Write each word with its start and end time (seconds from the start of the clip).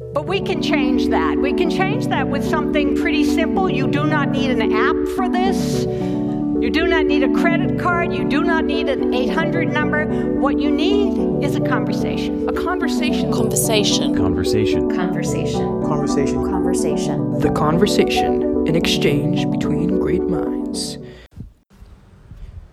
But 0.00 0.26
we 0.26 0.40
can 0.40 0.62
change 0.62 1.08
that. 1.08 1.36
We 1.36 1.52
can 1.52 1.68
change 1.70 2.06
that 2.06 2.26
with 2.26 2.42
something 2.42 2.96
pretty 2.96 3.22
simple. 3.22 3.70
You 3.70 3.86
do 3.86 4.06
not 4.06 4.30
need 4.30 4.50
an 4.50 4.72
app 4.72 4.96
for 5.14 5.28
this. 5.28 5.84
You 5.84 6.70
do 6.70 6.86
not 6.86 7.04
need 7.04 7.22
a 7.22 7.32
credit 7.34 7.78
card. 7.78 8.12
You 8.12 8.26
do 8.26 8.42
not 8.42 8.64
need 8.64 8.88
an 8.88 9.12
800 9.12 9.70
number. 9.70 10.06
What 10.40 10.58
you 10.58 10.70
need 10.70 11.44
is 11.44 11.54
a 11.54 11.60
conversation. 11.60 12.48
A 12.48 12.52
conversation. 12.52 13.30
Conversation. 13.30 14.16
Conversation. 14.16 14.90
Conversation. 14.90 15.82
Conversation. 15.82 16.44
Conversation. 16.44 17.38
The 17.38 17.50
conversation, 17.50 18.66
an 18.66 18.76
exchange 18.76 19.50
between 19.50 19.98
great 19.98 20.22
minds. 20.22 20.96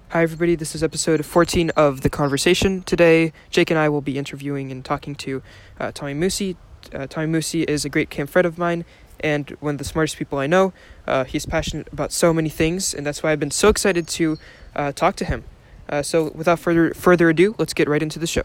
Hi, 0.09 0.23
everybody. 0.23 0.55
This 0.55 0.73
is 0.73 0.81
episode 0.81 1.25
14 1.25 1.71
of 1.71 2.01
The 2.01 2.09
Conversation. 2.09 2.83
Today, 2.83 3.33
Jake 3.49 3.69
and 3.69 3.77
I 3.77 3.89
will 3.89 4.01
be 4.01 4.17
interviewing 4.17 4.71
and 4.71 4.83
talking 4.83 5.13
to 5.15 5.43
uh, 5.79 5.91
Tomy 5.91 6.15
Musi. 6.15 6.55
Uh, 6.93 7.07
Tomy 7.07 7.27
Musi 7.27 7.67
is 7.67 7.85
a 7.85 7.89
great 7.89 8.09
camp 8.09 8.29
friend 8.29 8.45
of 8.45 8.57
mine 8.57 8.85
and 9.19 9.49
one 9.59 9.75
of 9.75 9.77
the 9.79 9.83
smartest 9.83 10.17
people 10.17 10.37
I 10.37 10.47
know. 10.47 10.73
Uh, 11.05 11.23
he's 11.23 11.45
passionate 11.45 11.87
about 11.91 12.11
so 12.11 12.33
many 12.33 12.49
things, 12.49 12.93
and 12.93 13.05
that's 13.05 13.23
why 13.23 13.31
I've 13.31 13.39
been 13.39 13.51
so 13.51 13.69
excited 13.69 14.07
to 14.09 14.37
uh, 14.75 14.91
talk 14.91 15.15
to 15.17 15.25
him. 15.25 15.43
Uh, 15.89 16.01
so, 16.01 16.31
without 16.35 16.59
further 16.59 16.93
further 16.93 17.29
ado, 17.29 17.55
let's 17.57 17.73
get 17.73 17.87
right 17.87 18.03
into 18.03 18.19
the 18.19 18.27
show. 18.27 18.43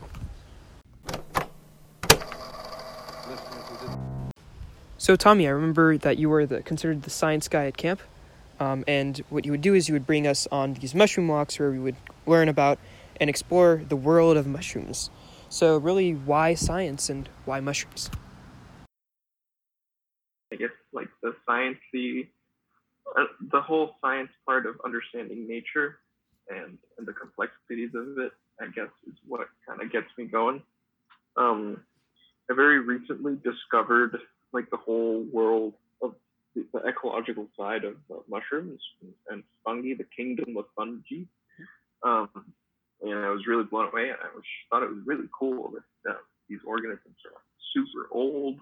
So, 4.97 5.17
Tomy, 5.17 5.47
I 5.47 5.51
remember 5.51 5.99
that 5.99 6.17
you 6.17 6.31
were 6.31 6.47
the, 6.47 6.63
considered 6.63 7.03
the 7.03 7.11
science 7.11 7.49
guy 7.49 7.67
at 7.67 7.77
camp. 7.77 8.01
Um, 8.61 8.85
and 8.87 9.19
what 9.31 9.45
you 9.45 9.51
would 9.51 9.61
do 9.61 9.75
is 9.75 9.89
you 9.89 9.95
would 9.95 10.07
bring 10.07 10.29
us 10.29 10.47
on 10.53 10.75
these 10.75 10.95
mushroom 10.95 11.27
walks 11.27 11.59
where 11.59 11.73
we 11.73 11.81
would 11.81 11.97
learn 12.27 12.49
about 12.49 12.79
and 13.21 13.29
explore 13.29 13.83
the 13.89 13.97
world 13.97 14.37
of 14.37 14.47
mushrooms. 14.47 15.11
So, 15.53 15.77
really, 15.77 16.15
why 16.15 16.55
science 16.55 17.11
and 17.11 17.29
why 17.45 17.61
mushrooms? 17.61 18.09
I 20.51 20.57
guess 20.57 20.71
like 20.95 21.09
the 21.23 21.35
science, 21.45 21.77
the 21.93 22.27
uh, 23.15 23.25
the 23.51 23.61
whole 23.61 23.97
science 24.01 24.31
part 24.47 24.65
of 24.65 24.77
understanding 24.83 25.47
nature 25.47 25.99
and 26.49 26.79
and 26.97 27.07
the 27.07 27.13
complexities 27.13 27.91
of 27.95 28.17
it, 28.17 28.33
I 28.63 28.69
guess, 28.69 28.89
is 29.07 29.13
what 29.29 29.47
kind 29.69 29.83
of 29.83 29.93
gets 29.93 30.07
me 30.17 30.25
going. 30.25 30.63
Um, 31.37 31.83
I 32.51 32.55
very 32.55 32.81
recently 32.81 33.37
discovered 33.45 34.17
like 34.55 34.71
the 34.71 34.79
whole 34.79 35.27
world 35.31 35.75
the, 36.55 36.65
the 36.73 36.89
ecological 36.89 37.47
side 37.59 37.85
of 37.85 37.97
uh, 38.11 38.21
mushrooms 38.27 38.81
and 39.29 39.43
fungi, 39.67 39.93
the 39.99 40.07
kingdom 40.17 40.57
of 40.57 40.65
fungi. 40.75 41.25
Um, 42.03 42.55
and 43.03 43.19
I 43.19 43.31
was 43.31 43.47
really 43.47 43.65
blown 43.65 43.89
away. 43.89 44.11
And 44.11 44.19
I 44.23 44.35
was, 44.35 44.45
thought 44.71 44.83
it 44.83 44.91
was 44.91 45.05
really 45.05 45.29
cool 45.39 45.73
that 46.05 46.11
uh, 46.11 46.17
these 46.49 46.61
organisms 46.67 47.17
are 47.27 47.41
super 47.75 48.09
old, 48.11 48.59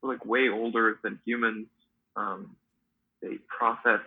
They're 0.00 0.10
like 0.10 0.24
way 0.24 0.48
older 0.48 0.98
than 1.02 1.20
humans. 1.24 1.66
Um, 2.16 2.56
they 3.22 3.38
process 3.48 4.00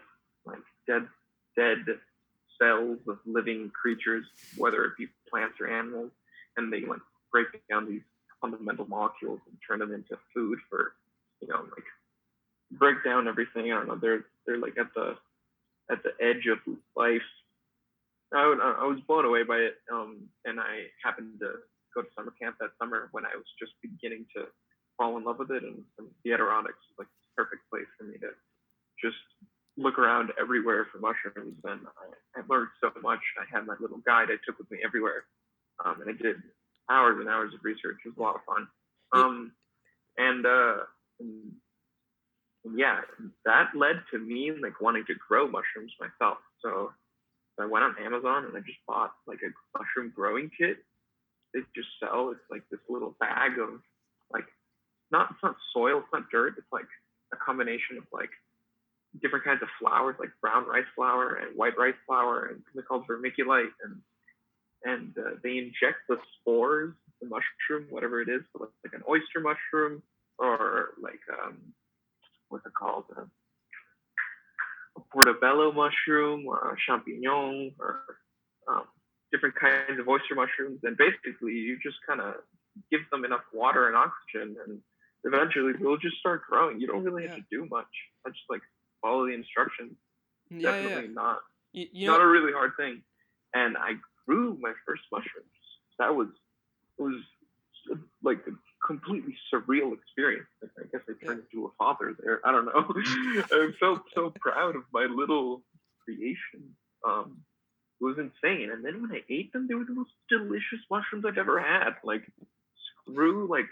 like 0.46 0.60
dead 0.88 1.08
dead 1.56 1.86
cells 2.60 3.00
of 3.08 3.20
living 3.26 3.72
creatures, 3.72 4.26
whether 4.58 4.84
it 4.86 4.98
be 4.98 5.08
plants 5.30 5.56
or 5.60 5.68
animals, 5.68 6.12
and 6.58 6.72
they 6.72 6.82
like 6.82 7.00
break 7.32 7.48
down 7.70 7.88
these 7.88 8.02
fundamental 8.42 8.88
molecules 8.88 9.40
and 9.48 9.58
turn 9.68 9.80
them 9.80 9.94
into 9.94 10.18
food 10.34 10.60
for 10.70 10.94
you 11.42 11.48
know 11.48 11.62
like 11.76 11.86
break 12.72 13.04
down 13.04 13.28
everything. 13.28 13.72
I 13.72 13.76
don't 13.76 13.88
know. 13.88 13.96
They're 13.96 14.26
they're 14.46 14.58
like 14.58 14.78
at 14.78 14.94
the 14.94 15.16
at 15.92 16.04
the 16.04 16.12
edge 16.22 16.48
of 16.48 16.60
life. 16.96 17.22
I, 18.34 18.48
would, 18.48 18.62
I 18.62 18.86
was 18.86 19.00
blown 19.08 19.26
away 19.26 19.44
by 19.44 19.58
it, 19.58 19.76
um, 19.92 20.30
and 20.46 20.60
I 20.60 20.86
happened 21.04 21.40
to 21.42 21.66
go 21.96 22.02
to 22.02 22.08
summer 22.16 22.34
camp 22.40 22.58
that 22.60 22.78
summer 22.78 23.10
when 23.12 23.26
I 23.26 23.34
was 23.34 23.48
just 23.58 23.74
beginning 23.82 24.26
to 24.36 24.46
fall 24.98 25.18
in 25.18 25.24
love 25.24 25.40
with 25.40 25.52
it, 25.52 25.64
and, 25.64 25.82
and 25.98 26.08
the 26.24 26.34
Adirondacks 26.34 26.78
was 26.94 27.06
like 27.06 27.08
the 27.10 27.44
perfect 27.44 27.66
place 27.72 27.90
for 27.98 28.06
me 28.06 28.18
to 28.22 28.30
just 29.02 29.18
look 29.78 29.98
around 29.98 30.30
everywhere 30.40 30.86
for 30.92 31.00
mushrooms. 31.00 31.58
And 31.64 31.82
I, 31.88 32.40
I 32.40 32.44
learned 32.48 32.70
so 32.82 32.92
much. 33.02 33.24
I 33.40 33.46
had 33.50 33.66
my 33.66 33.76
little 33.80 34.04
guide 34.06 34.30
I 34.30 34.38
took 34.46 34.60
with 34.60 34.70
me 34.70 34.80
everywhere, 34.86 35.26
um, 35.84 36.02
and 36.02 36.10
I 36.10 36.22
did 36.22 36.38
hours 36.92 37.18
and 37.20 37.30
hours 37.30 37.54
of 37.54 37.64
research. 37.64 37.98
It 38.06 38.10
was 38.10 38.18
a 38.18 38.22
lot 38.22 38.36
of 38.36 38.46
fun. 38.46 38.68
Um, 39.16 39.52
and, 40.18 40.46
uh, 40.46 40.86
and 41.20 42.78
yeah, 42.78 43.02
that 43.46 43.72
led 43.76 44.04
to 44.12 44.20
me 44.20 44.52
like 44.62 44.82
wanting 44.82 45.06
to 45.08 45.16
grow 45.16 45.48
mushrooms 45.48 45.94
myself. 46.00 46.38
So 46.62 46.92
I 47.62 47.66
went 47.66 47.84
on 47.84 47.96
Amazon 48.04 48.46
and 48.46 48.56
I 48.56 48.60
just 48.62 48.80
bought 48.88 49.12
like 49.28 49.40
a 49.44 49.52
mushroom 49.78 50.14
growing 50.16 50.50
kit. 50.56 50.78
They 51.54 51.62
just 51.76 51.90
sell. 52.00 52.32
It's 52.32 52.46
like 52.50 52.64
this 52.72 52.80
little 52.90 53.16
bag 53.20 53.60
of 53.60 53.82
like 54.32 54.46
not 55.12 55.32
it's 55.32 55.44
not 55.44 55.56
soil, 55.74 56.00
it's 56.00 56.14
not 56.14 56.30
dirt. 56.32 56.56
It's 56.58 56.72
like 56.72 56.88
a 57.34 57.38
combination 57.38 57.98
of 57.98 58.04
like 58.14 58.30
different 59.22 59.46
kinds 59.46 59.62
of 59.62 59.70
flours, 59.80 60.16
like 60.20 60.30
brown 60.42 60.66
rice 60.68 60.90
flour 60.96 61.36
and 61.36 61.58
white 61.58 61.78
rice 61.78 61.98
flour, 62.06 62.46
and 62.46 62.62
something 62.68 62.88
called 62.88 63.08
vermiculite, 63.08 63.74
and 63.84 64.02
and 64.86 65.18
uh, 65.18 65.36
they 65.44 65.58
inject 65.58 66.08
the 66.08 66.18
spores, 66.40 66.94
the 67.22 67.28
mushroom, 67.28 67.88
whatever 67.90 68.22
it 68.22 68.30
is, 68.30 68.42
like, 68.58 68.70
like 68.86 68.94
an 68.94 69.04
oyster 69.10 69.42
mushroom 69.42 70.02
or 70.38 70.94
like 71.02 71.20
um, 71.44 71.58
what's 72.50 72.66
it 72.66 72.74
called? 72.74 73.06
A 73.18 73.22
portobello 75.12 75.72
mushroom 75.72 76.46
or 76.48 76.78
champignon 76.88 77.74
or 77.80 78.04
um, 78.68 78.84
different 79.32 79.56
kinds 79.56 80.00
of 80.00 80.08
oyster 80.08 80.36
mushrooms. 80.36 80.80
And 80.84 80.98
basically, 80.98 81.54
you 81.54 81.78
just 81.84 81.98
kind 82.08 82.22
of 82.22 82.36
give 82.92 83.02
them 83.12 83.26
enough 83.26 83.42
water 83.54 83.88
and 83.88 83.96
oxygen, 83.96 84.56
and 84.66 84.80
eventually 85.24 85.74
they'll 85.80 85.98
just 85.98 86.18
start 86.18 86.42
growing. 86.50 86.80
You 86.80 86.88
don't 86.88 87.04
really 87.04 87.28
have 87.28 87.38
to 87.38 87.44
do 87.52 87.68
much. 87.70 87.88
I 88.26 88.30
just 88.30 88.44
like 88.50 88.62
follow 89.02 89.26
the 89.26 89.34
instructions. 89.34 89.94
Yeah, 90.50 90.72
Definitely 90.72 91.08
yeah. 91.08 91.14
not 91.14 91.40
You, 91.74 91.88
you 91.92 92.08
not 92.08 92.20
know, 92.20 92.26
a 92.26 92.28
really 92.28 92.54
hard 92.54 92.72
thing. 92.78 93.04
And 93.54 93.78
I 93.78 93.94
grew 94.26 94.58
my 94.62 94.74
first 94.86 95.04
mushrooms. 95.12 95.50
That 95.98 96.16
was 96.16 96.28
it 96.98 97.02
was 97.02 97.22
like 98.24 98.40
completely 98.90 99.36
surreal 99.54 99.94
experience. 99.94 100.48
I 100.64 100.86
guess 100.92 101.02
I 101.08 101.14
turned 101.24 101.44
into 101.46 101.68
a 101.68 101.72
father 101.78 102.16
there. 102.20 102.42
I 102.44 102.52
don't 102.52 102.66
know. 102.66 102.86
I 103.52 103.70
felt 103.80 104.02
so 104.16 104.34
proud 104.42 104.76
of 104.76 104.82
my 104.92 105.06
little 105.06 105.62
creation. 106.04 106.74
Um, 107.08 107.38
it 108.02 108.04
was 108.04 108.18
insane. 108.18 108.72
And 108.72 108.84
then 108.84 109.00
when 109.04 109.12
I 109.12 109.22
ate 109.30 109.54
them, 109.54 109.68
they 109.68 109.76
were 109.76 109.86
the 109.86 109.94
most 109.94 110.10
delicious 110.28 110.82
mushrooms 110.90 111.24
I've 111.28 111.38
ever 111.38 111.62
had. 111.62 111.92
Like 112.04 112.24
screw 113.06 113.48
like 113.48 113.70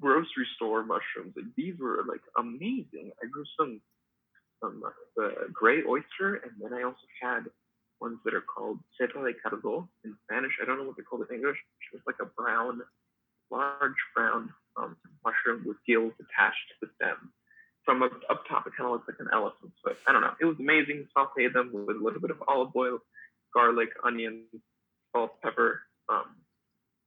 grocery 0.00 0.48
store 0.56 0.82
mushrooms. 0.82 1.34
Like 1.36 1.54
these 1.56 1.78
were 1.78 2.02
like 2.08 2.22
amazing. 2.36 3.12
I 3.22 3.26
grew 3.30 3.44
some 3.56 3.80
some 4.60 4.82
uh, 5.22 5.46
gray 5.52 5.82
oyster, 5.86 6.42
and 6.42 6.52
then 6.60 6.74
I 6.74 6.82
also 6.82 7.06
had 7.22 7.44
ones 8.00 8.18
that 8.24 8.34
are 8.34 8.42
called 8.42 8.80
seta 8.98 9.12
de 9.12 9.34
cardo 9.38 9.86
in 10.04 10.16
Spanish. 10.24 10.58
I 10.60 10.64
don't 10.66 10.78
know 10.78 10.84
what 10.84 10.96
they're 10.96 11.04
called 11.04 11.24
in 11.30 11.36
English. 11.36 11.58
It's 11.92 12.02
like 12.04 12.18
a 12.20 12.26
brown 12.26 12.80
large 13.50 13.94
brown 14.14 14.50
um, 14.76 14.96
mushroom 15.24 15.64
with 15.66 15.76
gills 15.86 16.12
attached 16.20 16.64
to 16.80 16.86
the 16.86 16.88
stem. 16.96 17.32
From 17.84 18.02
up, 18.02 18.12
up 18.30 18.44
top, 18.48 18.66
it 18.66 18.72
kind 18.76 18.86
of 18.86 18.92
looks 18.92 19.06
like 19.08 19.18
an 19.20 19.28
elephant. 19.32 19.72
But 19.84 19.98
I 20.08 20.12
don't 20.12 20.22
know. 20.22 20.32
It 20.40 20.46
was 20.46 20.56
amazing. 20.58 21.06
Sauteed 21.16 21.52
them 21.52 21.70
with 21.72 21.96
a 21.96 22.00
little 22.02 22.20
bit 22.20 22.30
of 22.30 22.42
olive 22.48 22.70
oil, 22.74 22.98
garlic, 23.52 23.90
onion, 24.02 24.44
salt, 25.14 25.32
pepper, 25.42 25.80
um, 26.08 26.24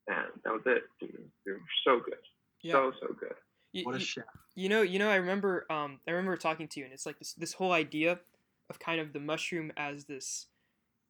and 0.08 0.28
that 0.44 0.54
was 0.54 0.62
it. 0.68 0.84
Dude, 1.00 1.18
they 1.46 1.52
were 1.54 1.60
so 1.84 2.00
good, 2.00 2.20
Yeah. 2.62 2.74
so 2.74 2.94
so 3.02 3.08
good. 3.20 3.34
you, 3.74 3.84
What 3.86 3.96
a 3.96 4.00
you- 4.00 4.06
chef. 4.06 4.24
you 4.56 4.70
know, 4.70 4.82
you 4.82 4.98
know, 5.00 5.10
I 5.10 5.16
remember, 5.16 5.66
um, 5.72 6.00
I 6.08 6.12
remember 6.12 6.38
talking 6.38 6.68
to 6.70 6.80
you, 6.80 6.86
and 6.86 6.94
it's 6.94 7.06
like 7.06 7.20
this, 7.20 7.34
this 7.34 7.54
whole 7.54 7.74
idea 7.74 8.20
of 8.70 8.80
kind 8.80 9.02
of 9.02 9.12
the 9.14 9.20
mushroom 9.20 9.72
as 9.76 10.06
this, 10.06 10.48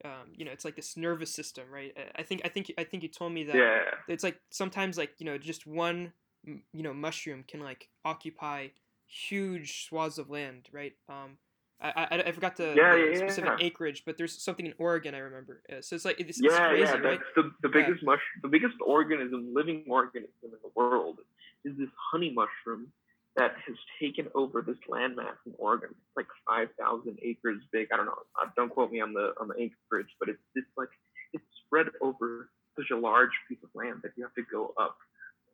um, 0.06 0.34
you 0.36 0.46
know, 0.46 0.52
it's 0.52 0.66
like 0.66 0.76
this 0.76 0.98
nervous 0.98 1.34
system, 1.34 1.70
right? 1.72 1.94
I- 2.16 2.24
think, 2.24 2.42
I 2.46 2.50
think, 2.50 2.72
I 2.78 2.84
think 2.84 3.04
you 3.04 3.10
told 3.10 3.34
me 3.34 3.46
that 3.46 3.64
Yeah, 3.64 3.84
it's 4.08 4.24
like 4.24 4.40
sometimes 4.52 4.98
like 4.98 5.16
you 5.20 5.26
know 5.26 5.38
just 5.38 5.66
one 5.68 6.14
you 6.46 6.84
know 6.84 6.94
mushroom 6.94 7.44
can 7.44 7.60
like 7.60 7.90
occupy 8.06 8.70
huge 9.06 9.86
swaths 9.86 10.18
of 10.18 10.30
land 10.30 10.70
right 10.72 10.94
um 11.10 11.38
i 11.80 12.08
i, 12.12 12.22
I 12.28 12.32
forgot 12.32 12.56
the, 12.56 12.80
Yeah, 12.80 12.96
the 13.10 13.10
yeah, 13.12 13.14
specific 13.14 13.54
yeah. 13.54 13.58
acreage 13.58 14.04
but 14.06 14.18
there's 14.18 14.42
something 14.42 14.66
in 14.66 14.74
oregon 14.78 15.16
i 15.16 15.20
remember 15.20 15.64
uh, 15.72 15.82
so 15.82 15.96
it's 15.96 16.06
like 16.06 16.20
it's, 16.20 16.42
it's 16.42 16.60
yeah, 16.60 16.60
crazy 16.60 17.00
yeah. 17.00 17.02
right 17.02 17.20
That's 17.20 17.30
the, 17.36 17.52
the 17.62 17.70
biggest 17.70 18.04
mush, 18.04 18.22
the 18.42 18.48
biggest 18.48 18.76
organism, 18.86 19.54
living 19.54 19.86
organism 19.88 20.30
in 20.44 20.52
the 20.52 20.72
world, 20.76 21.20
is 21.66 21.76
this 21.78 21.90
honey 22.12 22.32
mushroom 22.32 22.92
that 23.38 23.54
has 23.68 23.76
taken 24.02 24.28
over 24.34 24.62
this 24.62 24.78
landmass 24.90 25.38
in 25.46 25.54
Oregon. 25.58 25.90
It's 25.92 26.18
like 26.18 26.28
five 26.46 26.70
thousand 26.80 27.20
acres 27.24 27.62
big. 27.72 27.88
I 27.94 27.98
don't 27.98 28.08
know. 28.08 28.18
Uh, 28.42 28.50
don't 28.58 28.70
quote 28.70 28.92
me 28.92 29.00
on 29.00 29.14
the 29.14 29.34
on 29.40 29.48
the 29.48 29.56
acreage, 29.56 30.10
but 30.20 30.28
it's 30.28 30.42
it's 30.56 30.68
like 30.76 30.90
it's 31.34 31.46
spread 31.66 31.88
over 32.02 32.50
such 32.76 32.90
a 32.92 32.98
large 32.98 33.32
piece 33.48 33.60
of 33.64 33.70
land 33.74 34.00
that 34.04 34.12
you 34.18 34.24
have 34.24 34.34
to 34.36 34.44
go 34.52 34.74
up 34.80 34.98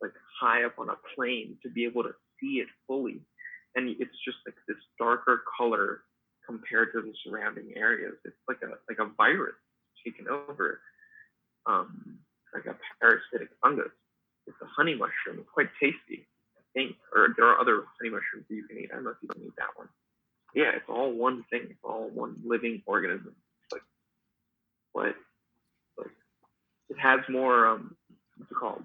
like 0.02 0.12
high 0.40 0.64
up 0.64 0.78
on 0.78 0.88
a 0.88 0.96
plane 1.14 1.56
to 1.62 1.70
be 1.70 1.84
able 1.84 2.02
to 2.02 2.12
see 2.40 2.58
it 2.60 2.68
fully. 2.86 3.20
And 3.76 3.88
it's 4.00 4.16
just 4.24 4.38
like 4.46 4.56
this 4.66 4.78
darker 4.98 5.42
color 5.58 6.02
compared 6.46 6.92
to 6.92 7.02
the 7.02 7.12
surrounding 7.24 7.72
areas. 7.76 8.14
It's 8.24 8.36
like 8.48 8.58
a 8.62 8.76
like 8.88 8.98
a 8.98 9.12
virus 9.16 9.56
taken 10.04 10.26
over, 10.28 10.80
um, 11.66 12.18
like 12.54 12.66
a 12.66 12.76
parasitic 13.00 13.50
fungus. 13.62 13.92
It's 14.46 14.56
a 14.62 14.66
honey 14.66 14.94
mushroom. 14.94 15.40
It's 15.40 15.48
quite 15.52 15.70
tasty, 15.80 16.28
think, 16.74 16.96
or 17.14 17.28
there 17.36 17.46
are 17.46 17.60
other 17.60 17.84
honey 17.98 18.10
mushrooms 18.10 18.46
that 18.48 18.54
you 18.54 18.64
can 18.68 18.78
eat. 18.78 18.90
I 18.92 18.96
don't 18.96 19.04
know 19.04 19.10
if 19.10 19.16
you 19.22 19.28
can 19.28 19.42
eat 19.42 19.56
that 19.56 19.76
one. 19.76 19.88
Yeah, 20.54 20.70
it's 20.76 20.88
all 20.88 21.12
one 21.12 21.44
thing. 21.50 21.62
It's 21.70 21.84
all 21.84 22.10
one 22.12 22.36
living 22.44 22.82
organism. 22.86 23.34
It's 23.64 23.72
like 23.72 23.82
what? 24.92 25.14
Like 25.98 26.14
it 26.90 26.98
has 26.98 27.20
more. 27.28 27.66
Um, 27.66 27.96
what's 28.36 28.50
it 28.52 28.54
called? 28.54 28.84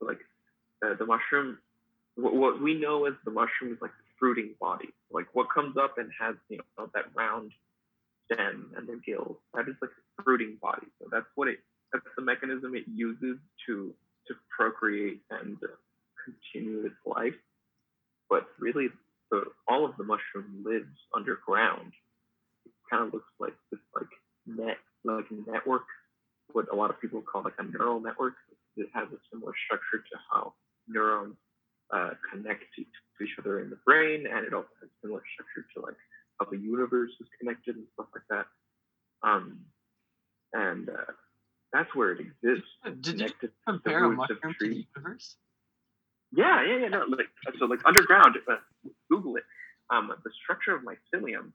Like 0.00 0.20
uh, 0.84 0.94
the 0.98 1.06
mushroom. 1.06 1.58
What, 2.16 2.34
what 2.34 2.62
we 2.62 2.74
know 2.74 3.06
as 3.06 3.14
the 3.24 3.30
mushroom 3.30 3.72
is 3.72 3.78
like 3.80 3.92
the 3.92 4.08
fruiting 4.18 4.54
body. 4.60 4.90
Like 5.10 5.26
what 5.32 5.48
comes 5.52 5.76
up 5.76 5.98
and 5.98 6.10
has 6.20 6.36
you 6.48 6.58
know 6.58 6.90
that 6.94 7.06
round 7.14 7.52
stem 8.26 8.72
and 8.76 8.86
the 8.86 9.00
gills. 9.04 9.36
That 9.54 9.68
is 9.68 9.74
like 9.80 9.90
the 9.90 10.22
fruiting 10.22 10.58
body. 10.62 10.86
So 11.00 11.08
that's 11.10 11.26
what 11.34 11.48
it. 11.48 11.58
That's 11.92 12.04
the 12.16 12.22
mechanism 12.22 12.76
it 12.76 12.84
uses 12.92 13.38
to 13.66 13.92
to 14.28 14.34
procreate 14.56 15.22
and 15.30 15.56
continue 16.24 16.86
its 16.86 16.96
life. 17.06 17.34
But 18.28 18.46
really, 18.58 18.88
the, 19.30 19.44
all 19.68 19.84
of 19.84 19.96
the 19.96 20.04
mushroom 20.04 20.62
lives 20.64 20.96
underground. 21.14 21.92
It 22.66 22.72
kind 22.90 23.06
of 23.06 23.12
looks 23.12 23.32
like 23.38 23.54
this 23.70 23.80
like 23.94 24.08
net, 24.46 24.78
like 25.04 25.26
network, 25.46 25.84
what 26.52 26.66
a 26.72 26.76
lot 26.76 26.90
of 26.90 27.00
people 27.00 27.22
call 27.22 27.42
like 27.42 27.58
a 27.58 27.64
neural 27.64 28.00
network. 28.00 28.34
It 28.76 28.88
has 28.94 29.08
a 29.08 29.18
similar 29.32 29.52
structure 29.66 29.98
to 29.98 30.18
how 30.30 30.54
neurons 30.88 31.36
uh, 31.92 32.10
connect 32.30 32.62
to, 32.76 32.82
to 32.82 33.24
each 33.24 33.38
other 33.38 33.60
in 33.60 33.70
the 33.70 33.78
brain, 33.84 34.26
and 34.26 34.46
it 34.46 34.54
also 34.54 34.68
has 34.80 34.88
a 34.88 34.98
similar 35.02 35.22
structure 35.34 35.66
to 35.74 35.82
like 35.82 35.96
how 36.38 36.46
the 36.50 36.58
universe 36.58 37.10
is 37.20 37.26
connected 37.38 37.76
and 37.76 37.86
stuff 37.94 38.06
like 38.14 38.24
that. 38.30 38.46
Um, 39.22 39.60
and 40.52 40.88
uh, 40.88 41.12
that's 41.72 41.94
where 41.94 42.12
it 42.12 42.20
exists. 42.20 42.68
Did 43.00 43.20
you 43.20 43.28
compare 43.66 44.04
a 44.04 44.10
mushroom 44.10 44.54
to 44.60 44.68
the 44.68 44.86
universe? 44.96 45.36
Yeah, 46.32 46.64
yeah, 46.66 46.78
yeah. 46.82 46.88
No, 46.88 47.04
like 47.08 47.26
so, 47.58 47.66
like 47.66 47.80
underground. 47.84 48.36
Uh, 48.48 48.56
Google 49.10 49.36
it. 49.36 49.44
Um, 49.90 50.12
the 50.22 50.30
structure 50.42 50.74
of 50.74 50.82
mycelium 50.82 51.52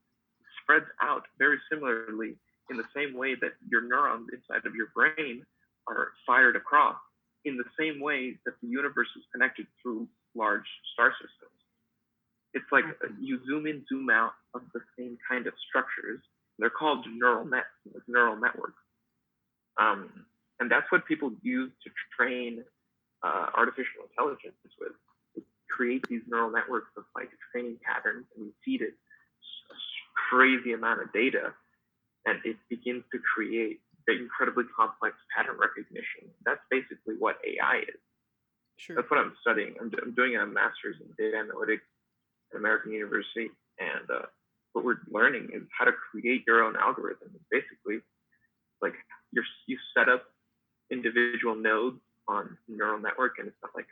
spreads 0.61 0.85
out 1.01 1.23
very 1.39 1.57
similarly 1.71 2.35
in 2.69 2.77
the 2.77 2.83
same 2.95 3.15
way 3.15 3.35
that 3.35 3.53
your 3.69 3.81
neurons 3.81 4.27
inside 4.33 4.65
of 4.65 4.75
your 4.75 4.87
brain 4.93 5.45
are 5.87 6.11
fired 6.25 6.55
across. 6.55 6.97
In 7.45 7.57
the 7.57 7.69
same 7.79 8.01
way 8.01 8.37
that 8.45 8.55
the 8.61 8.67
universe 8.67 9.07
is 9.15 9.23
connected 9.31 9.67
through 9.81 10.07
large 10.35 10.65
star 10.93 11.11
systems. 11.13 11.55
It's 12.53 12.65
like 12.71 12.85
mm-hmm. 12.85 13.23
you 13.23 13.39
zoom 13.45 13.67
in, 13.67 13.85
zoom 13.87 14.09
out 14.09 14.33
of 14.53 14.61
the 14.73 14.81
same 14.97 15.17
kind 15.29 15.45
of 15.47 15.53
structures. 15.69 16.19
They're 16.57 16.69
called 16.69 17.05
neural 17.13 17.45
nets, 17.45 17.67
like 17.93 18.03
neural 18.07 18.35
networks. 18.35 18.81
Um, 19.79 20.25
and 20.59 20.71
that's 20.71 20.89
what 20.89 21.05
people 21.05 21.31
use 21.43 21.71
to 21.83 21.89
train 22.17 22.63
uh, 23.25 23.49
artificial 23.57 24.05
intelligence 24.05 24.55
with. 24.79 24.93
create 25.75 26.05
these 26.07 26.21
neural 26.31 26.51
networks 26.51 26.93
of 26.95 27.03
like 27.17 27.27
training 27.51 27.75
patterns 27.83 28.23
and 28.37 28.45
we 28.45 28.51
feed 28.63 28.81
it 28.81 28.93
a 28.93 29.75
crazy 30.29 30.71
amount 30.71 31.01
of 31.01 31.11
data 31.11 31.51
and 32.25 32.39
it 32.45 32.55
begins 32.69 33.03
to 33.11 33.19
create 33.19 33.81
the 34.07 34.13
incredibly 34.13 34.63
complex 34.71 35.15
pattern 35.35 35.57
recognition. 35.57 36.29
That's 36.45 36.61
basically 36.69 37.15
what 37.17 37.37
AI 37.43 37.81
is. 37.89 38.01
Sure. 38.77 38.95
That's 38.95 39.09
what 39.09 39.19
I'm 39.19 39.33
studying. 39.41 39.75
I'm, 39.81 39.91
I'm 40.01 40.13
doing 40.13 40.35
a 40.35 40.45
master's 40.45 40.97
in 41.01 41.09
data 41.17 41.37
analytics 41.37 41.85
at 42.53 42.59
American 42.59 42.91
University, 42.91 43.49
and 43.79 44.05
uh, 44.09 44.27
what 44.73 44.85
we're 44.85 45.01
learning 45.09 45.49
is 45.53 45.63
how 45.77 45.85
to 45.85 45.93
create 46.11 46.43
your 46.45 46.63
own 46.63 46.75
algorithm. 46.75 47.29
Basically, 47.49 48.03
like 48.81 48.93
you 49.31 49.41
you 49.65 49.77
set 49.95 50.09
up 50.09 50.23
individual 50.91 51.55
nodes 51.55 52.01
on 52.27 52.57
neural 52.67 52.99
network, 52.99 53.39
and 53.39 53.47
it's 53.47 53.57
not 53.61 53.71
like 53.75 53.87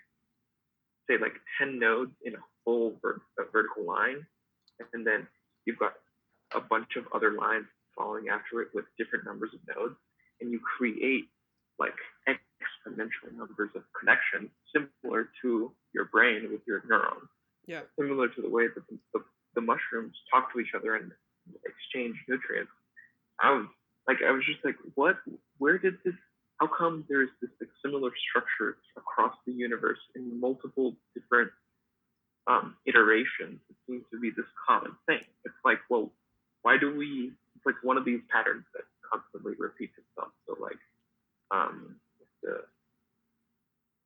say 1.09 1.18
like 1.21 1.33
10 1.59 1.80
nodes 1.80 2.12
in 2.24 2.33
a 2.35 2.44
whole 2.65 2.97
ver- 3.01 3.21
a 3.39 3.44
vertical 3.51 3.85
line, 3.85 4.25
and 4.94 5.06
then 5.06 5.27
you've 5.65 5.80
got 5.80 5.94
a 6.56 6.62
bunch 6.62 6.95
of 6.97 7.06
other 7.13 7.31
lines 7.31 7.65
following 7.97 8.30
after 8.30 8.62
it 8.62 8.69
with 8.74 8.85
different 8.97 9.25
numbers 9.25 9.51
of 9.53 9.59
nodes, 9.75 9.95
and 10.41 10.51
you 10.51 10.59
create 10.59 11.25
like 11.80 11.95
exponential 12.27 13.35
numbers 13.35 13.69
of 13.75 13.83
connections, 14.00 14.50
similar 14.74 15.30
to 15.41 15.71
your 15.94 16.06
brain 16.06 16.50
with 16.51 16.62
your 16.68 16.83
neurons. 16.88 17.30
Yeah. 17.68 17.81
Similar 17.97 18.27
to 18.30 18.41
the 18.41 18.50
way 18.50 18.68
that 18.68 18.88
the, 18.88 18.97
the, 19.13 19.24
the 19.56 19.62
mushrooms 19.62 20.15
talk 20.31 20.53
to 20.53 20.59
each 20.59 20.74
other 20.75 20.95
and 20.95 21.12
exchange 21.65 22.15
nutrients. 22.27 22.71
I 23.41 23.51
was 23.51 23.65
like, 24.07 24.18
I 24.25 24.31
was 24.31 24.44
just 24.45 24.63
like, 24.63 24.75
what? 24.95 25.18
Where 25.57 25.77
did 25.77 25.95
this 26.03 26.15
how 26.59 26.67
come 26.67 27.03
there's 27.09 27.29
this 27.41 27.50
like, 27.59 27.69
similar 27.83 28.11
structure 28.29 28.77
across 28.95 29.33
the 29.45 29.51
universe 29.51 30.00
in 30.15 30.39
multiple 30.39 30.95
different 31.13 31.51
um, 32.47 32.75
iterations? 32.85 33.59
It 33.69 33.75
seems 33.88 34.03
to 34.11 34.19
be 34.19 34.29
this 34.29 34.45
common 34.67 34.91
thing. 35.05 35.21
It's 35.45 35.55
like, 35.65 35.79
well, 35.89 36.11
why 36.61 36.77
do 36.77 36.95
we? 36.95 37.31
It's 37.55 37.65
like 37.65 37.75
one 37.83 37.97
of 37.97 38.05
these 38.05 38.21
patterns 38.31 38.65
that 38.73 38.83
constantly 39.11 39.53
repeats 39.57 39.94
itself. 39.97 40.31
So 40.47 40.55
like, 40.61 40.79
um, 41.51 41.95
the 42.41 42.61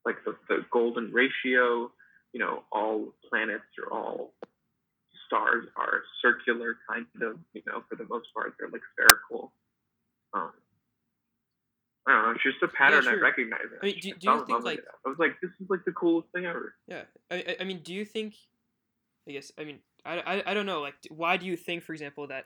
like 0.06 0.16
the, 0.26 0.36
the 0.48 0.66
golden 0.72 1.12
ratio. 1.12 1.92
You 2.34 2.42
know, 2.42 2.64
all 2.72 3.14
planets 3.30 3.64
or 3.82 3.92
all 3.98 4.34
stars 5.26 5.66
are 5.76 6.04
circular, 6.22 6.78
kind 6.90 7.06
of. 7.22 7.40
You 7.54 7.62
know, 7.66 7.84
for 7.90 7.96
the 7.96 8.06
most 8.10 8.28
part, 8.34 8.56
they're 8.60 8.70
like 8.70 8.82
spherical. 8.94 9.52
Um, 10.34 10.52
I 12.08 12.14
don't 12.14 12.24
know. 12.24 12.32
It's 12.32 12.44
just 12.44 12.64
a 12.64 12.68
pattern 12.70 13.04
yeah, 13.04 13.12
sure. 13.12 13.20
I 13.20 13.22
recognize. 13.22 13.62
I 13.82 13.86
mean, 13.86 13.96
do, 14.02 14.14
do 14.14 14.32
you 14.32 14.46
think 14.46 14.64
like 14.64 14.80
I 15.06 15.10
was 15.10 15.20
like, 15.20 15.36
this 15.42 15.52
is 15.60 15.70
like 15.70 15.84
the 15.86 15.92
coolest 15.92 16.30
thing 16.34 16.46
ever. 16.46 16.74
Yeah, 16.88 17.04
I, 17.30 17.58
I 17.60 17.64
mean, 17.64 17.82
do 17.84 17.94
you 17.94 18.06
think? 18.06 18.36
I 19.28 19.34
guess 19.34 19.52
I 19.60 19.66
mean 19.66 19.80
I, 20.06 20.20
I, 20.20 20.52
I 20.52 20.54
don't 20.54 20.66
know. 20.66 20.82
Like, 20.82 20.96
why 21.10 21.38
do 21.38 21.46
you 21.46 21.58
think, 21.58 21.84
for 21.84 21.94
example, 21.94 22.28
that 22.28 22.46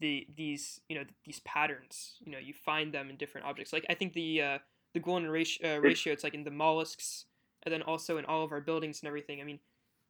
the 0.00 0.26
these 0.36 0.80
you 0.88 0.96
know 0.96 1.04
these 1.24 1.40
patterns 1.40 2.16
you 2.24 2.32
know 2.32 2.38
you 2.38 2.52
find 2.52 2.92
them 2.92 3.10
in 3.10 3.16
different 3.16 3.46
objects? 3.46 3.72
Like, 3.72 3.84
I 3.90 3.94
think 3.94 4.12
the 4.12 4.42
uh, 4.42 4.58
the 4.94 5.00
golden 5.00 5.28
ratio, 5.28 5.76
uh, 5.76 5.78
ratio 5.80 6.12
it's 6.12 6.22
like 6.22 6.34
in 6.34 6.44
the 6.44 6.50
mollusks, 6.50 7.26
and 7.64 7.72
then 7.72 7.82
also 7.82 8.16
in 8.16 8.24
all 8.24 8.44
of 8.44 8.52
our 8.52 8.60
buildings 8.60 9.00
and 9.02 9.08
everything. 9.08 9.40
I 9.40 9.44
mean, 9.44 9.58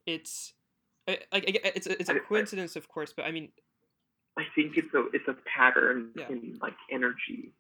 it's 0.07 0.53
like 1.07 1.45
it's 1.47 1.87
a, 1.87 1.99
it's 1.99 2.11
a 2.11 2.21
coincidence, 2.21 2.77
of 2.77 2.89
course, 2.89 3.15
but 3.17 3.25
I 3.25 3.31
mean, 3.31 3.49
I 4.39 4.43
think 4.55 4.77
it's 4.77 4.93
a 4.95 5.07
it's 5.15 5.29
a 5.29 5.37
pattern 5.57 6.11
yeah. 6.17 6.29
in 6.29 6.59
like 6.61 6.77
energy 6.93 7.53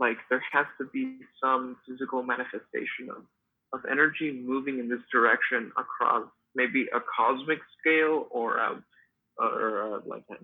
like 0.00 0.18
there 0.30 0.42
has 0.52 0.66
to 0.78 0.86
be 0.92 1.18
some 1.42 1.76
physical 1.86 2.22
manifestation 2.22 3.10
of, 3.10 3.22
of 3.72 3.80
energy 3.90 4.32
moving 4.32 4.78
in 4.78 4.88
this 4.88 5.02
direction 5.12 5.72
across 5.78 6.26
maybe 6.54 6.86
a 6.94 7.00
cosmic 7.16 7.58
scale 7.80 8.26
or 8.30 8.58
a, 8.58 8.82
or 9.38 9.96
a, 9.96 10.02
like 10.06 10.24
a 10.30 10.36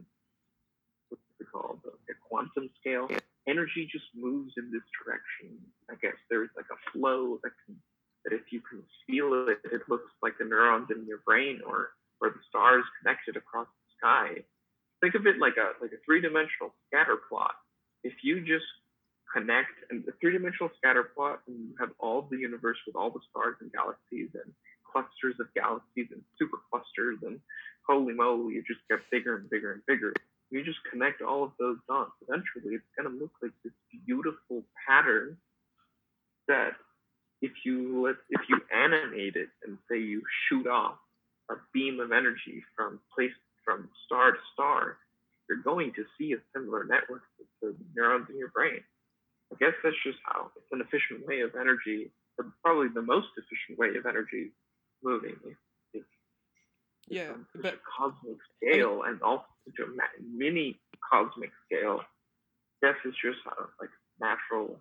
what's 1.08 1.22
it 1.40 1.46
called? 1.52 1.80
A 1.86 2.14
quantum 2.28 2.70
scale. 2.80 3.08
Energy 3.48 3.88
just 3.90 4.06
moves 4.14 4.52
in 4.56 4.70
this 4.70 4.82
direction. 5.02 5.58
I 5.90 5.94
guess 6.00 6.16
there's 6.28 6.50
like 6.56 6.70
a 6.70 6.78
flow 6.92 7.38
that 7.42 7.52
can 7.66 7.76
that 8.24 8.34
if 8.34 8.52
you 8.52 8.60
can 8.60 8.82
feel 9.06 9.48
it 9.48 9.58
it 9.64 9.82
looks 9.88 10.12
like 10.22 10.36
the 10.38 10.44
neurons 10.44 10.88
in 10.94 11.06
your 11.06 11.20
brain 11.24 11.60
or 11.66 11.90
or 12.20 12.30
the 12.30 12.42
stars 12.48 12.84
connected 13.00 13.36
across 13.36 13.66
the 13.66 13.88
sky. 13.98 14.44
Think 15.00 15.14
of 15.14 15.26
it 15.26 15.38
like 15.40 15.56
a 15.56 15.72
like 15.82 15.92
a 15.92 16.00
three-dimensional 16.04 16.74
scatter 16.86 17.16
plot. 17.28 17.54
If 18.04 18.12
you 18.22 18.40
just 18.40 18.68
connect 19.32 19.72
and 19.90 20.04
the 20.04 20.12
three-dimensional 20.20 20.70
scatter 20.78 21.04
plot 21.14 21.40
and 21.46 21.56
you 21.56 21.74
have 21.78 21.90
all 21.98 22.26
the 22.30 22.36
universe 22.36 22.78
with 22.86 22.96
all 22.96 23.10
the 23.10 23.20
stars 23.30 23.56
and 23.60 23.72
galaxies 23.72 24.30
and 24.34 24.52
clusters 24.90 25.38
of 25.38 25.46
galaxies 25.54 26.08
and 26.10 26.22
super 26.38 26.58
clusters 26.70 27.18
and 27.22 27.38
holy 27.86 28.12
moly 28.12 28.54
it 28.54 28.64
just 28.66 28.80
gets 28.88 29.02
bigger 29.10 29.36
and 29.36 29.48
bigger 29.50 29.72
and 29.72 29.82
bigger. 29.86 30.12
You 30.50 30.64
just 30.64 30.82
connect 30.90 31.22
all 31.22 31.44
of 31.44 31.52
those 31.60 31.78
dots. 31.86 32.10
Eventually 32.26 32.74
it's 32.74 32.90
going 32.98 33.06
to 33.06 33.16
look 33.20 33.30
like 33.40 33.52
this 33.62 33.72
beautiful 34.04 34.64
pattern 34.86 35.36
that 36.48 36.74
if 37.40 37.52
you 37.64 38.04
let 38.04 38.16
if 38.30 38.40
you 38.48 38.60
animate 38.74 39.36
it 39.36 39.48
and 39.64 39.78
say 39.90 39.98
you 39.98 40.22
shoot 40.48 40.66
off 40.66 40.96
a 41.50 41.54
beam 41.72 42.00
of 42.00 42.12
energy 42.12 42.62
from 42.76 43.00
place 43.14 43.32
from 43.64 43.88
star 44.06 44.32
to 44.32 44.38
star 44.52 44.96
you're 45.48 45.62
going 45.62 45.92
to 45.94 46.04
see 46.18 46.32
a 46.32 46.38
similar 46.54 46.84
network 46.84 47.22
to 47.38 47.44
the 47.62 47.74
neurons 47.94 48.26
in 48.30 48.38
your 48.38 48.50
brain 48.50 48.80
I 49.52 49.56
guess 49.58 49.74
that's 49.82 49.96
just 50.04 50.18
how 50.24 50.50
it's 50.56 50.66
an 50.72 50.80
efficient 50.80 51.26
way 51.26 51.40
of 51.40 51.54
energy, 51.60 52.12
or 52.38 52.52
probably 52.62 52.88
the 52.88 53.02
most 53.02 53.28
efficient 53.36 53.78
way 53.78 53.98
of 53.98 54.06
energy 54.06 54.52
moving. 55.02 55.36
It's, 55.92 56.04
yeah, 57.08 57.32
but 57.54 57.80
cosmic 57.84 58.38
scale 58.56 59.02
I 59.04 59.08
mean, 59.08 59.14
and 59.14 59.22
also 59.22 59.44
such 59.66 59.86
a 59.86 59.90
mini 60.22 60.80
cosmic 61.10 61.50
scale. 61.66 62.00
Guess 62.82 62.94
it's 63.04 63.16
just 63.22 63.38
how 63.44 63.68
like 63.80 63.90
natural, 64.20 64.78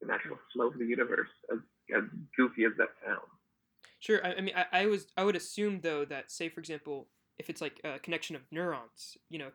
the 0.00 0.06
natural 0.06 0.38
flow 0.52 0.68
of 0.68 0.78
the 0.78 0.86
universe, 0.86 1.28
as 1.52 1.58
as 1.94 2.04
goofy 2.36 2.64
as 2.64 2.72
that 2.78 2.88
sounds. 3.04 3.20
Sure. 4.00 4.24
I, 4.26 4.34
I 4.34 4.40
mean, 4.40 4.54
I, 4.56 4.82
I 4.82 4.86
was 4.86 5.06
I 5.16 5.24
would 5.24 5.36
assume 5.36 5.80
though 5.80 6.04
that 6.06 6.32
say 6.32 6.48
for 6.48 6.58
example, 6.58 7.08
if 7.38 7.50
it's 7.50 7.60
like 7.60 7.80
a 7.84 7.98
connection 7.98 8.34
of 8.34 8.42
neurons, 8.50 9.16
you 9.28 9.38
know, 9.38 9.50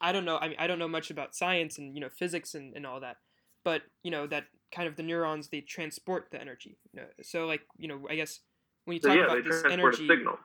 I 0.00 0.12
don't 0.12 0.24
know. 0.24 0.38
I 0.38 0.48
mean, 0.48 0.56
I 0.58 0.66
don't 0.66 0.78
know 0.78 0.88
much 0.88 1.10
about 1.10 1.34
science 1.34 1.78
and 1.78 1.94
you 1.94 2.00
know 2.00 2.08
physics 2.08 2.54
and, 2.54 2.74
and 2.76 2.86
all 2.86 3.00
that, 3.00 3.16
but 3.64 3.82
you 4.02 4.10
know 4.10 4.26
that 4.26 4.44
kind 4.74 4.88
of 4.88 4.96
the 4.96 5.02
neurons 5.02 5.48
they 5.48 5.60
transport 5.60 6.28
the 6.30 6.40
energy. 6.40 6.78
You 6.92 7.00
know? 7.00 7.06
So 7.22 7.46
like 7.46 7.62
you 7.76 7.88
know, 7.88 8.06
I 8.10 8.16
guess 8.16 8.40
when 8.84 8.96
you 8.96 9.00
So 9.00 9.08
talk 9.08 9.16
yeah, 9.16 9.24
about 9.24 9.44
they 9.44 9.50
this 9.50 9.62
transport 9.62 9.94
energy. 9.94 10.04
a 10.04 10.16
signal. 10.16 10.38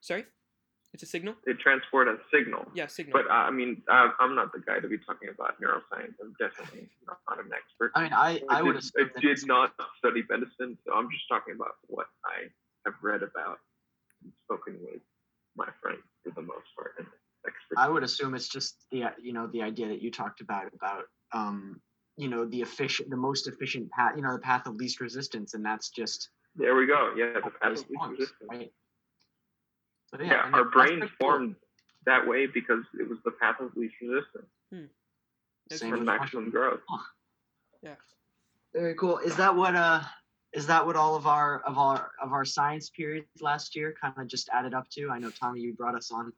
Sorry, 0.00 0.24
it's 0.92 1.02
a 1.02 1.06
signal. 1.06 1.34
They 1.46 1.54
transport 1.54 2.08
a 2.08 2.16
signal. 2.32 2.66
Yeah, 2.74 2.86
signal. 2.86 3.22
But 3.22 3.30
uh, 3.30 3.48
I 3.48 3.50
mean, 3.50 3.82
I, 3.88 4.10
I'm 4.20 4.34
not 4.34 4.52
the 4.52 4.60
guy 4.60 4.78
to 4.80 4.88
be 4.88 4.98
talking 4.98 5.28
about 5.32 5.60
neuroscience. 5.60 6.14
I'm 6.20 6.34
definitely 6.38 6.88
not, 7.06 7.38
an 7.38 7.50
expert. 7.52 7.92
I 7.94 8.02
mean, 8.02 8.12
I, 8.12 8.40
I 8.48 8.62
would 8.62 8.74
did, 8.74 8.84
assume 8.84 9.10
I 9.16 9.20
did 9.20 9.46
not 9.46 9.72
study 9.98 10.22
medicine, 10.28 10.76
so 10.84 10.92
I'm 10.92 11.08
just 11.10 11.24
talking 11.28 11.54
about 11.54 11.80
what 11.86 12.06
I 12.24 12.52
have 12.84 12.94
read 13.02 13.22
about 13.22 13.58
and 14.22 14.32
spoken 14.44 14.76
with 14.82 15.00
my 15.56 15.68
friends 15.80 16.02
for 16.24 16.30
the 16.34 16.42
most 16.42 16.68
part. 16.76 16.92
And. 17.44 17.54
I 17.78 17.88
would 17.88 18.02
assume 18.02 18.34
it's 18.34 18.48
just 18.48 18.86
the 18.90 19.04
you 19.20 19.32
know 19.32 19.46
the 19.48 19.62
idea 19.62 19.88
that 19.88 20.02
you 20.02 20.10
talked 20.10 20.40
about 20.40 20.72
about 20.74 21.04
um 21.32 21.80
you 22.16 22.28
know 22.28 22.44
the 22.44 22.60
efficient 22.60 23.10
the 23.10 23.16
most 23.16 23.48
efficient 23.48 23.90
path 23.90 24.12
you 24.16 24.22
know 24.22 24.32
the 24.32 24.38
path 24.38 24.66
of 24.66 24.76
least 24.76 25.00
resistance 25.00 25.54
and 25.54 25.64
that's 25.64 25.90
just 25.90 26.30
There 26.56 26.74
we 26.74 26.86
go. 26.86 27.14
Yeah, 27.16 27.34
the 27.34 27.50
path 27.50 27.70
these 27.70 27.80
of 27.80 27.90
least 27.90 27.98
forms, 27.98 28.18
resistance. 28.18 28.50
right? 28.50 28.72
So, 30.10 30.22
Yeah, 30.22 30.42
I 30.42 30.44
mean, 30.46 30.54
our 30.54 30.64
that's 30.64 30.74
brains 30.74 31.10
cool. 31.20 31.30
formed 31.30 31.56
that 32.04 32.26
way 32.26 32.46
because 32.46 32.84
it 33.00 33.08
was 33.08 33.18
the 33.24 33.30
path 33.32 33.56
of 33.60 33.74
least 33.76 33.94
resistance 34.02 34.46
That's 35.68 35.80
Same 35.80 35.90
for 35.90 35.98
with 35.98 36.06
maximum 36.06 36.44
mushrooms. 36.50 36.52
growth. 36.52 36.80
Very 38.74 38.94
cool. 38.94 39.18
Is 39.18 39.36
that 39.36 39.54
what 39.54 39.74
uh 39.74 40.00
is 40.54 40.66
that 40.66 40.84
what 40.86 40.96
all 40.96 41.14
of 41.14 41.26
our 41.26 41.60
of 41.66 41.78
our 41.78 42.10
of 42.22 42.32
our 42.32 42.44
science 42.44 42.90
periods 42.90 43.26
last 43.40 43.76
year 43.76 43.94
kind 44.00 44.14
of 44.16 44.26
just 44.26 44.48
added 44.52 44.72
up 44.74 44.88
to? 44.90 45.10
I 45.10 45.18
know 45.18 45.28
Tomy, 45.30 45.60
you 45.60 45.74
brought 45.74 45.94
us 45.94 46.10
on 46.10 46.32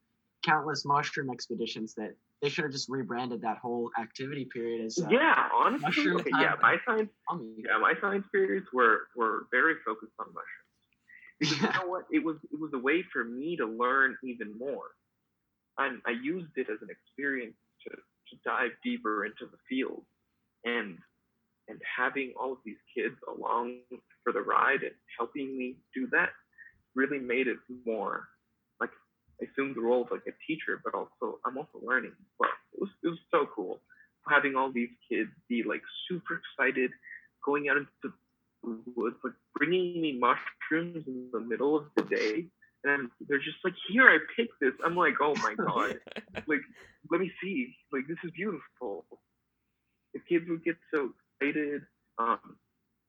countless 0.45 0.85
mushroom 0.85 1.31
expeditions 1.31 1.95
that 1.95 2.15
they 2.43 2.49
should 2.49 2.65
have 2.65 2.73
just 2.73 2.89
rebranded 2.89 3.41
that 3.43 3.59
whole 3.59 3.91
activity 4.01 4.47
period 4.53 4.85
as 4.85 4.99
uh, 4.99 5.09
yeah, 5.11 5.49
honestly, 5.55 5.87
mushroom 5.87 6.21
okay, 6.21 6.31
time. 6.31 6.43
yeah, 6.43 6.55
my 6.61 6.77
science, 6.87 7.11
yeah, 7.59 7.79
my 7.81 7.95
science 8.01 8.27
periods 8.33 8.67
were 8.73 9.09
were 9.17 9.47
very 9.51 9.75
focused 9.87 10.13
on 10.19 10.27
mushrooms. 10.27 10.65
Because 11.41 11.61
you 11.61 11.69
know 11.81 11.89
what? 11.89 12.05
It 12.13 12.25
was 12.25 12.37
it 12.53 12.61
was 12.61 12.71
a 12.75 12.79
way 12.79 13.03
for 13.13 13.25
me 13.25 13.57
to 13.57 13.67
learn 13.67 14.17
even 14.25 14.57
more. 14.59 14.93
And 15.79 16.01
I 16.07 16.11
used 16.11 16.53
it 16.57 16.69
as 16.71 16.79
an 16.83 16.89
experience 16.91 17.57
to, 17.89 17.91
to 17.91 18.37
dive 18.45 18.71
deeper 18.85 19.25
into 19.25 19.47
the 19.51 19.59
field. 19.69 20.05
And 20.65 20.99
and 21.69 21.81
having 21.97 22.35
all 22.39 22.53
of 22.53 22.59
these 22.65 22.77
kids 22.95 23.17
along 23.35 23.79
for 24.23 24.33
the 24.33 24.41
ride 24.41 24.83
and 24.83 24.93
helping 25.19 25.57
me 25.57 25.77
do 25.95 26.07
that 26.13 26.29
really 26.95 27.19
made 27.19 27.49
it 27.49 27.57
more 27.87 28.29
assumed 29.45 29.77
the 29.77 29.81
role 29.81 30.03
of 30.03 30.11
like 30.11 30.27
a 30.27 30.37
teacher, 30.47 30.81
but 30.85 30.95
also 30.95 31.39
I'm 31.45 31.59
also 31.59 31.81
learning. 31.83 32.13
But 32.39 32.49
it 32.73 32.81
was 32.81 32.91
it 33.03 33.09
was 33.09 33.19
so 33.31 33.47
cool 33.55 33.81
having 34.29 34.57
all 34.57 34.73
these 34.73 34.91
kids 35.09 35.31
be 35.49 35.63
like 35.63 35.83
super 36.09 36.41
excited, 36.41 36.91
going 37.45 37.69
out 37.69 37.77
into 37.77 37.91
the 38.03 38.13
woods, 38.97 39.17
like 39.23 39.35
bringing 39.55 40.01
me 40.01 40.19
mushrooms 40.19 41.05
in 41.07 41.29
the 41.33 41.41
middle 41.41 41.77
of 41.77 41.85
the 41.97 42.03
day. 42.03 42.47
And 42.85 43.09
they're 43.29 43.39
just 43.39 43.57
like, 43.65 43.75
here, 43.89 44.09
I 44.09 44.19
picked 44.37 44.61
this. 44.61 44.73
I'm 44.85 44.97
like, 44.97 45.15
oh 45.21 45.35
my 45.43 45.55
god, 45.59 45.99
like, 46.47 46.61
let 47.11 47.21
me 47.21 47.33
see. 47.43 47.75
Like, 47.93 48.07
this 48.09 48.19
is 48.25 48.31
beautiful. 48.33 49.07
The 50.13 50.21
kids 50.29 50.45
would 50.49 50.65
get 50.65 50.77
so 50.93 51.11
excited. 51.41 51.83
Um, 52.19 52.57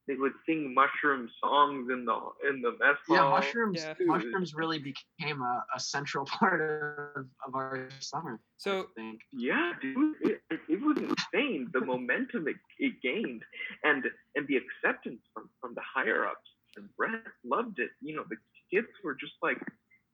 they 0.08 0.16
would 0.16 0.34
sing 0.46 0.74
mushroom 0.74 1.30
songs 1.44 1.90
in 1.92 2.06
the 2.06 2.18
in 2.50 2.62
the 2.62 2.72
mess 2.80 2.98
Yeah, 3.10 3.20
hall. 3.22 3.32
mushrooms 3.32 3.84
Yeah. 3.84 3.94
mushrooms 4.06 4.54
really 4.54 4.80
became 4.80 5.42
a, 5.42 5.66
a 5.76 5.80
central 5.80 6.26
part 6.40 6.62
of, 6.62 7.26
of 7.48 7.56
our 7.56 7.90
summer. 8.00 8.40
So 8.58 8.82
I 8.82 8.84
think. 8.96 9.20
Yeah, 9.34 9.72
dude, 9.82 10.16
it, 10.22 10.42
it, 10.52 10.60
it 10.70 10.82
was 10.82 10.98
insane. 10.98 11.70
The 11.74 11.82
momentum 11.82 12.48
it, 12.48 12.58
it 12.80 12.94
gained, 13.02 13.44
and 13.84 14.04
and 14.36 14.48
the 14.48 14.58
acceptance 14.58 15.22
from 15.34 15.50
from 15.62 15.74
the 15.76 15.82
higher 15.82 16.26
ups. 16.26 16.50
And 16.78 16.90
Brett 16.98 17.24
loved 17.46 17.80
it. 17.80 17.90
You 18.02 18.16
know, 18.18 18.26
the 18.30 18.36
kids 18.70 18.88
were 19.04 19.16
just 19.16 19.34
like, 19.42 19.58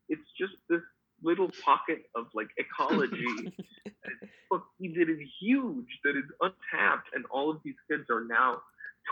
it's 0.09 0.29
just 0.39 0.53
this 0.69 0.81
little 1.23 1.49
pocket 1.63 2.03
of 2.15 2.27
like 2.33 2.49
ecology 2.57 3.53
that 4.51 5.09
is 5.09 5.19
huge, 5.39 5.87
that 6.03 6.17
is 6.17 6.25
untapped, 6.41 7.09
and 7.13 7.25
all 7.31 7.49
of 7.49 7.57
these 7.63 7.75
kids 7.89 8.03
are 8.09 8.23
now 8.25 8.61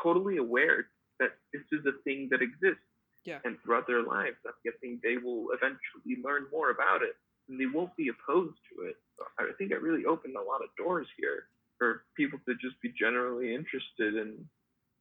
totally 0.04 0.38
aware 0.38 0.88
that 1.20 1.32
this 1.54 1.64
is 1.72 1.86
a 1.86 2.02
thing 2.04 2.28
that 2.32 2.42
exists. 2.42 2.84
Yeah. 3.26 3.40
And 3.44 3.58
throughout 3.64 3.86
their 3.86 4.02
lives, 4.02 4.38
I'm 4.46 4.54
guessing 4.64 5.00
they 5.04 5.18
will 5.18 5.48
eventually 5.52 6.24
learn 6.24 6.46
more 6.52 6.72
about 6.72 7.04
it, 7.04 7.16
and 7.48 7.60
they 7.60 7.66
won't 7.66 7.96
be 7.98 8.10
opposed 8.10 8.58
to 8.72 8.88
it. 8.88 8.96
So 9.18 9.26
I 9.38 9.52
think 9.58 9.72
it 9.72 9.82
really 9.82 10.06
opened 10.06 10.36
a 10.36 10.42
lot 10.42 10.64
of 10.64 10.70
doors 10.78 11.08
here 11.18 11.44
for 11.78 12.04
people 12.16 12.40
to 12.48 12.56
just 12.56 12.82
be 12.82 12.94
generally 12.98 13.54
interested 13.54 14.16
in 14.16 14.46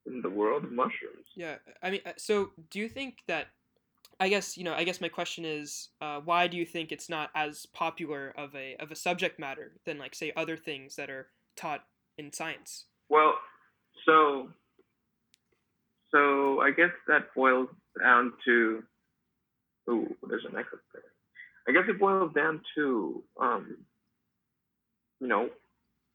in 0.06 0.22
the 0.22 0.30
world 0.30 0.64
of 0.64 0.72
mushrooms. 0.72 1.26
Yeah, 1.36 1.56
I 1.82 1.90
mean, 1.90 2.00
uh, 2.06 2.12
so 2.16 2.50
do 2.70 2.78
you 2.78 2.88
think 2.88 3.18
that? 3.26 3.48
I 4.20 4.28
guess 4.28 4.56
you 4.56 4.64
know. 4.64 4.74
I 4.74 4.84
guess 4.84 5.00
my 5.00 5.08
question 5.08 5.44
is, 5.44 5.88
uh, 6.00 6.20
why 6.24 6.48
do 6.48 6.56
you 6.56 6.66
think 6.66 6.90
it's 6.90 7.08
not 7.08 7.30
as 7.34 7.66
popular 7.66 8.34
of 8.36 8.54
a 8.54 8.76
of 8.80 8.90
a 8.90 8.96
subject 8.96 9.38
matter 9.38 9.72
than 9.86 9.98
like 9.98 10.14
say 10.14 10.32
other 10.36 10.56
things 10.56 10.96
that 10.96 11.08
are 11.08 11.28
taught 11.56 11.84
in 12.16 12.32
science? 12.32 12.86
Well, 13.08 13.34
so 14.04 14.48
so 16.10 16.60
I 16.60 16.72
guess 16.72 16.90
that 17.06 17.32
boils 17.36 17.68
down 18.00 18.32
to 18.44 18.82
ooh, 19.88 20.16
there's 20.28 20.44
an 20.44 20.56
echo 20.56 20.78
there. 20.92 21.02
I 21.68 21.72
guess 21.72 21.88
it 21.88 22.00
boils 22.00 22.32
down 22.34 22.60
to 22.76 23.22
um, 23.40 23.76
you 25.20 25.28
know, 25.28 25.48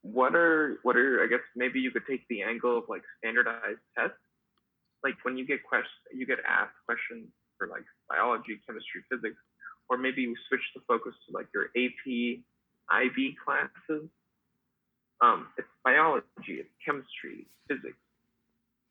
what 0.01 0.36
are 0.36 0.77
what 0.83 0.98
are 0.98 1.24
I 1.24 1.27
guess 1.27 1.39
maybe 1.55 1.79
you 1.79 1.91
could 1.91 2.05
take 2.10 2.27
the 2.27 2.41
angle 2.41 2.77
of 2.77 2.83
like 2.89 3.03
standardized 3.19 3.79
tests. 3.98 4.17
Like 5.05 5.15
when 5.24 5.38
you 5.38 5.48
get 5.48 5.63
questions 5.63 5.89
you 6.13 6.25
get 6.25 6.39
asked 6.45 6.75
questions 6.86 7.29
for 7.57 7.67
like 7.67 7.86
biology, 8.10 8.60
chemistry, 8.65 9.01
physics, 9.10 9.39
or 9.89 9.98
maybe 9.98 10.22
you 10.22 10.36
switch 10.48 10.63
the 10.75 10.81
focus 10.88 11.13
to 11.27 11.36
like 11.36 11.48
your 11.53 11.69
AP 11.75 12.39
IB 12.91 13.36
classes. 13.43 14.10
Um, 15.22 15.48
it's 15.57 15.67
biology, 15.83 16.60
it's 16.60 16.74
chemistry, 16.86 17.48
physics. 17.67 17.98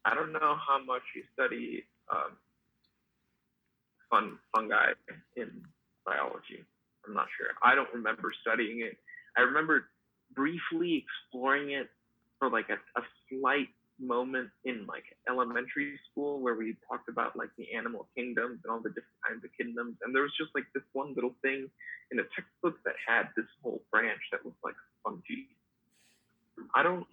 I 0.04 0.14
don't 0.14 0.32
know 0.32 0.56
how 0.58 0.82
much 0.84 1.02
you 1.14 1.22
study 1.34 1.84
um, 2.10 2.32
fun 4.10 4.38
fungi 4.54 4.92
in 5.36 5.50
biology. 6.04 6.64
I'm 7.06 7.14
not 7.14 7.26
sure. 7.36 7.48
I 7.62 7.74
don't 7.74 7.92
remember 7.92 8.32
studying 8.40 8.80
it. 8.80 8.96
I 9.36 9.42
remember 9.42 9.88
briefly 10.34 11.04
exploring 11.04 11.70
it 11.70 11.88
for 12.38 12.50
like 12.50 12.68
a, 12.70 12.78
a 12.98 13.02
slight 13.28 13.68
moment 14.02 14.50
in 14.64 14.86
like 14.86 15.04
elementary 15.28 15.98
school 16.10 16.40
where 16.40 16.54
we 16.54 16.76
talked 16.88 17.08
about 17.08 17.36
like 17.36 17.50
the 17.56 17.72
animal 17.72 18.08
kingdoms 18.16 18.60
and 18.64 18.70
all 18.70 18.80
the 18.80 18.90
different 18.90 19.22
kinds 19.26 19.44
of 19.44 19.50
kingdoms. 19.56 19.96
And 20.02 20.14
there 20.14 20.22
was 20.22 20.32
just 20.38 20.50
like 20.54 20.64
this 20.74 20.82
one 20.92 21.14
little 21.14 21.34
thing 21.40 21.70
in 22.10 22.18
a 22.18 22.26
textbook 22.34 22.76
that 22.84 22.94
had 23.06 23.28
this 23.36 23.46
whole 23.62 23.82
branch 23.90 24.20
that 24.32 24.44
was 24.44 24.54
like 24.64 24.74
fungi. 25.04 25.46
I 26.74 26.82
don't 26.82 27.06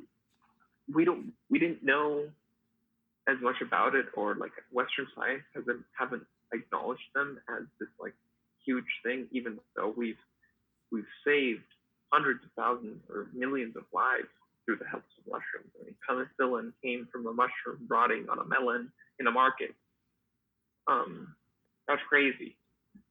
we 0.94 1.06
don't 1.06 1.32
we 1.50 1.60
didn't 1.60 1.84
know 1.84 2.26
as 3.30 3.38
much 3.42 3.62
about 3.62 3.96
it 3.96 4.08
or 4.16 4.36
like 4.36 4.52
Western 4.72 5.08
science 5.16 5.44
hasn't 5.54 5.84
haven't 5.98 6.24
acknowledged 6.54 7.14
them 7.14 7.40
as 7.50 7.64
this 7.80 7.90
like 8.00 8.16
huge 8.66 8.90
thing, 9.04 9.28
even 9.32 9.60
though 9.76 9.94
we've 9.96 10.20
we've 10.92 11.10
saved 11.26 11.64
hundreds 12.12 12.44
of 12.44 12.50
thousands 12.58 13.02
or 13.10 13.28
millions 13.34 13.76
of 13.76 13.84
lives 13.94 14.28
through 14.70 14.78
the 14.78 14.86
help 14.86 15.02
of 15.02 15.26
mushrooms. 15.26 15.74
I 15.82 15.90
mean, 15.90 15.98
penicillin 16.06 16.74
came 16.84 17.08
from 17.12 17.26
a 17.26 17.34
mushroom 17.34 17.90
rotting 17.90 18.28
on 18.30 18.38
a 18.38 18.46
melon 18.46 18.92
in 19.20 19.26
a 19.26 19.32
market. 19.32 19.74
Um, 20.88 21.34
that's 21.88 22.02
crazy. 22.08 22.56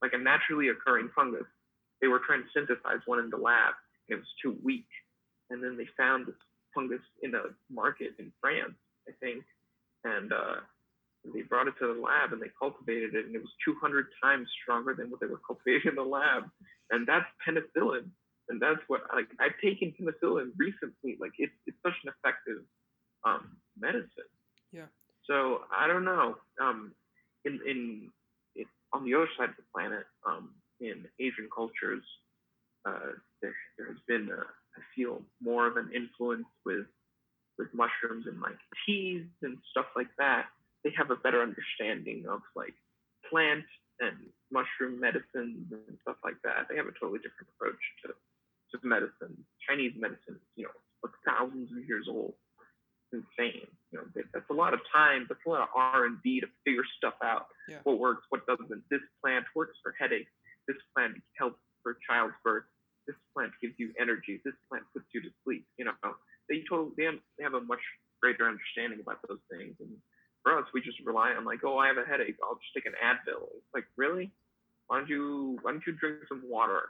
Like 0.01 0.13
a 0.15 0.19
naturally 0.19 0.69
occurring 0.69 1.11
fungus. 1.17 1.51
They 2.01 2.07
were 2.07 2.21
trying 2.25 2.43
to 2.43 2.49
synthesize 2.55 3.03
one 3.07 3.19
in 3.19 3.29
the 3.29 3.37
lab, 3.37 3.75
and 4.09 4.19
it 4.19 4.21
was 4.23 4.33
too 4.41 4.57
weak. 4.63 4.87
And 5.51 5.59
then 5.59 5.77
they 5.77 5.87
found 5.97 6.27
this 6.27 6.39
fungus 6.73 7.03
in 7.25 7.35
a 7.35 7.51
market 7.69 8.15
in 8.21 8.31
France, 8.41 8.79
I 9.09 9.13
think, 9.19 9.43
and 10.05 10.33
uh, 10.33 10.63
they 11.35 11.43
brought 11.43 11.67
it 11.67 11.75
to 11.81 11.93
the 11.93 12.01
lab 12.01 12.33
and 12.33 12.41
they 12.41 12.55
cultivated 12.55 13.17
it, 13.17 13.27
and 13.27 13.35
it 13.35 13.43
was 13.43 13.51
200 13.65 14.07
times 14.23 14.47
stronger 14.63 14.95
than 14.95 15.11
what 15.11 15.19
they 15.19 15.27
were 15.27 15.43
cultivating 15.47 15.91
in 15.91 15.97
the 15.97 16.07
lab. 16.07 16.45
And 16.93 17.05
that's 17.05 17.27
penicillin 17.43 18.07
and 18.49 18.61
that's 18.61 18.81
what 18.89 19.03
like 19.15 19.29
I've 19.41 19.59
taken 19.63 19.93
penicillin 19.93 20.53
recently. 20.57 21.17
Like 21.21 21.33
it's 21.39 21.53
it's 21.67 21.77
such 21.85 21.95
an 22.05 22.13
effective 22.17 22.65
um, 23.25 23.57
medicine. 23.79 24.31
Yeah. 24.73 24.87
So 25.29 25.63
I 25.77 25.87
don't 25.87 26.05
know. 26.05 26.37
Um, 26.61 26.93
in 27.45 27.61
in 27.67 28.11
it, 28.55 28.67
on 28.93 29.05
the 29.05 29.15
other 29.15 29.29
side 29.39 29.51
of 29.51 29.57
the 29.57 29.69
planet, 29.75 30.05
um, 30.27 30.51
in 30.81 31.05
Asian 31.21 31.49
cultures, 31.55 32.05
uh, 32.87 33.13
there 33.43 33.55
there 33.77 33.89
has 33.89 34.01
been 34.07 34.29
a, 34.31 34.41
I 34.41 34.81
feel 34.95 35.23
more 35.41 35.67
of 35.67 35.77
an 35.77 35.91
influence 35.95 36.47
with 36.65 36.87
with 37.59 37.69
mushrooms 37.75 38.27
and 38.27 38.41
like 38.41 38.59
teas 38.87 39.27
and 39.43 39.59
stuff 39.71 39.87
like 39.97 40.11
that. 40.19 40.47
They 40.85 40.93
have 40.97 41.11
a 41.11 41.17
better 41.17 41.43
understanding 41.43 42.25
of 42.31 42.41
like 42.55 42.75
plant 43.29 43.67
and 44.01 44.17
mushroom 44.51 45.01
medicines 45.01 45.67
and 45.71 45.99
stuff 46.03 46.17
like 46.23 46.39
that. 46.45 46.71
They 46.71 46.77
have 46.77 46.87
a 46.87 46.95
totally 46.95 47.19
different 47.19 47.51
approach 47.55 47.83
to 48.07 48.15
to 48.73 48.79
medicine. 48.83 49.37
Chinese 49.69 49.93
medicine, 49.97 50.39
you 50.57 50.65
know, 50.65 50.77
like 51.03 51.15
thousands 51.27 51.71
of 51.73 51.85
years 51.87 52.07
old. 52.09 52.35
It's 53.13 53.25
insane. 53.25 53.67
you 53.91 53.99
know 53.99 54.05
that's 54.35 54.51
a 54.51 54.55
lot 54.55 54.75
of 54.75 54.81
time. 54.93 55.27
That's 55.29 55.41
a 55.47 55.49
lot 55.49 55.63
of 55.63 55.69
R 55.75 56.05
and 56.07 56.19
D 56.23 56.41
to 56.41 56.49
figure 56.65 56.85
stuff 56.99 57.15
out. 57.23 57.47
Yeah. 57.69 57.79
What 57.85 57.99
works, 57.99 58.25
what 58.29 58.47
doesn't. 58.47 58.83
This 58.91 59.01
plant 59.25 59.47
works 59.55 59.77
for 59.83 59.95
headaches. 59.99 60.31
This 60.67 60.77
plant 60.95 61.17
helps 61.39 61.61
for 61.83 61.97
childbirth. 62.09 62.65
This 63.07 63.17
plant 63.33 63.53
gives 63.63 63.75
you 63.79 63.93
energy. 63.99 64.41
This 64.45 64.55
plant 64.69 64.85
puts 64.93 65.07
you 65.15 65.23
to 65.23 65.31
sleep. 65.45 65.65
You 65.79 65.87
know, 65.87 65.97
they 66.49 66.63
totally 66.69 66.93
they 66.97 67.05
have, 67.05 67.17
they 67.39 67.45
have 67.45 67.55
a 67.55 67.65
much 67.65 67.81
greater 68.21 68.45
understanding 68.45 69.01
about 69.01 69.25
those 69.27 69.41
things. 69.49 69.75
And 69.81 69.97
for 70.43 70.59
us, 70.59 70.67
we 70.75 70.83
just 70.83 71.01
rely 71.05 71.33
on 71.33 71.45
like, 71.45 71.61
oh, 71.65 71.79
I 71.79 71.89
have 71.89 71.97
a 71.97 72.05
headache. 72.05 72.37
I'll 72.45 72.61
just 72.61 72.75
take 72.75 72.85
an 72.87 72.99
Advil. 73.01 73.49
It's 73.57 73.73
like, 73.75 73.87
really? 73.97 74.31
Why 74.89 74.99
don't 74.99 75.09
you 75.09 75.59
why 75.63 75.73
don't 75.73 75.85
you 75.87 75.93
drink 75.93 76.25
some 76.29 76.43
water? 76.45 76.89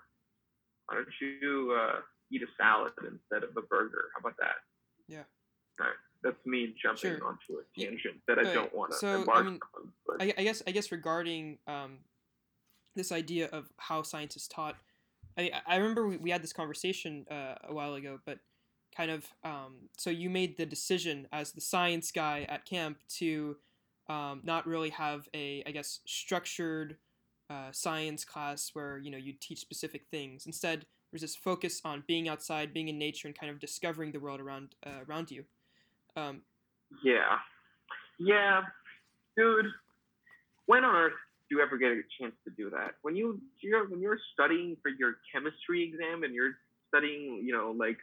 Why 0.88 0.96
don't 0.96 1.08
you 1.20 1.76
uh, 1.78 2.00
eat 2.32 2.42
a 2.42 2.46
salad 2.56 2.92
instead 2.98 3.44
of 3.48 3.56
a 3.56 3.62
burger? 3.62 4.06
How 4.14 4.20
about 4.20 4.36
that? 4.38 4.56
Yeah. 5.06 5.24
All 5.78 5.86
right. 5.86 5.94
That's 6.22 6.44
me 6.46 6.74
jumping 6.82 7.18
Sure. 7.18 7.24
onto 7.24 7.60
a 7.60 7.80
tangent 7.80 8.16
that 8.26 8.38
I 8.38 8.52
don't 8.52 8.74
want 8.74 8.92
to 8.92 8.98
So, 8.98 9.24
I 9.30 9.42
mean, 9.42 9.60
on. 9.74 9.92
But 10.06 10.22
I, 10.22 10.34
I 10.38 10.44
guess 10.44 10.62
I 10.66 10.72
guess 10.72 10.90
regarding 10.90 11.58
um, 11.68 11.98
this 12.96 13.12
idea 13.12 13.48
of 13.52 13.68
how 13.76 14.02
science 14.02 14.34
is 14.34 14.48
taught, 14.48 14.76
I 15.36 15.52
I 15.66 15.76
remember 15.76 16.08
we, 16.08 16.16
we 16.16 16.30
had 16.30 16.42
this 16.42 16.52
conversation 16.52 17.24
uh, 17.30 17.54
a 17.68 17.72
while 17.72 17.94
ago, 17.94 18.18
but 18.26 18.38
kind 18.96 19.10
of 19.10 19.26
um, 19.44 19.90
so 19.96 20.10
you 20.10 20.28
made 20.28 20.56
the 20.56 20.66
decision 20.66 21.28
as 21.30 21.52
the 21.52 21.60
science 21.60 22.10
guy 22.10 22.46
at 22.48 22.64
camp 22.64 22.98
to 23.18 23.56
um, 24.08 24.40
not 24.42 24.66
really 24.66 24.90
have 24.90 25.28
a 25.34 25.62
I 25.66 25.70
guess 25.70 26.00
structured 26.04 26.96
uh, 27.50 27.72
science 27.72 28.24
class 28.24 28.70
where 28.74 28.98
you 28.98 29.10
know 29.10 29.18
you 29.18 29.32
teach 29.38 29.58
specific 29.60 30.06
things. 30.10 30.46
Instead, 30.46 30.86
there's 31.10 31.22
this 31.22 31.36
focus 31.36 31.80
on 31.84 32.04
being 32.06 32.28
outside, 32.28 32.74
being 32.74 32.88
in 32.88 32.98
nature, 32.98 33.28
and 33.28 33.38
kind 33.38 33.50
of 33.50 33.58
discovering 33.58 34.12
the 34.12 34.20
world 34.20 34.40
around 34.40 34.74
uh, 34.86 35.04
around 35.08 35.30
you. 35.30 35.44
Um, 36.16 36.42
yeah, 37.02 37.38
yeah, 38.18 38.62
dude. 39.36 39.66
When 40.66 40.84
on 40.84 40.94
earth 40.94 41.12
do 41.48 41.56
you 41.56 41.62
ever 41.62 41.78
get 41.78 41.92
a 41.92 42.02
chance 42.20 42.34
to 42.44 42.50
do 42.56 42.70
that? 42.70 42.94
When 43.02 43.16
you 43.16 43.40
you're 43.60 43.88
when 43.88 44.00
you're 44.00 44.18
studying 44.34 44.76
for 44.82 44.90
your 44.90 45.16
chemistry 45.32 45.82
exam 45.84 46.22
and 46.24 46.34
you're 46.34 46.56
studying, 46.88 47.42
you 47.44 47.52
know, 47.52 47.74
like 47.78 47.98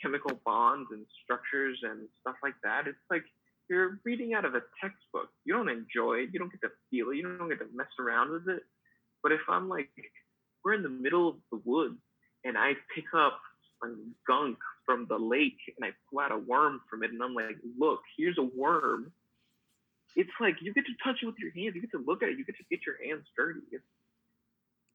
chemical 0.00 0.38
bonds 0.44 0.88
and 0.92 1.04
structures 1.24 1.78
and 1.82 2.06
stuff 2.20 2.36
like 2.42 2.54
that, 2.62 2.86
it's 2.86 2.98
like 3.10 3.24
you're 3.68 3.98
reading 4.04 4.34
out 4.34 4.44
of 4.44 4.54
a 4.54 4.62
textbook. 4.80 5.30
You 5.44 5.54
don't 5.54 5.68
enjoy 5.68 6.18
it. 6.18 6.30
You 6.32 6.38
don't 6.38 6.52
get 6.52 6.60
to 6.62 6.70
feel 6.90 7.10
it. 7.10 7.16
You 7.16 7.36
don't 7.36 7.48
get 7.48 7.58
to 7.58 7.66
mess 7.74 7.90
around 7.98 8.30
with 8.30 8.48
it. 8.48 8.62
But 9.26 9.32
if 9.32 9.40
I'm 9.48 9.68
like, 9.68 9.88
we're 10.64 10.74
in 10.74 10.84
the 10.84 10.88
middle 10.88 11.28
of 11.28 11.34
the 11.50 11.60
woods 11.64 11.98
and 12.44 12.56
I 12.56 12.74
pick 12.94 13.06
up 13.12 13.40
some 13.82 14.14
gunk 14.24 14.56
from 14.84 15.08
the 15.08 15.18
lake 15.18 15.58
and 15.76 15.84
I 15.84 15.90
pull 16.08 16.20
out 16.20 16.30
a 16.30 16.38
worm 16.38 16.80
from 16.88 17.02
it 17.02 17.10
and 17.10 17.20
I'm 17.20 17.34
like, 17.34 17.56
look, 17.76 18.02
here's 18.16 18.38
a 18.38 18.48
worm. 18.56 19.10
It's 20.14 20.30
like 20.40 20.58
you 20.60 20.72
get 20.72 20.84
to 20.86 20.92
touch 21.02 21.24
it 21.24 21.26
with 21.26 21.34
your 21.40 21.50
hands. 21.50 21.74
You 21.74 21.80
get 21.80 21.90
to 21.90 22.04
look 22.06 22.22
at 22.22 22.28
it. 22.28 22.38
You 22.38 22.44
get 22.44 22.56
to 22.58 22.62
get 22.70 22.86
your 22.86 22.94
hands 23.04 23.26
dirty. 23.36 23.62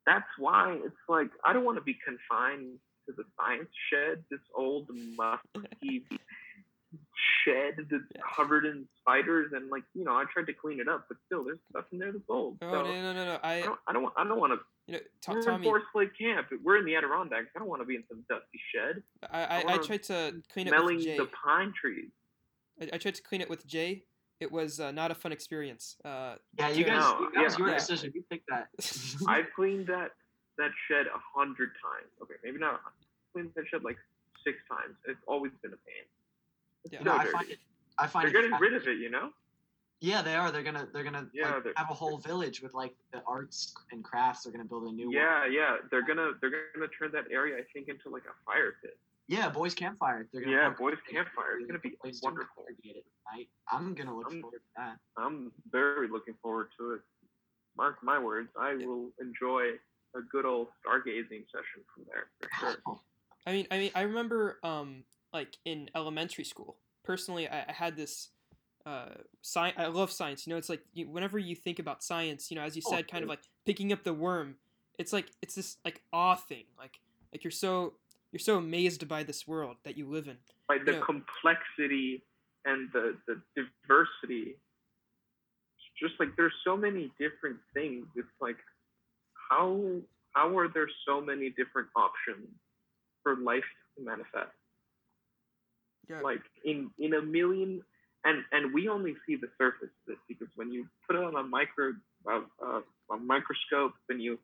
That's 0.05 0.23
why 0.37 0.79
it's 0.81 0.95
like 1.09 1.31
I 1.43 1.51
don't 1.51 1.65
want 1.65 1.77
to 1.79 1.83
be 1.83 1.97
confined 2.05 2.79
to 3.07 3.13
the 3.17 3.25
science 3.35 3.67
shed, 3.91 4.23
this 4.31 4.39
old 4.55 4.87
musty 5.17 6.05
shed 7.43 7.75
that's 7.89 8.03
Yeah. 8.15 8.21
covered 8.35 8.65
in 8.65 8.87
spiders 8.99 9.51
and 9.53 9.69
like 9.69 9.83
you 9.93 10.03
know 10.03 10.13
I 10.15 10.25
tried 10.31 10.47
to 10.47 10.53
clean 10.53 10.79
it 10.79 10.87
up, 10.87 11.05
but 11.07 11.17
still 11.25 11.43
there's 11.43 11.59
stuff 11.69 11.85
in 11.91 11.99
there 11.99 12.11
that's 12.11 12.23
old. 12.29 12.57
oh 12.61 12.71
so 12.71 12.81
no 12.83 12.91
no 12.91 13.13
no 13.13 13.25
no! 13.25 13.39
I 13.43 13.53
I 13.55 13.61
don't 13.61 13.79
I 13.87 13.93
don't 13.93 14.03
want 14.03 14.15
I 14.17 14.23
don't 14.23 14.39
want 14.39 14.53
to. 14.53 14.59
you 14.87 14.93
know 14.93 14.99
To- 15.21 15.31
We're 15.31 15.39
in 15.39 15.45
Tomy. 15.45 15.63
Forest 15.63 15.85
Lake 15.95 16.17
Camp. 16.17 16.47
We're 16.63 16.77
in 16.77 16.85
the 16.85 16.95
Adirondacks. 16.95 17.47
I 17.55 17.59
don't 17.59 17.67
want 17.69 17.81
to 17.81 17.85
be 17.85 17.95
in 17.95 18.03
some 18.09 18.23
dusty 18.29 18.59
shed 18.73 19.01
I, 19.31 19.43
I, 19.43 19.61
I 19.61 19.63
wanna 19.65 19.83
tried 19.83 20.03
to 20.03 20.41
clean 20.51 20.67
it 20.67 20.71
smelling 20.71 20.97
with 20.97 21.05
Jay. 21.05 21.17
the 21.17 21.29
pine 21.43 21.73
trees. 21.79 22.09
I, 22.81 22.89
I 22.93 22.97
tried 22.97 23.15
to 23.15 23.21
clean 23.23 23.41
it 23.41 23.49
with 23.49 23.65
Jay. 23.65 24.03
It 24.39 24.51
was 24.51 24.79
uh, 24.79 24.89
not 24.91 25.11
a 25.11 25.15
fun 25.15 25.31
experience. 25.31 25.97
Uh, 26.03 26.35
Yeah, 26.57 26.69
you 26.69 26.83
guys. 26.83 26.99
No, 26.99 27.29
that 27.35 27.43
was 27.43 27.57
your 27.59 27.67
Yeah. 27.69 27.75
decision. 27.75 28.11
You 28.15 28.23
picked 28.29 28.47
that. 28.49 28.69
I've 29.27 29.45
cleaned 29.55 29.85
that 29.87 30.11
that 30.57 30.71
shed 30.87 31.05
a 31.07 31.19
hundred 31.35 31.69
times. 31.81 32.09
Okay, 32.23 32.33
maybe 32.43 32.57
not. 32.59 32.81
I've 32.85 32.91
cleaned 33.33 33.51
that 33.55 33.65
shed 33.71 33.83
like 33.83 33.97
six 34.43 34.57
times. 34.69 34.95
It's 35.07 35.19
always 35.27 35.51
been 35.61 35.71
a 35.73 35.81
pain. 35.85 36.05
It's 36.83 36.93
Yeah. 36.93 36.99
You 36.99 37.05
so 37.05 37.11
know, 37.11 37.17
I 37.17 37.25
find 37.31 37.49
it. 37.49 37.59
I 37.97 38.07
find 38.07 38.23
They're 38.31 38.39
it. 38.39 38.49
getting 38.49 38.59
rid 38.59 38.73
of 38.73 38.87
it, 38.87 38.97
you 38.97 39.09
know. 39.09 39.29
Yeah, 39.99 40.23
they 40.23 40.33
are. 40.35 40.51
They're 40.51 40.63
gonna. 40.63 40.87
They're 40.91 41.03
gonna 41.03 41.29
Yeah, 41.33 41.53
like, 41.55 41.63
they're- 41.65 41.73
have 41.75 41.91
a 41.91 41.93
whole 41.93 42.17
village 42.17 42.61
with 42.61 42.73
like 42.73 42.95
the 43.13 43.21
arts 43.27 43.75
and 43.91 44.03
crafts. 44.03 44.43
They're 44.43 44.51
gonna 44.51 44.65
build 44.65 44.83
a 44.85 44.91
new. 44.91 45.05
one. 45.07 45.13
Yeah, 45.15 45.45
yeah. 45.45 45.77
They're 45.91 46.01
gonna 46.05 46.31
they're 46.41 46.49
gonna 46.73 46.87
turn 46.87 47.11
that 47.11 47.25
area, 47.31 47.57
I 47.57 47.63
think, 47.71 47.87
into 47.87 48.09
like 48.09 48.23
a 48.25 48.33
fire 48.45 48.77
pit. 48.81 48.97
Yeah, 49.27 49.49
boys 49.49 49.75
campfire. 49.75 50.27
They're 50.33 50.41
gonna. 50.41 50.55
Yeah, 50.55 50.69
boys 50.71 50.97
a- 51.07 51.11
campfire. 51.13 51.57
It's 51.59 51.67
gonna 51.67 51.79
be 51.79 51.91
place 51.91 52.19
wonderful. 52.23 52.63
congregate 52.65 52.97
at 52.97 53.37
night. 53.37 53.49
I'm 53.71 53.93
gonna 53.93 54.15
look 54.17 54.31
I'm- 54.31 54.41
forward 54.41 54.57
to 54.57 54.71
that. 54.77 54.97
I'm 55.17 55.51
very 55.69 56.07
looking 56.07 56.33
forward 56.41 56.69
to 56.79 56.93
it. 56.93 57.01
Mark 57.77 58.01
my 58.03 58.17
words, 58.17 58.49
I 58.59 58.73
will 58.75 59.11
enjoy 59.21 59.73
a 60.15 60.21
good 60.21 60.45
old 60.45 60.67
stargazing 60.83 61.45
session 61.51 61.85
from 61.93 62.05
there 62.07 62.31
for 62.41 62.49
sure. 62.59 62.75
I 63.45 63.51
mean, 63.53 63.67
I 63.71 63.77
mean, 63.77 63.91
I 63.95 64.01
remember, 64.01 64.59
um, 64.63 65.03
like 65.33 65.57
in 65.65 65.89
elementary 65.95 66.43
school. 66.43 66.77
Personally, 67.03 67.47
I, 67.47 67.65
I 67.69 67.71
had 67.71 67.95
this. 67.95 68.29
Uh, 68.83 69.09
science. 69.43 69.75
I 69.77 69.85
love 69.87 70.11
science. 70.11 70.47
You 70.47 70.53
know, 70.53 70.57
it's 70.57 70.67
like 70.67 70.81
you, 70.91 71.07
whenever 71.07 71.37
you 71.37 71.55
think 71.55 71.77
about 71.77 72.03
science, 72.03 72.49
you 72.49 72.55
know, 72.55 72.63
as 72.63 72.75
you 72.75 72.81
Oh, 72.87 72.89
said, 72.89 73.07
kind 73.07 73.21
of 73.21 73.29
like 73.29 73.41
picking 73.63 73.93
up 73.93 74.03
the 74.03 74.13
worm. 74.13 74.55
It's 74.97 75.13
like 75.13 75.27
it's 75.43 75.53
this 75.53 75.77
like 75.85 76.01
awe 76.11 76.33
thing. 76.33 76.65
Like 76.79 76.99
like 77.31 77.43
you're 77.43 77.51
so 77.51 77.93
you're 78.31 78.39
so 78.39 78.57
amazed 78.57 79.07
by 79.07 79.21
this 79.21 79.47
world 79.47 79.77
that 79.83 79.97
you 79.97 80.07
live 80.07 80.27
in. 80.27 80.37
By 80.67 80.79
the 80.83 80.93
Yeah. 80.93 81.01
complexity 81.01 82.23
and 82.65 82.89
the, 82.91 83.17
the 83.27 83.41
diversity. 83.55 84.55
Just 85.99 86.15
like 86.19 86.29
there's 86.35 86.53
so 86.65 86.75
many 86.75 87.11
different 87.19 87.57
things. 87.75 88.07
It's 88.15 88.27
like 88.39 88.57
how 89.49 90.01
how 90.31 90.57
are 90.57 90.67
there 90.69 90.87
so 91.05 91.21
many 91.21 91.49
different 91.51 91.89
options 91.95 92.47
for 93.21 93.35
life 93.37 93.63
to 93.97 94.03
manifest? 94.03 94.55
Yeah. 96.09 96.21
like 96.21 96.41
in 96.65 96.89
in 96.99 97.13
a 97.13 97.21
million 97.21 97.81
and 98.25 98.43
and 98.51 98.73
we 98.73 98.87
only 98.87 99.15
see 99.25 99.35
the 99.35 99.47
surface 99.57 99.89
of 100.07 100.13
it 100.13 100.19
because 100.27 100.47
when 100.55 100.71
you 100.71 100.87
put 101.07 101.15
it 101.15 101.23
on 101.23 101.35
a 101.35 101.43
micro 101.43 101.93
uh, 102.29 102.41
uh, 102.63 102.81
a 103.11 103.17
microscope 103.17 103.93
and 104.09 104.21
you 104.21 104.37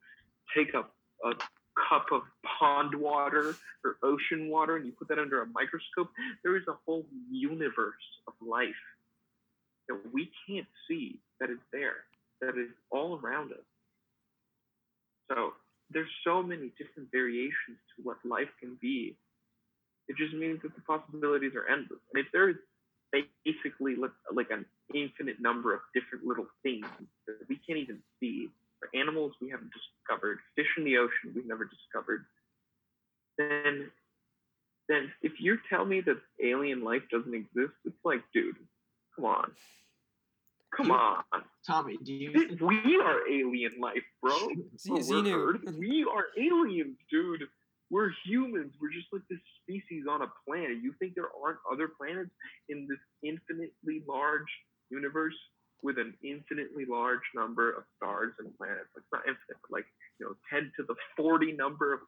take 0.55 0.73
a, 0.73 0.79
a 1.27 1.33
cup 1.89 2.07
of 2.11 2.21
pond 2.59 2.95
water 2.95 3.55
or 3.83 3.97
ocean 4.03 4.49
water 4.49 4.77
and 4.77 4.85
you 4.85 4.91
put 4.91 5.07
that 5.07 5.19
under 5.19 5.41
a 5.41 5.45
microscope 5.47 6.09
there 6.43 6.57
is 6.57 6.63
a 6.67 6.75
whole 6.85 7.05
universe 7.31 7.95
of 8.27 8.33
life 8.45 8.69
that 9.87 9.99
we 10.13 10.29
can't 10.47 10.67
see 10.87 11.19
that 11.39 11.49
is 11.49 11.59
there 11.71 12.05
that 12.41 12.57
is 12.57 12.69
all 12.91 13.19
around 13.23 13.51
us 13.51 13.65
so 15.29 15.53
there's 15.91 16.09
so 16.23 16.41
many 16.41 16.71
different 16.77 17.09
variations 17.11 17.77
to 17.95 18.03
what 18.03 18.17
life 18.25 18.49
can 18.59 18.77
be 18.81 19.15
it 20.07 20.15
just 20.17 20.33
means 20.33 20.61
that 20.63 20.73
the 20.75 20.81
possibilities 20.81 21.53
are 21.55 21.67
endless. 21.67 21.99
And 22.13 22.23
if 22.25 22.31
there's 22.31 22.55
basically 23.45 23.95
like- 23.95 24.11
like 24.31 24.51
an 24.51 24.65
infinite 24.93 25.39
number 25.39 25.73
of 25.73 25.81
different 25.93 26.25
little 26.25 26.47
things 26.63 26.85
that 27.25 27.37
we 27.47 27.57
can't 27.57 27.79
even 27.79 28.01
see, 28.19 28.49
for 28.79 28.89
animals 28.93 29.33
we 29.41 29.49
haven't 29.49 29.71
discovered, 29.73 30.39
fish 30.55 30.67
in 30.77 30.83
the 30.83 30.97
ocean 30.97 31.33
we've 31.33 31.45
never 31.45 31.65
discovered, 31.65 32.25
then 33.37 33.91
then 34.89 35.11
if 35.21 35.33
you 35.41 35.57
tell 35.69 35.83
me 35.83 35.99
that 36.01 36.17
alien 36.41 36.81
life 36.81 37.03
doesn't 37.11 37.33
exist, 37.33 37.73
it's 37.83 38.05
like, 38.05 38.21
dude, 38.33 38.55
come 39.15 39.25
on. 39.25 39.51
Come 40.75 40.87
You- 40.87 40.93
on. 40.93 41.23
Tomy, 41.67 41.97
do 42.03 42.13
you? 42.13 42.57
We 42.61 43.01
are 43.03 43.27
alien 43.29 43.79
life, 43.81 44.03
bro. 44.21 44.37
Z- 44.77 44.89
Oh, 44.91 44.95
we're 44.95 45.53
Xenu. 45.57 45.77
We 45.77 46.05
are 46.09 46.27
aliens, 46.37 46.97
dude. 47.11 47.43
We're 47.89 48.11
humans. 48.25 48.73
We're 48.81 48.91
just 48.91 49.07
like 49.13 49.23
this 49.29 49.39
species 49.63 50.03
on 50.09 50.21
a 50.21 50.27
planet. 50.45 50.77
You 50.81 50.93
think 50.99 51.15
there 51.15 51.31
aren't 51.43 51.59
other 51.71 51.89
planets 51.97 52.31
in 52.69 52.87
this 52.89 52.99
infinitely 53.23 54.03
large 54.07 54.49
universe 54.89 55.35
with 55.83 55.97
an 55.97 56.13
infinitely 56.23 56.85
large 56.89 57.23
number 57.35 57.71
of 57.71 57.83
stars 57.95 58.33
and 58.39 58.55
planets? 58.57 58.89
Like 58.95 59.05
not 59.13 59.21
infinite, 59.21 59.57
but 59.61 59.71
like 59.71 59.85
you 60.19 60.25
know, 60.25 60.35
ten 60.51 60.71
to 60.77 60.83
the 60.83 60.95
forty 61.15 61.53
number 61.53 61.93
of 61.93 61.99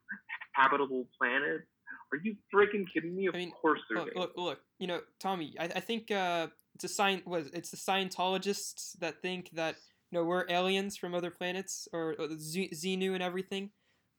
habitable 0.53 1.07
planets. 1.17 1.67
Are 2.11 2.19
you 2.23 2.35
freaking 2.53 2.85
kidding 2.91 3.15
me? 3.15 3.27
Of 3.27 3.35
I 3.35 3.37
mean, 3.37 3.51
course 3.51 3.79
there's 3.89 4.05
Look, 4.05 4.15
look, 4.15 4.33
look. 4.35 4.59
You 4.79 4.87
know, 4.87 5.01
Tomy. 5.19 5.53
I, 5.59 5.65
I 5.65 5.79
think 5.79 6.11
uh, 6.11 6.47
it's 6.75 6.83
a 6.83 6.87
sign. 6.87 7.21
Was 7.25 7.47
it's 7.53 7.69
the 7.69 7.77
Scientologists 7.77 8.97
that 8.99 9.21
think 9.21 9.51
that 9.51 9.75
you 10.11 10.19
know 10.19 10.25
we're 10.25 10.45
aliens 10.49 10.97
from 10.97 11.13
other 11.15 11.31
planets 11.31 11.87
or, 11.93 12.15
or 12.19 12.27
Xenu 12.27 13.13
and 13.13 13.23
everything. 13.23 13.69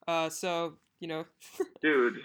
Uh, 0.07 0.29
so 0.29 0.77
you 1.01 1.07
know, 1.09 1.25
dude 1.81 2.15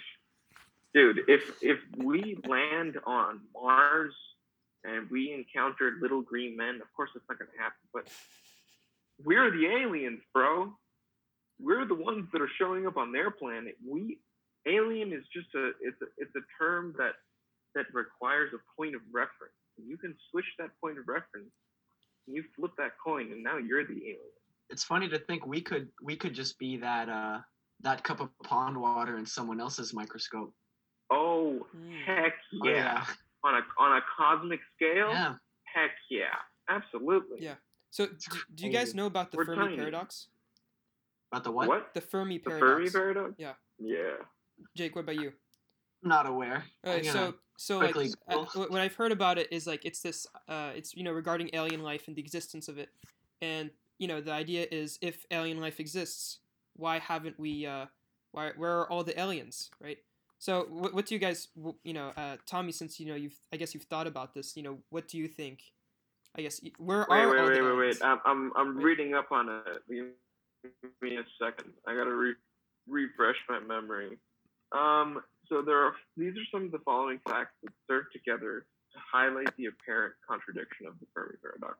dude 0.94 1.20
if 1.26 1.42
if 1.62 1.78
we 1.96 2.38
land 2.46 2.96
on 3.04 3.40
mars 3.52 4.14
and 4.84 5.10
we 5.10 5.32
encountered 5.32 5.94
little 6.00 6.22
green 6.22 6.56
men 6.56 6.76
of 6.76 6.92
course 6.94 7.10
it's 7.16 7.24
not 7.28 7.38
going 7.38 7.50
to 7.50 7.60
happen 7.60 7.82
but 7.92 8.06
we're 9.24 9.50
the 9.50 9.66
aliens 9.66 10.20
bro 10.32 10.72
we're 11.58 11.86
the 11.86 11.94
ones 11.94 12.28
that 12.32 12.40
are 12.40 12.50
showing 12.58 12.86
up 12.86 12.96
on 12.96 13.10
their 13.10 13.32
planet 13.32 13.74
we 13.84 14.18
alien 14.66 15.12
is 15.12 15.24
just 15.32 15.48
a 15.54 15.70
it's 15.80 16.00
a 16.02 16.06
it's 16.18 16.34
a 16.36 16.44
term 16.62 16.94
that 16.98 17.14
that 17.76 17.86
requires 17.92 18.50
a 18.54 18.80
point 18.80 18.94
of 18.94 19.02
reference 19.12 19.54
You 19.76 19.98
can 19.98 20.16
switch 20.30 20.46
that 20.58 20.70
point 20.80 20.98
of 20.98 21.06
reference. 21.06 21.52
And 22.26 22.34
you 22.34 22.42
flip 22.56 22.72
that 22.78 22.92
coin, 23.04 23.30
and 23.30 23.44
now 23.44 23.58
you're 23.58 23.84
the 23.84 23.92
alien. 23.92 24.36
It's 24.70 24.82
funny 24.82 25.08
to 25.10 25.18
think 25.18 25.46
we 25.46 25.60
could 25.60 25.88
we 26.02 26.16
could 26.16 26.34
just 26.34 26.58
be 26.58 26.78
that 26.78 27.08
uh 27.08 27.38
that 27.80 28.02
cup 28.04 28.20
of 28.20 28.30
pond 28.42 28.76
water 28.80 29.18
in 29.18 29.26
someone 29.26 29.60
else's 29.60 29.92
microscope. 29.94 30.52
Oh 31.10 31.66
Mm. 31.76 32.04
heck 32.04 32.34
Oh, 32.62 32.68
yeah! 32.68 33.04
On 33.44 33.54
a 33.54 33.62
on 33.78 33.96
a 33.98 34.00
cosmic 34.16 34.60
scale, 34.74 35.10
Yeah. 35.10 35.34
heck 35.64 35.92
yeah, 36.10 36.34
absolutely. 36.68 37.38
Yeah. 37.42 37.54
So, 37.90 38.06
do, 38.06 38.14
do 38.54 38.66
you 38.66 38.72
guys 38.72 38.94
know 38.94 39.06
about 39.06 39.30
the 39.30 39.36
We're 39.38 39.46
Fermi 39.46 39.62
tiny. 39.64 39.76
paradox? 39.76 40.28
About 41.32 41.44
the 41.44 41.52
what? 41.52 41.68
What? 41.68 41.94
The 41.94 42.00
Fermi 42.00 42.38
The 42.38 42.50
paradox. 42.50 42.68
Fermi 42.70 42.90
paradox? 42.90 43.34
Yeah. 43.38 43.52
Yeah. 43.78 44.16
Jake, 44.74 44.94
what 44.96 45.02
about 45.02 45.16
you? 45.16 45.32
Not 46.02 46.26
aware. 46.26 46.64
Okay, 46.84 47.02
so 47.04 47.34
so 47.56 47.78
like 47.78 47.92
quickly 47.92 48.12
Google. 48.28 48.44
wh- 48.46 48.70
what 48.70 48.80
I've 48.80 48.94
heard 48.94 49.12
about 49.12 49.38
it 49.38 49.48
is 49.52 49.66
like 49.66 49.84
it's 49.84 50.00
this 50.02 50.26
uh 50.48 50.72
it's 50.74 50.94
you 50.96 51.04
know 51.04 51.12
regarding 51.12 51.50
alien 51.52 51.82
life 51.82 52.08
and 52.08 52.16
the 52.16 52.20
existence 52.20 52.68
of 52.68 52.78
it, 52.78 52.90
and 53.40 53.70
you 53.98 54.08
know 54.08 54.20
the 54.20 54.32
idea 54.32 54.66
is 54.70 54.98
if 55.00 55.24
alien 55.30 55.60
life 55.60 55.78
exists, 55.80 56.40
why 56.76 56.98
haven't 56.98 57.38
we 57.38 57.66
uh 57.66 57.86
why 58.32 58.52
where 58.56 58.80
are 58.80 58.90
all 58.90 59.04
the 59.04 59.18
aliens 59.18 59.70
right? 59.80 59.98
So 60.38 60.66
what 60.68 60.94
what 60.94 61.06
do 61.06 61.14
you 61.14 61.18
guys 61.18 61.48
you 61.82 61.92
know 61.92 62.12
uh 62.16 62.36
Tomy 62.46 62.72
since 62.72 63.00
you 63.00 63.06
know 63.06 63.14
you've 63.14 63.38
I 63.52 63.56
guess 63.56 63.74
you've 63.74 63.84
thought 63.84 64.06
about 64.06 64.34
this 64.34 64.56
you 64.56 64.62
know 64.62 64.78
what 64.90 65.08
do 65.08 65.18
you 65.18 65.28
think? 65.28 65.60
I 66.36 66.42
guess 66.42 66.60
where 66.78 67.06
Wait, 67.08 67.18
are 67.18 67.30
wait, 67.30 67.38
all 67.40 67.48
wait, 67.48 67.54
the 67.54 67.64
wait, 67.64 67.78
wait. 67.78 68.02
I'm 68.02 68.20
I'm, 68.26 68.52
I'm 68.56 68.76
reading 68.76 69.14
up 69.14 69.32
on 69.32 69.48
it. 69.48 69.82
Give 69.88 70.90
me 71.00 71.16
a 71.16 71.24
second. 71.42 71.72
I 71.86 71.94
gotta 71.94 72.14
re- 72.14 72.34
refresh 72.88 73.36
my 73.48 73.60
memory. 73.60 74.18
Um. 74.72 75.22
So 75.48 75.62
there 75.62 75.78
are 75.78 75.92
these 76.16 76.32
are 76.32 76.48
some 76.52 76.64
of 76.64 76.72
the 76.72 76.80
following 76.84 77.20
facts 77.26 77.54
that 77.62 77.72
serve 77.88 78.04
together 78.12 78.66
to 78.92 78.98
highlight 79.12 79.56
the 79.56 79.66
apparent 79.66 80.14
contradiction 80.28 80.86
of 80.86 80.98
the 81.00 81.06
Fermi 81.14 81.36
paradox. 81.40 81.78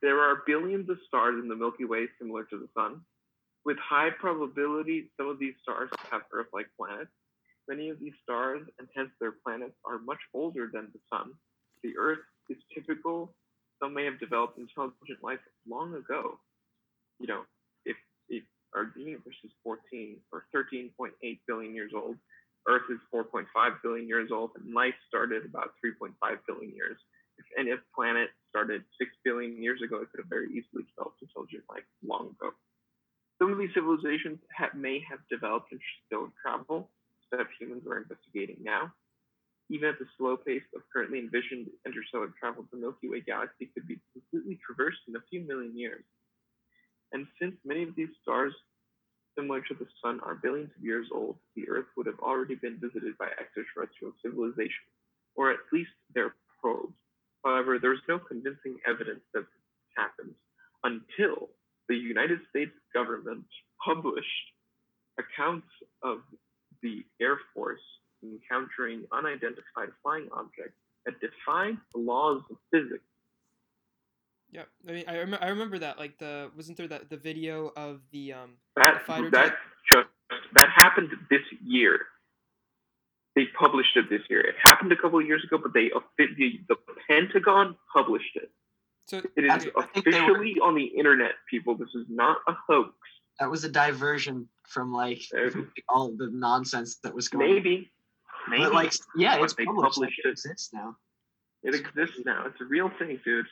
There 0.00 0.18
are 0.20 0.42
billions 0.46 0.88
of 0.88 0.98
stars 1.06 1.36
in 1.40 1.48
the 1.48 1.56
Milky 1.56 1.84
Way 1.84 2.06
similar 2.18 2.44
to 2.44 2.58
the 2.58 2.68
Sun. 2.74 3.02
With 3.68 3.76
high 3.84 4.08
probability, 4.08 5.10
some 5.18 5.28
of 5.28 5.38
these 5.38 5.52
stars 5.60 5.90
have 6.10 6.22
Earth-like 6.32 6.68
planets. 6.74 7.12
Many 7.68 7.90
of 7.90 8.00
these 8.00 8.14
stars, 8.22 8.66
and 8.78 8.88
hence 8.96 9.10
their 9.20 9.34
planets, 9.44 9.76
are 9.84 9.98
much 9.98 10.24
older 10.32 10.70
than 10.72 10.88
the 10.94 11.00
Sun. 11.12 11.34
The 11.82 11.92
Earth 12.00 12.24
is 12.48 12.56
typical. 12.72 13.34
Some 13.78 13.92
may 13.92 14.06
have 14.06 14.18
developed 14.18 14.56
intelligent 14.56 15.20
life 15.22 15.44
long 15.68 15.92
ago. 15.92 16.40
You 17.20 17.26
know, 17.26 17.42
if, 17.84 17.98
if 18.30 18.42
our 18.74 18.90
universe 18.96 19.36
is 19.44 19.50
14 19.62 20.16
or 20.32 20.46
13.8 20.56 21.12
billion 21.46 21.74
years 21.74 21.92
old, 21.94 22.16
Earth 22.66 22.88
is 22.88 23.00
4.5 23.14 23.44
billion 23.82 24.08
years 24.08 24.30
old, 24.32 24.52
and 24.56 24.72
life 24.72 24.96
started 25.06 25.44
about 25.44 25.74
3.5 25.84 26.14
billion 26.46 26.74
years. 26.74 26.96
If 27.36 27.44
any 27.58 27.72
planet 27.94 28.30
started 28.48 28.84
6 28.96 29.10
billion 29.26 29.62
years 29.62 29.82
ago, 29.82 30.00
it 30.00 30.08
could 30.10 30.20
have 30.20 30.30
very 30.30 30.48
easily 30.56 30.88
developed 30.88 31.20
intelligent 31.20 31.64
life 31.68 31.84
long 32.02 32.34
ago. 32.40 32.52
Some 33.38 33.52
of 33.52 33.58
these 33.58 33.74
civilizations 33.74 34.38
may 34.74 35.00
have 35.08 35.20
developed 35.30 35.72
interstellar 35.72 36.32
travel 36.42 36.90
that 37.30 37.46
humans 37.58 37.86
are 37.86 37.98
investigating 37.98 38.56
now. 38.60 38.92
Even 39.70 39.90
at 39.90 39.98
the 39.98 40.06
slow 40.16 40.36
pace 40.36 40.64
of 40.74 40.82
currently 40.92 41.18
envisioned 41.18 41.68
interstellar 41.84 42.32
travel, 42.40 42.64
the 42.72 42.78
Milky 42.78 43.08
Way 43.08 43.20
galaxy 43.20 43.70
could 43.74 43.86
be 43.86 44.00
completely 44.12 44.58
traversed 44.64 45.00
in 45.06 45.16
a 45.16 45.22
few 45.30 45.42
million 45.42 45.76
years. 45.76 46.04
And 47.12 47.26
since 47.40 47.54
many 47.64 47.82
of 47.82 47.94
these 47.94 48.08
stars, 48.22 48.54
similar 49.36 49.60
to 49.60 49.74
the 49.74 49.86
Sun, 50.02 50.20
are 50.24 50.34
billions 50.34 50.70
of 50.76 50.84
years 50.84 51.06
old, 51.12 51.36
the 51.54 51.68
Earth 51.68 51.86
would 51.96 52.06
have 52.06 52.18
already 52.20 52.54
been 52.54 52.80
visited 52.80 53.16
by 53.18 53.28
extraterrestrial 53.38 54.14
civilizations, 54.22 54.90
or 55.36 55.50
at 55.52 55.60
least 55.72 55.92
their 56.14 56.34
probes. 56.60 56.96
However, 57.44 57.78
there 57.78 57.92
is 57.92 58.00
no 58.08 58.18
convincing 58.18 58.80
evidence 58.86 59.20
that 59.32 59.40
this 59.40 59.96
happened 59.96 60.34
until 60.82 61.50
the 61.88 61.96
United 61.96 62.38
States 62.50 62.72
government 62.94 63.44
published 63.84 64.26
accounts 65.18 65.66
of 66.02 66.18
the 66.82 67.04
Air 67.20 67.38
Force 67.54 67.80
encountering 68.22 69.04
unidentified 69.12 69.90
flying 70.02 70.28
objects 70.32 70.76
that 71.06 71.14
defied 71.20 71.76
the 71.94 72.00
laws 72.00 72.42
of 72.50 72.56
physics. 72.70 73.04
Yeah, 74.50 74.62
I 74.88 74.92
mean 74.92 75.04
I, 75.06 75.18
rem- 75.18 75.38
I 75.40 75.48
remember 75.48 75.78
that 75.78 75.98
like 75.98 76.18
the 76.18 76.50
wasn't 76.56 76.78
there 76.78 76.88
that 76.88 77.10
the 77.10 77.16
video 77.16 77.70
of 77.76 78.00
the 78.12 78.32
um 78.32 78.54
That 78.76 79.02
fighter 79.06 79.30
that 79.30 79.56
just 79.92 80.08
that 80.54 80.68
happened 80.74 81.10
this 81.30 81.42
year. 81.64 81.98
They 83.36 83.44
published 83.58 83.96
it 83.96 84.06
this 84.10 84.22
year. 84.28 84.40
It 84.40 84.56
happened 84.62 84.90
a 84.90 84.96
couple 84.96 85.20
of 85.20 85.26
years 85.26 85.44
ago, 85.44 85.58
but 85.62 85.72
they 85.74 85.90
the, 86.18 86.60
the 86.68 86.76
Pentagon 87.08 87.76
published 87.94 88.36
it. 88.36 88.50
So 89.08 89.18
It 89.36 89.44
is 89.44 89.50
I 89.50 89.58
think 89.58 90.04
they 90.04 90.20
were- 90.20 90.26
officially 90.36 90.56
on 90.62 90.74
the 90.74 90.84
internet, 90.84 91.32
people. 91.48 91.74
This 91.76 91.94
is 91.94 92.06
not 92.08 92.38
a 92.46 92.52
hoax. 92.66 92.92
That 93.40 93.50
was 93.50 93.64
a 93.64 93.68
diversion 93.68 94.48
from 94.68 94.92
like 94.92 95.22
all 95.88 96.14
the 96.16 96.28
nonsense 96.32 96.96
that 97.02 97.14
was 97.14 97.28
going. 97.28 97.48
on. 97.48 97.54
Maybe, 97.54 97.90
maybe 98.48 98.62
But 98.64 98.74
like, 98.74 98.92
yeah, 99.16 99.36
But 99.38 99.44
it's 99.44 99.54
they 99.54 99.64
published. 99.64 99.94
published 99.94 100.18
It 100.24 100.28
it. 100.28 100.32
exists 100.32 100.72
now. 100.72 100.96
it 101.62 101.74
exists 101.74 102.20
now. 102.24 102.46
It's 102.46 102.60
a 102.60 102.64
real 102.64 102.90
thing, 102.98 103.18
dude. 103.24 103.46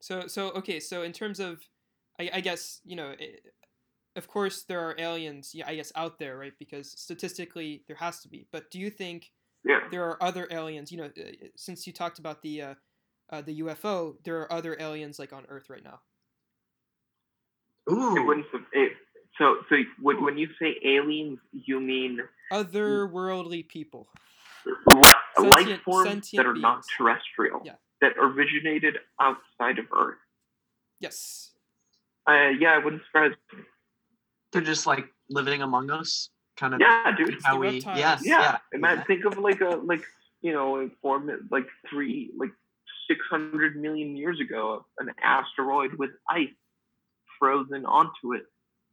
So 0.00 0.26
so 0.28 0.50
okay, 0.52 0.78
so 0.80 1.02
in 1.02 1.12
terms 1.12 1.40
of, 1.40 1.60
I, 2.18 2.30
I 2.34 2.40
guess 2.40 2.80
you 2.84 2.96
know, 2.96 3.14
i 3.20 3.28
of 4.16 4.26
course 4.28 4.64
there 4.64 4.80
are 4.80 4.94
aliens, 4.98 5.52
yeah, 5.54 5.66
I 5.68 5.74
guess 5.76 5.92
out 5.94 6.18
there, 6.18 6.36
right? 6.36 6.52
Because 6.58 6.90
statistically 7.00 7.84
there 7.86 7.96
has 7.96 8.20
to 8.20 8.28
be. 8.28 8.46
But 8.52 8.70
do 8.70 8.78
you 8.80 8.90
think 8.90 9.30
Yeah. 9.64 9.80
there 9.90 10.04
are 10.04 10.20
other 10.22 10.48
aliens? 10.50 10.90
You 10.92 10.98
know, 10.98 11.04
uh, 11.16 11.46
since 11.56 11.86
you 11.86 11.92
talked 11.92 12.18
about 12.18 12.42
the 12.42 12.62
uh, 12.62 12.74
uh, 13.30 13.40
the 13.42 13.60
UFO, 13.60 14.16
there 14.24 14.38
are 14.40 14.52
other 14.52 14.76
aliens 14.80 15.18
like 15.18 15.32
on 15.32 15.44
Earth 15.48 15.70
right 15.70 15.84
now. 15.84 16.00
Ooh, 17.90 18.16
It 18.16 18.20
wouldn't. 18.26 18.46
It, 18.72 18.92
so, 19.38 19.56
so 19.68 19.76
when, 20.00 20.22
when 20.22 20.36
you 20.38 20.48
say 20.60 20.76
aliens, 20.84 21.38
you 21.52 21.80
mean 21.80 22.20
Otherworldly 22.52 23.66
people. 23.68 24.08
li- 24.66 25.02
life 25.38 25.58
Sentient- 25.66 25.82
forms 25.82 26.08
sentient 26.08 26.44
that 26.44 26.50
are 26.50 26.54
not 26.54 26.82
terrestrial, 26.96 27.62
Yeah. 27.64 27.74
that 28.02 28.12
originated 28.18 28.98
outside 29.20 29.78
of 29.78 29.86
Earth. 29.96 30.18
Yes. 31.00 31.52
Uh, 32.28 32.50
yeah, 32.58 32.72
I 32.72 32.78
wouldn't 32.78 33.02
surprise 33.06 33.32
me. 33.52 33.60
they're 34.52 34.60
just 34.62 34.86
like 34.86 35.06
living 35.30 35.62
among 35.62 35.90
us, 35.90 36.28
kind 36.56 36.74
of. 36.74 36.80
Yeah, 36.80 37.12
dude. 37.16 37.38
How 37.42 37.54
the 37.54 37.58
we, 37.60 37.66
reptiles. 37.76 37.98
yeah, 37.98 38.18
Yeah, 38.22 38.40
yeah. 38.42 38.58
and 38.72 38.82
man, 38.82 39.04
think 39.06 39.24
of 39.24 39.38
like 39.38 39.60
a 39.62 39.80
like 39.82 40.04
you 40.42 40.52
know 40.52 40.80
a 40.80 40.88
form 41.00 41.30
like 41.50 41.66
three 41.88 42.30
like 42.36 42.50
six 43.10 43.20
hundred 43.30 43.76
million 43.76 44.16
years 44.16 44.40
ago, 44.40 44.86
an 45.00 45.10
asteroid 45.24 45.94
with 45.98 46.10
ice 46.30 46.48
frozen 47.40 47.86
onto 47.86 48.34
it 48.34 48.44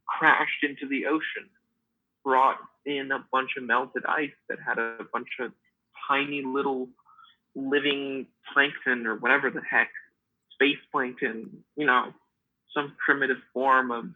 crashed 0.08 0.64
into 0.64 0.88
the 0.88 1.06
ocean, 1.06 1.48
brought 2.24 2.58
in 2.86 3.12
a 3.12 3.24
bunch 3.32 3.52
of 3.58 3.64
melted 3.64 4.04
ice 4.06 4.32
that 4.50 4.58
had 4.66 4.78
a 4.78 4.98
bunch 5.12 5.28
of 5.40 5.52
tiny 6.08 6.42
little 6.44 6.88
living 7.56 8.26
plankton 8.54 9.06
or 9.06 9.16
whatever 9.16 9.50
the 9.50 9.62
heck, 9.70 9.90
space 10.54 10.78
plankton, 10.92 11.64
you 11.76 11.86
know, 11.86 12.14
some 12.74 12.94
primitive 13.04 13.38
form 13.54 13.92
of 13.92 14.06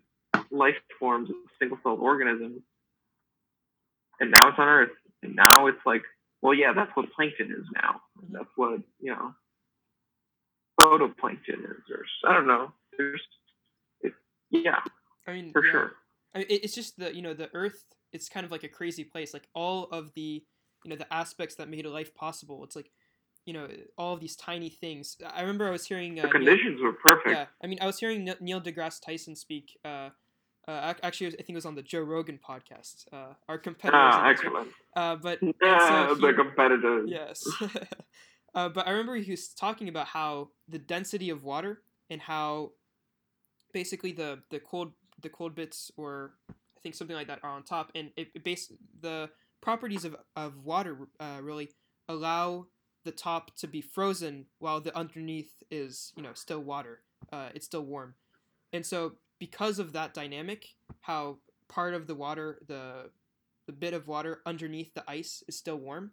life 0.53 0.77
forms 1.01 1.31
of 1.31 1.37
single-celled 1.61 2.01
organisms 2.01 2.63
and 4.21 4.33
now 4.33 4.49
it's 4.49 4.59
on 4.59 4.69
Earth, 4.69 4.91
and 5.23 5.37
now 5.37 5.69
it's 5.69 5.85
like, 5.87 6.03
well, 6.43 6.55
yeah, 6.55 6.73
that's 6.75 6.93
what 6.97 7.13
plankton 7.13 7.53
is 7.53 7.67
now. 7.75 8.03
Mhm. 8.21 8.33
That's 8.33 8.51
what 8.57 8.81
you 9.01 9.13
know, 9.13 9.35
photoplankton 10.83 11.65
is, 11.65 12.09
I 12.27 12.33
don't 12.35 12.47
know. 12.47 12.73
There's, 12.99 13.21
it, 14.03 14.13
yeah, 14.51 14.81
I 15.27 15.33
mean, 15.33 15.53
for 15.53 15.65
yeah. 15.65 15.71
sure. 15.73 15.93
I 16.35 16.39
mean, 16.39 16.47
it's 16.51 16.75
just 16.75 16.99
the 16.99 17.15
you 17.15 17.23
know 17.23 17.35
the 17.35 17.49
Earth. 17.55 17.85
It's 18.13 18.29
kind 18.29 18.45
of 18.45 18.51
like 18.53 18.65
a 18.65 18.69
crazy 18.69 19.05
place. 19.05 19.33
Like 19.33 19.49
all 19.55 19.85
of 19.93 20.13
the 20.15 20.43
you 20.85 20.91
know 20.91 20.97
the 20.97 21.13
aspects 21.13 21.55
that 21.57 21.69
made 21.69 21.87
life 21.87 22.15
possible. 22.15 22.63
It's 22.65 22.77
like 22.77 22.91
you 23.47 23.53
know 23.53 23.69
all 23.97 24.15
of 24.15 24.21
these 24.21 24.37
tiny 24.37 24.69
things. 24.71 25.17
I 25.35 25.41
remember 25.41 25.67
I 25.67 25.71
was 25.71 25.87
hearing 25.87 26.19
uh, 26.19 26.23
The 26.23 26.29
Neil- 26.29 26.33
conditions 26.33 26.81
were 26.83 26.93
perfect. 26.93 27.31
yeah, 27.31 27.47
I 27.63 27.67
mean 27.67 27.79
I 27.81 27.87
was 27.87 27.99
hearing 27.99 28.29
Neil 28.41 28.61
deGrasse 28.61 29.01
Tyson 29.05 29.37
speak. 29.37 29.79
Uh, 29.85 30.11
uh, 30.69 30.95
actually, 31.03 31.27
I 31.27 31.31
think 31.31 31.51
it 31.51 31.55
was 31.57 31.67
on 31.67 31.75
the 31.75 31.83
Joe 31.83 32.03
Rogan 32.03 32.39
podcast. 32.39 33.07
Uh, 33.13 33.35
our 33.49 33.59
competitors. 33.59 34.01
Ah, 34.01 34.29
excellent. 34.29 34.69
Uh, 34.95 35.17
but 35.17 35.41
Yeah, 35.61 36.09
so 36.09 36.15
the 36.15 36.33
competitors. 36.35 37.09
Yes. 37.11 37.43
uh, 38.55 38.69
but 38.69 38.87
I 38.87 38.91
remember 38.91 39.17
he 39.17 39.31
was 39.31 39.49
talking 39.49 39.89
about 39.89 40.09
how 40.09 40.51
the 40.69 40.79
density 40.79 41.31
of 41.31 41.45
water 41.45 41.83
and 42.11 42.21
how 42.21 42.73
basically 43.73 44.13
the 44.13 44.41
the 44.51 44.61
cold 44.61 44.93
the 45.21 45.29
cold 45.29 45.55
bits 45.55 45.91
or 45.97 46.35
I 46.51 46.81
think 46.83 46.95
something 46.95 47.17
like 47.17 47.29
that 47.29 47.41
are 47.43 47.51
on 47.51 47.63
top, 47.63 47.93
and 47.95 48.11
it, 48.17 48.29
it 48.35 48.45
base 48.45 48.73
the 49.01 49.31
properties 49.61 50.05
of 50.05 50.17
of 50.37 50.65
water 50.65 51.09
uh, 51.21 51.39
really 51.41 51.71
allow 52.09 52.67
the 53.05 53.13
top 53.13 53.57
to 53.57 53.67
be 53.67 53.81
frozen 53.81 54.47
while 54.59 54.81
the 54.81 54.97
underneath 54.97 55.63
is 55.71 56.13
you 56.17 56.23
know 56.23 56.35
still 56.35 56.61
water. 56.61 57.01
Uh, 57.33 57.49
it's 57.55 57.67
still 57.67 57.85
warm, 57.85 58.15
and 58.73 58.85
so 58.85 59.13
because 59.39 59.79
of 59.79 59.93
that 59.93 60.13
dynamic, 60.13 60.75
how 61.03 61.39
part 61.69 61.95
of 61.95 62.07
the 62.07 62.15
water 62.15 62.59
the 62.67 63.11
the 63.67 63.73
bit 63.73 63.95
of 63.95 64.09
water 64.09 64.43
underneath 64.45 64.93
the 64.95 65.05
ice 65.09 65.43
is 65.49 65.57
still 65.57 65.77
warm. 65.77 66.11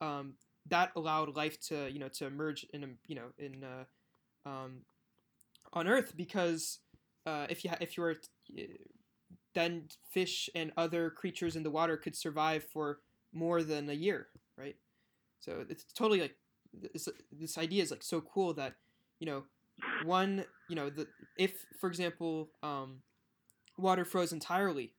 Um, 0.00 0.34
that 0.70 0.92
allowed 0.96 1.36
life 1.36 1.60
to 1.68 1.90
you 1.90 1.98
know 1.98 2.08
to 2.08 2.26
emerge 2.26 2.66
in 2.72 2.84
a, 2.84 2.88
you 3.06 3.14
know 3.14 3.26
in 3.38 3.64
uh, 3.64 4.48
um, 4.48 4.82
on 5.72 5.86
Earth 5.86 6.14
because 6.16 6.78
uh, 7.26 7.46
if 7.48 7.64
you 7.64 7.70
if 7.80 7.96
you 7.96 8.02
were 8.02 8.16
then 9.54 9.84
fish 10.10 10.48
and 10.54 10.72
other 10.76 11.10
creatures 11.10 11.56
in 11.56 11.62
the 11.62 11.70
water 11.70 11.96
could 11.96 12.16
survive 12.16 12.64
for 12.64 13.00
more 13.32 13.62
than 13.62 13.88
a 13.88 13.94
year, 13.94 14.28
right? 14.56 14.76
So 15.40 15.64
it's 15.68 15.84
totally 15.92 16.20
like 16.20 16.36
this, 16.72 17.08
this 17.32 17.58
idea 17.58 17.82
is 17.82 17.90
like 17.90 18.02
so 18.02 18.20
cool 18.20 18.54
that 18.54 18.74
you 19.18 19.26
know 19.26 19.44
one 20.04 20.44
you 20.68 20.76
know 20.76 20.90
the 20.90 21.06
if 21.36 21.64
for 21.78 21.88
example 21.88 22.50
um, 22.62 23.02
water 23.76 24.04
froze 24.04 24.32
entirely, 24.32 24.92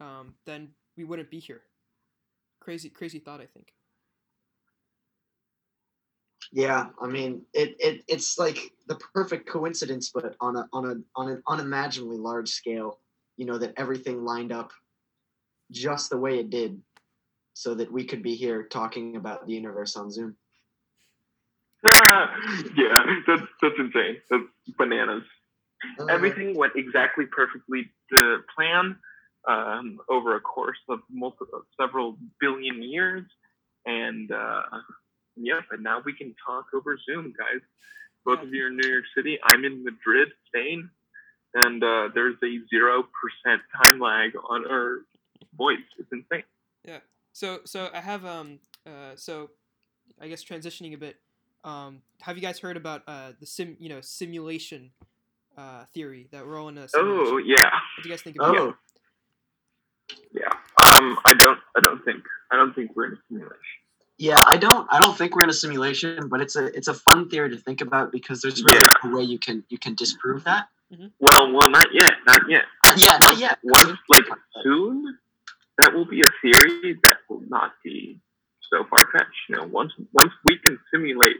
um, 0.00 0.34
then 0.44 0.70
we 0.96 1.04
wouldn't 1.04 1.30
be 1.30 1.38
here. 1.38 1.62
Crazy 2.60 2.90
crazy 2.90 3.18
thought, 3.18 3.40
I 3.40 3.46
think. 3.46 3.72
Yeah, 6.52 6.86
I 7.00 7.06
mean, 7.06 7.42
it, 7.52 7.76
it 7.78 8.04
it's 8.08 8.38
like 8.38 8.58
the 8.86 8.98
perfect 9.14 9.48
coincidence, 9.48 10.10
but 10.14 10.34
on 10.40 10.56
a 10.56 10.66
on 10.72 10.86
a 10.86 10.94
on 11.14 11.30
an 11.30 11.42
unimaginably 11.46 12.16
large 12.16 12.48
scale. 12.48 12.98
You 13.36 13.46
know 13.46 13.58
that 13.58 13.74
everything 13.76 14.24
lined 14.24 14.50
up 14.50 14.72
just 15.70 16.10
the 16.10 16.16
way 16.16 16.38
it 16.38 16.50
did, 16.50 16.80
so 17.52 17.74
that 17.74 17.92
we 17.92 18.04
could 18.04 18.22
be 18.22 18.34
here 18.34 18.62
talking 18.64 19.16
about 19.16 19.46
the 19.46 19.52
universe 19.52 19.96
on 19.96 20.10
Zoom. 20.10 20.36
yeah, 22.10 23.04
that's 23.26 23.42
that's 23.62 23.78
insane. 23.78 24.16
That's 24.30 24.44
bananas. 24.78 25.22
Uh, 26.00 26.06
Everything 26.06 26.56
went 26.56 26.72
exactly 26.76 27.26
perfectly 27.26 27.90
to 28.16 28.38
plan 28.56 28.96
um, 29.46 29.98
over 30.08 30.34
a 30.34 30.40
course 30.40 30.78
of 30.88 31.00
multiple, 31.10 31.62
several 31.80 32.16
billion 32.40 32.82
years, 32.82 33.24
and 33.86 34.32
uh, 34.32 34.62
Yep, 35.40 35.64
and 35.72 35.82
now 35.82 36.02
we 36.04 36.12
can 36.12 36.34
talk 36.44 36.66
over 36.74 36.98
Zoom, 37.06 37.32
guys. 37.36 37.60
Both 38.24 38.42
of 38.42 38.52
you 38.52 38.64
are 38.64 38.66
in 38.68 38.76
New 38.76 38.88
York 38.88 39.04
City. 39.16 39.38
I'm 39.42 39.64
in 39.64 39.84
Madrid, 39.84 40.28
Spain, 40.48 40.90
and 41.54 41.82
uh, 41.82 42.08
there's 42.14 42.36
a 42.42 42.58
zero 42.68 43.04
percent 43.04 43.62
time 43.84 44.00
lag 44.00 44.32
on 44.50 44.66
our 44.70 44.98
voice. 45.56 45.78
It's 45.98 46.08
insane. 46.12 46.44
Yeah. 46.84 46.98
So 47.32 47.60
so 47.64 47.88
I 47.94 48.00
have 48.00 48.24
um 48.24 48.58
uh 48.86 49.14
so 49.16 49.50
I 50.20 50.28
guess 50.28 50.44
transitioning 50.44 50.94
a 50.94 50.98
bit. 50.98 51.16
Um, 51.64 52.02
have 52.20 52.36
you 52.36 52.42
guys 52.42 52.58
heard 52.58 52.76
about 52.76 53.02
uh 53.06 53.32
the 53.38 53.46
sim 53.46 53.76
you 53.78 53.88
know 53.88 54.00
simulation 54.00 54.90
uh 55.56 55.84
theory 55.94 56.28
that 56.32 56.46
we're 56.46 56.60
all 56.60 56.68
in 56.68 56.78
a 56.78 56.88
simulation? 56.88 57.26
Oh 57.26 57.38
yeah. 57.38 57.64
What 57.64 58.02
do 58.02 58.08
you 58.08 58.14
guys 58.14 58.22
think 58.22 58.36
about 58.36 58.56
Oh, 58.56 58.74
Yeah. 60.32 60.48
Um, 60.82 61.18
I 61.24 61.34
don't. 61.34 61.58
I 61.76 61.80
don't 61.80 62.04
think. 62.04 62.22
I 62.50 62.56
don't 62.56 62.74
think 62.74 62.92
we're 62.94 63.06
in 63.06 63.12
a 63.12 63.16
simulation. 63.28 63.58
Yeah. 64.18 64.36
I 64.46 64.56
don't. 64.56 64.86
I 64.90 65.00
don't 65.00 65.16
think 65.16 65.34
we're 65.36 65.44
in 65.44 65.50
a 65.50 65.54
simulation, 65.54 66.28
but 66.28 66.40
it's 66.40 66.56
a 66.56 66.66
it's 66.76 66.88
a 66.88 66.94
fun 66.94 67.28
theory 67.28 67.50
to 67.50 67.56
think 67.56 67.80
about 67.80 68.12
because 68.12 68.40
there's 68.42 68.62
really 68.62 68.78
Yeah. 68.80 69.10
no 69.10 69.16
way 69.16 69.22
you 69.24 69.38
can 69.38 69.64
you 69.68 69.78
can 69.78 69.94
disprove 69.94 70.44
that. 70.44 70.68
Well, 71.20 71.52
well, 71.52 71.68
not 71.70 71.86
yet. 71.92 72.12
Not 72.26 72.40
yet. 72.48 72.64
Uh, 72.84 72.94
yeah, 72.96 73.18
not 73.20 73.38
yet. 73.38 73.58
Once, 73.62 73.98
like 74.08 74.24
soon, 74.62 75.18
that 75.76 75.92
will 75.94 76.06
be 76.06 76.20
a 76.20 76.30
theory 76.40 76.94
that 77.04 77.18
will 77.28 77.42
not 77.48 77.72
be 77.84 78.20
so 78.72 78.84
far 78.84 78.98
fetched. 79.12 79.36
You 79.48 79.56
know, 79.56 79.64
once 79.66 79.92
once 80.12 80.32
we 80.46 80.56
can 80.58 80.78
simulate 80.92 81.36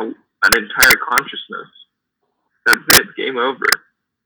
a, 0.00 0.04
an 0.04 0.52
entire 0.56 0.96
consciousness, 1.08 1.70
that's 2.66 2.80
it. 2.98 3.06
Game 3.16 3.38
over. 3.38 3.66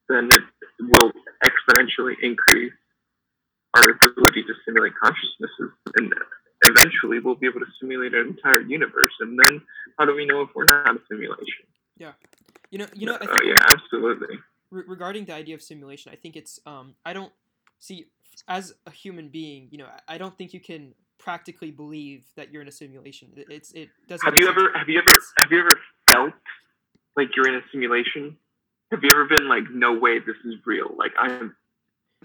Then 0.09 0.31
it 0.33 0.42
will 0.81 1.12
exponentially 1.44 2.14
increase 2.22 2.72
our 3.75 3.83
ability 3.90 4.42
to 4.44 4.55
simulate 4.64 4.92
consciousnesses, 5.03 5.72
and 5.96 6.12
eventually 6.66 7.18
we'll 7.20 7.35
be 7.35 7.46
able 7.46 7.61
to 7.61 7.66
simulate 7.81 8.14
an 8.14 8.26
entire 8.29 8.61
universe. 8.61 9.12
And 9.20 9.38
then, 9.38 9.62
how 9.98 10.05
do 10.05 10.14
we 10.14 10.24
know 10.26 10.42
if 10.42 10.50
we're 10.55 10.64
not 10.64 10.88
a 10.88 11.00
simulation? 11.09 11.64
Yeah, 11.98 12.12
you 12.70 12.79
know 12.79 12.87
you 12.94 13.07
know 13.07 13.16
I 13.20 13.24
Uh, 13.24 13.42
yeah, 13.42 13.55
absolutely. 13.70 14.38
re- 14.70 14.85
regarding 14.87 15.24
the 15.24 15.35
idea 15.35 15.55
of 15.55 15.62
simulation, 15.62 16.12
I 16.12 16.16
think 16.16 16.37
it's 16.37 16.61
um 16.66 16.94
I 17.05 17.12
don't 17.12 17.33
see 17.79 18.07
as 18.48 18.74
a 18.87 18.90
human 18.90 19.29
being, 19.29 19.68
you 19.70 19.79
know, 19.79 19.88
I- 20.09 20.18
don't 20.18 20.37
think 20.37 20.52
you 20.52 20.61
can 20.61 20.94
practically 21.18 21.70
believe 21.70 22.24
that 22.37 22.52
you're 22.52 22.61
in 22.62 22.68
a 22.68 22.72
simulation. 22.83 23.33
It- 23.37 23.48
It's 23.50 23.70
it 23.72 23.88
doesn't. 24.09 24.24
Have 24.29 24.37
you 24.38 24.46
sense. 24.46 24.59
ever 24.59 24.72
have 24.79 24.88
you 24.88 24.98
ever 24.98 25.14
have 25.40 25.50
you 25.52 25.61
ever 25.61 25.76
felt 26.11 26.35
like 27.16 27.35
you're 27.35 27.48
in 27.48 27.55
a 27.55 27.64
simulation? 27.72 28.37
Have 28.92 29.02
you 29.02 29.11
ever 29.11 29.24
been 29.24 29.48
like, 29.48 29.64
no 29.70 29.90
way, 29.98 30.18
this 30.20 30.37
is 30.44 30.55
real? 30.64 30.94
Like 30.96 31.12
I'm 31.18 31.57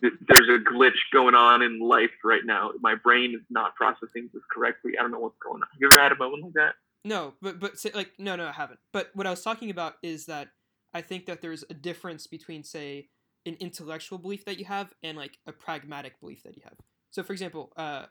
there's 0.02 0.50
a 0.50 0.60
glitch 0.64 0.98
going 1.14 1.36
on 1.36 1.62
in 1.62 1.80
life 1.80 2.12
right 2.24 2.42
now. 2.44 2.72
My 2.82 2.96
brain 2.96 3.34
is 3.36 3.46
not 3.50 3.76
processing 3.76 4.30
this 4.34 4.44
correctly. 4.52 4.94
I 4.98 5.04
don't 5.04 5.12
know 5.12 5.20
what's 5.20 5.38
going 5.38 5.62
on. 5.62 5.68
You 5.80 5.90
ever 5.92 6.02
had 6.02 6.12
a 6.12 6.18
moment 6.18 6.44
like 6.44 6.54
that? 6.54 6.74
No, 7.04 7.34
but 7.42 7.60
but 7.60 7.80
say, 7.80 7.92
like 7.94 8.12
no 8.18 8.36
no 8.36 8.48
I 8.48 8.52
haven't. 8.52 8.80
But 8.94 9.10
what 9.14 9.28
I 9.28 9.30
was 9.30 9.44
talking 9.44 9.70
about 9.70 9.96
is 10.04 10.26
that 10.26 10.50
I 10.94 11.02
think 11.02 11.26
that 11.26 11.42
there's 11.42 11.64
a 11.70 11.74
difference 11.74 12.28
between 12.28 12.64
say 12.64 13.10
an 13.46 13.58
intellectual 13.60 14.20
belief 14.20 14.46
that 14.46 14.60
you 14.60 14.66
have 14.66 14.94
and 15.02 15.18
like 15.18 15.38
a 15.48 15.52
pragmatic 15.52 16.20
belief 16.20 16.44
that 16.44 16.56
you 16.56 16.62
have. 16.64 16.78
So 17.10 17.24
for 17.24 17.34
example, 17.34 17.72
uh, 17.76 18.06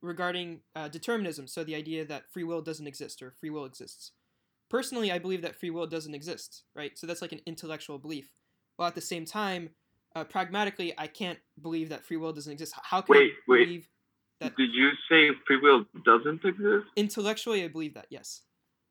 regarding 0.00 0.60
uh, 0.76 0.88
determinism, 0.88 1.46
so 1.46 1.64
the 1.64 1.74
idea 1.74 2.04
that 2.04 2.30
free 2.32 2.44
will 2.44 2.62
doesn't 2.62 2.86
exist 2.86 3.22
or 3.22 3.34
free 3.40 3.50
will 3.50 3.64
exists. 3.64 4.12
Personally, 4.68 5.10
I 5.10 5.18
believe 5.18 5.42
that 5.42 5.58
free 5.58 5.70
will 5.70 5.88
doesn't 5.88 6.14
exist, 6.14 6.62
right? 6.76 6.96
So 6.96 7.06
that's 7.06 7.22
like 7.22 7.32
an 7.32 7.40
intellectual 7.46 7.98
belief. 7.98 8.30
While 8.76 8.88
at 8.88 8.94
the 8.94 9.00
same 9.00 9.24
time, 9.24 9.70
uh, 10.14 10.24
pragmatically, 10.24 10.92
I 10.98 11.06
can't 11.06 11.38
believe 11.60 11.88
that 11.90 12.04
free 12.04 12.16
will 12.16 12.32
doesn't 12.32 12.52
exist. 12.52 12.74
How 12.82 13.00
can 13.02 13.14
Wait, 13.16 13.32
I 13.32 13.34
wait. 13.48 13.64
believe 13.66 13.88
That- 14.40 14.56
Did 14.56 14.72
you 14.72 14.90
say 15.08 15.30
free 15.46 15.58
will 15.60 15.84
doesn't 16.04 16.44
exist? 16.44 16.86
intellectually? 16.96 17.62
I 17.62 17.68
believe 17.68 17.94
that, 17.94 18.06
yes. 18.10 18.42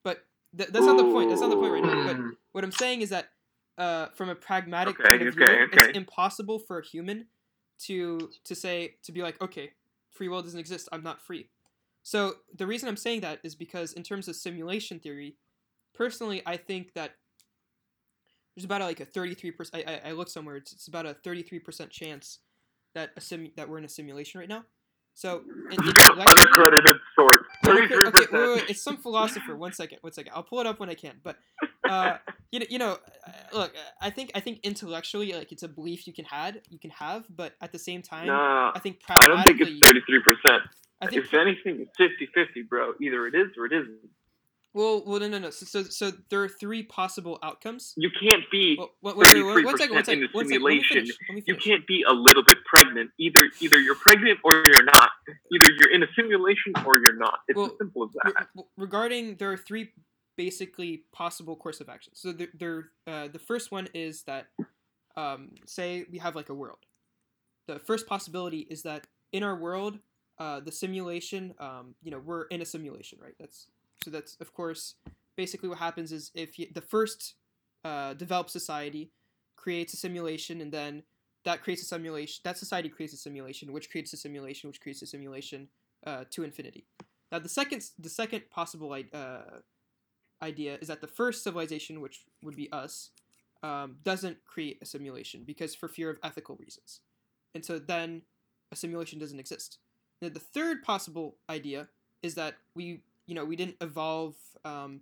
But 0.03 0.25
th- 0.55 0.69
that's 0.69 0.85
not 0.85 0.97
the 0.97 1.11
point. 1.11 1.29
That's 1.29 1.41
not 1.41 1.49
the 1.49 1.57
point 1.57 1.73
right 1.73 1.83
now. 1.83 2.05
But 2.05 2.17
what 2.51 2.63
I'm 2.63 2.71
saying 2.71 3.01
is 3.01 3.09
that 3.09 3.29
uh, 3.77 4.07
from 4.15 4.29
a 4.29 4.35
pragmatic 4.35 4.99
Okay, 4.99 5.09
point 5.09 5.27
of 5.27 5.33
view, 5.33 5.43
okay, 5.45 5.67
it's 5.73 5.97
impossible 5.97 6.59
for 6.59 6.79
a 6.79 6.85
human 6.85 7.27
to 7.79 8.29
to 8.43 8.53
say 8.55 8.95
to 9.03 9.11
be 9.11 9.21
like, 9.23 9.41
okay, 9.41 9.71
free 10.11 10.27
will 10.27 10.41
doesn't 10.43 10.59
exist. 10.59 10.87
I'm 10.91 11.01
not 11.03 11.19
free. 11.21 11.49
So 12.03 12.35
the 12.55 12.67
reason 12.67 12.87
I'm 12.87 12.97
saying 12.97 13.21
that 13.21 13.39
is 13.43 13.55
because 13.55 13.93
in 13.93 14.03
terms 14.03 14.27
of 14.27 14.35
simulation 14.35 14.99
theory, 14.99 15.35
personally, 15.93 16.41
I 16.45 16.57
think 16.57 16.93
that 16.93 17.15
there's 18.55 18.65
about 18.65 18.81
like 18.81 18.99
a 18.99 19.05
33 19.05 19.51
percent. 19.51 19.83
I, 19.87 19.93
I 19.93 20.09
I 20.09 20.11
looked 20.11 20.31
somewhere. 20.31 20.57
It's, 20.57 20.73
it's 20.73 20.87
about 20.87 21.05
a 21.05 21.13
33 21.13 21.59
percent 21.59 21.89
chance 21.91 22.39
that 22.95 23.11
a 23.15 23.21
sim 23.21 23.51
that 23.55 23.69
we're 23.69 23.77
in 23.77 23.85
a 23.85 23.89
simulation 23.89 24.39
right 24.39 24.49
now. 24.49 24.65
So 25.13 25.41
in, 25.69 25.77
Unaccredited 25.79 26.95
source. 27.13 27.43
Okay, 27.67 27.83
okay, 27.83 27.95
wait, 28.05 28.31
wait, 28.31 28.31
wait, 28.31 28.69
it's 28.69 28.81
some 28.81 28.95
philosopher. 28.95 29.55
One 29.57 29.73
second, 29.73 29.97
one 29.99 30.13
second. 30.13 30.31
I'll 30.33 30.43
pull 30.43 30.61
it 30.61 30.65
up 30.65 30.79
when 30.79 30.89
I 30.89 30.93
can. 30.93 31.15
But 31.21 31.35
uh, 31.89 32.17
you 32.51 32.59
know, 32.59 32.65
you 32.69 32.79
know, 32.79 32.97
uh, 33.27 33.31
look, 33.51 33.71
uh, 33.75 33.79
I 33.99 34.11
think 34.11 34.31
I 34.33 34.39
think 34.39 34.59
intellectually, 34.63 35.33
like 35.33 35.51
it's 35.51 35.63
a 35.63 35.67
belief 35.67 36.07
you 36.07 36.13
can 36.13 36.23
had, 36.25 36.61
you 36.69 36.79
can 36.79 36.91
have, 36.91 37.25
but 37.29 37.53
at 37.59 37.73
the 37.73 37.79
same 37.79 38.01
time, 38.01 38.27
No, 38.27 38.71
I 38.73 38.79
think 38.81 39.01
I 39.09 39.27
don't 39.27 39.43
think 39.43 39.59
it's 39.59 39.79
thirty-three 39.85 40.21
percent. 40.21 40.63
I 41.01 41.07
think 41.07 41.25
If 41.25 41.33
anything, 41.33 41.87
it's 41.87 41.97
50-50, 41.97 42.67
bro. 42.67 42.93
Either 43.01 43.25
it 43.25 43.33
is 43.33 43.47
or 43.57 43.65
it 43.65 43.71
isn't. 43.71 44.09
Well, 44.79 45.03
well, 45.05 45.19
no, 45.19 45.27
no, 45.27 45.39
no. 45.39 45.49
So, 45.49 45.65
so, 45.65 45.83
so 45.83 46.11
there 46.29 46.41
are 46.41 46.47
three 46.47 46.83
possible 46.83 47.37
outcomes. 47.43 47.93
You 47.97 48.09
can't 48.09 48.43
be 48.49 48.75
Well, 48.77 48.91
wait, 49.01 49.17
wait, 49.17 49.33
wait, 49.33 49.55
wait, 49.55 49.65
one 49.65 49.77
second, 49.77 49.95
one 49.95 50.03
33% 50.05 50.13
in 50.13 50.19
the 50.21 50.27
one 50.31 50.45
second. 50.47 50.63
Let 50.63 50.73
me 50.73 50.81
simulation. 50.81 50.95
finish. 50.95 51.17
Let 51.27 51.35
me 51.35 51.43
you 51.47 51.55
can't 51.57 51.85
be 51.85 52.03
a 52.07 52.13
little 52.13 52.43
bit 52.43 52.59
pregnant. 52.63 53.11
Either 53.19 53.49
either 53.59 53.77
you're 53.77 53.95
pregnant 53.95 54.39
or 54.45 54.53
you're 54.53 54.85
not. 54.85 55.09
Either 55.27 55.67
you're 55.77 55.93
in 55.93 56.03
a 56.03 56.07
simulation 56.15 56.73
or 56.85 56.95
you're 56.95 57.17
not. 57.17 57.39
It's 57.49 57.57
Well, 57.57 57.65
as 57.65 57.73
simple 57.77 58.05
as 58.05 58.11
that. 58.23 58.47
re- 58.55 58.63
regarding 58.77 59.35
there 59.35 59.51
are 59.51 59.57
three 59.57 59.89
basically 60.37 61.03
possible 61.11 61.57
course 61.57 61.81
of 61.81 61.89
action 61.89 62.13
so 62.15 62.31
there, 62.31 62.47
there 62.57 62.85
uh, 63.07 63.27
the 63.27 63.37
first 63.37 63.73
one 63.73 63.89
is 63.93 64.23
that 64.23 64.45
um, 65.17 65.49
say 65.65 66.05
we 66.09 66.17
have 66.17 66.33
like 66.33 66.47
a 66.47 66.53
world 66.53 66.77
the 67.67 67.77
first 67.77 68.07
possibility 68.07 68.59
is 68.59 68.83
that 68.83 69.05
in 69.33 69.43
our 69.43 69.57
world 69.57 69.99
uh, 70.39 70.61
the 70.61 70.71
simulation 70.71 71.53
um, 71.59 71.93
you 72.01 72.09
know 72.09 72.21
we're 72.23 72.43
in 72.43 72.61
a 72.61 72.65
simulation 72.65 73.19
right 73.21 73.33
that's 73.37 73.67
so 74.03 74.09
that's 74.09 74.37
of 74.39 74.53
course 74.53 74.95
basically 75.35 75.69
what 75.69 75.77
happens 75.77 76.11
is 76.11 76.31
if 76.35 76.59
you, 76.59 76.67
the 76.73 76.81
first 76.81 77.35
uh, 77.83 78.13
developed 78.13 78.49
society 78.49 79.11
creates 79.55 79.93
a 79.93 79.97
simulation 79.97 80.61
and 80.61 80.71
then 80.71 81.03
that 81.45 81.63
creates 81.63 81.81
a 81.81 81.85
simulation 81.85 82.41
that 82.43 82.57
society 82.57 82.89
creates 82.89 83.13
a 83.13 83.17
simulation 83.17 83.71
which 83.71 83.89
creates 83.89 84.13
a 84.13 84.17
simulation 84.17 84.69
which 84.69 84.81
creates 84.81 85.01
a 85.01 85.05
simulation 85.07 85.67
uh, 86.05 86.23
to 86.29 86.43
infinity 86.43 86.85
now, 87.31 87.39
the 87.39 87.49
second 87.49 87.85
the 87.97 88.09
second 88.09 88.49
possible 88.49 88.91
uh, 89.13 89.39
idea 90.41 90.77
is 90.81 90.87
that 90.87 91.01
the 91.01 91.07
first 91.07 91.43
civilization, 91.43 92.01
which 92.01 92.25
would 92.43 92.55
be 92.55 92.71
us, 92.71 93.11
um, 93.61 93.97
doesn't 94.03 94.37
create 94.45 94.79
a 94.81 94.85
simulation 94.85 95.43
because 95.45 95.75
for 95.75 95.87
fear 95.87 96.09
of 96.09 96.17
ethical 96.23 96.55
reasons, 96.55 97.01
and 97.53 97.63
so 97.63 97.77
then 97.77 98.23
a 98.71 98.75
simulation 98.75 99.19
doesn't 99.19 99.39
exist. 99.39 99.77
Now, 100.21 100.29
the 100.29 100.39
third 100.39 100.83
possible 100.83 101.35
idea 101.49 101.89
is 102.21 102.35
that 102.35 102.55
we 102.75 103.01
you 103.29 103.35
know 103.35 103.45
we 103.45 103.55
didn't 103.55 103.77
evolve. 103.79 104.35
Um, 104.65 105.01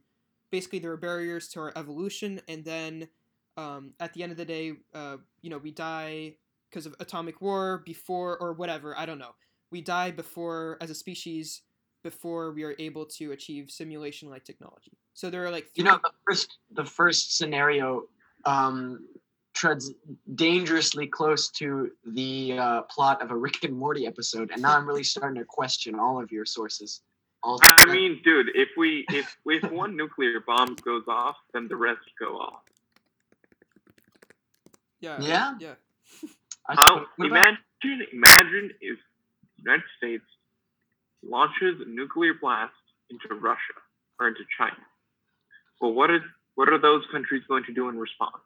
basically, 0.52 0.80
there 0.80 0.92
are 0.92 0.98
barriers 0.98 1.48
to 1.50 1.62
our 1.62 1.74
evolution, 1.78 2.42
and 2.50 2.66
then 2.66 3.08
um, 3.56 3.94
at 4.02 4.13
the 4.13 4.22
end 4.22 4.34
of 4.34 4.38
the 4.38 4.46
day, 4.46 4.74
uh, 4.94 5.18
you 5.42 5.50
know, 5.50 5.58
we 5.58 5.72
die 5.72 6.36
because 6.70 6.86
of 6.86 6.94
atomic 7.00 7.42
war 7.42 7.84
before 7.86 8.38
or 8.38 8.52
whatever. 8.52 8.98
I 8.98 9.06
don't 9.06 9.18
know. 9.18 9.34
We 9.72 9.80
die 9.80 10.12
before 10.12 10.78
as 10.82 10.90
a 10.90 10.96
species 10.96 11.62
before 12.04 12.52
we 12.52 12.63
are 12.63 12.76
able 12.80 13.06
to 13.06 13.32
achieve 13.32 13.72
simulation 13.72 14.30
like 14.30 14.44
technology. 14.44 14.92
So 15.13 15.30
there 15.30 15.46
are 15.46 15.50
like 15.50 15.72
you 15.76 15.86
know 15.86 16.00
the 16.04 16.12
first 16.28 16.58
the 16.72 16.86
first 16.86 17.38
scenario 17.38 18.04
um, 18.44 19.08
treads 19.54 19.92
dangerously 20.36 21.08
close 21.08 21.50
to 21.52 21.92
the 22.06 22.58
uh, 22.58 22.82
plot 22.84 23.22
of 23.22 23.32
a 23.32 23.36
Rick 23.36 23.63
and 23.63 23.74
Morty 23.74 24.06
episode, 24.06 24.52
and 24.52 24.62
now 24.62 24.78
I'm 24.78 24.86
really 24.86 25.04
starting 25.04 25.40
to 25.40 25.46
question 25.46 25.98
all 25.98 26.22
of 26.22 26.30
your 26.30 26.46
sources. 26.46 27.02
All 27.48 27.60
I 27.64 27.86
mean, 27.86 28.20
dude, 28.26 28.50
if 28.56 28.70
we 28.76 29.06
if 29.10 29.38
if 29.46 29.64
one 29.72 29.96
nuclear 29.96 30.42
bomb 30.42 30.76
goes 30.76 31.04
off, 31.08 31.38
then 31.54 31.70
the 31.70 31.78
rest 31.78 32.02
go 32.20 32.40
off. 32.40 32.62
Yeah. 35.00 35.18
Yeah? 35.22 35.56
Yeah. 35.60 35.76
I- 36.68 36.76
How 36.76 37.06
what 37.16 37.28
about- 37.28 37.58
imagine 37.84 38.08
imagine 38.12 38.72
if 38.82 38.98
the 39.56 39.64
United 39.64 39.86
States 39.98 40.26
launches 41.24 41.80
a 41.82 41.86
nuclear 41.86 42.34
blast 42.34 42.74
into 43.10 43.34
Russia 43.36 43.76
or 44.20 44.28
into 44.28 44.44
China. 44.58 44.86
Well, 45.80 45.94
what 45.94 46.12
is 46.12 46.22
what 46.56 46.68
are 46.70 46.78
those 46.80 47.06
countries 47.12 47.44
going 47.48 47.64
to 47.66 47.74
do 47.74 47.88
in 47.88 47.98
response? 47.98 48.44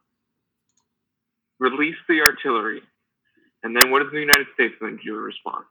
Release 1.60 1.98
the 2.08 2.22
artillery, 2.22 2.84
and 3.64 3.76
then 3.76 3.90
what 3.90 4.02
is 4.04 4.12
the 4.12 4.20
United 4.20 4.48
States 4.54 4.76
going 4.80 4.98
to 5.00 5.04
do 5.04 5.16
in 5.16 5.22
response? 5.24 5.66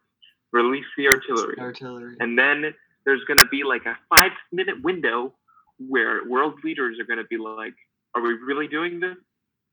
Release 0.53 0.87
the 0.97 1.07
artillery, 1.09 1.57
artillery. 1.61 2.16
and 2.19 2.37
then 2.37 2.75
there's 3.05 3.25
going 3.27 3.39
to 3.39 3.47
be 3.47 3.63
like 3.65 3.87
a 3.87 3.97
five 4.17 4.33
minute 4.53 4.83
window 4.83 5.35
where 5.79 6.29
world 6.29 6.55
leaders 6.65 6.99
are 7.01 7.05
going 7.05 7.19
to 7.19 7.29
be 7.29 7.39
like, 7.39 7.75
"Are 8.15 8.23
we 8.23 8.35
really 8.35 8.69
doing 8.69 9.01
this? 9.01 9.17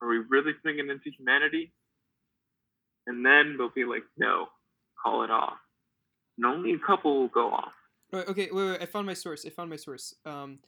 Are 0.02 0.08
we 0.08 0.18
really 0.30 0.54
it 0.64 0.80
into 0.80 1.12
humanity?" 1.18 1.74
And 3.06 3.26
then 3.26 3.56
they'll 3.58 3.70
be 3.70 3.86
like, 3.86 4.04
"No, 4.18 4.48
call 5.04 5.24
it 5.24 5.32
off." 5.32 5.58
And 6.38 6.46
only 6.46 6.74
a 6.74 6.80
couple 6.80 7.20
will 7.20 7.28
go 7.28 7.52
off. 7.52 7.74
Wait, 8.12 8.28
okay, 8.28 8.50
wait, 8.52 8.70
wait, 8.70 8.82
I 8.82 8.86
found 8.86 9.06
my 9.06 9.14
source. 9.14 9.46
I 9.46 9.50
found 9.50 9.70
my 9.70 9.76
source. 9.76 10.14
Um, 10.26 10.60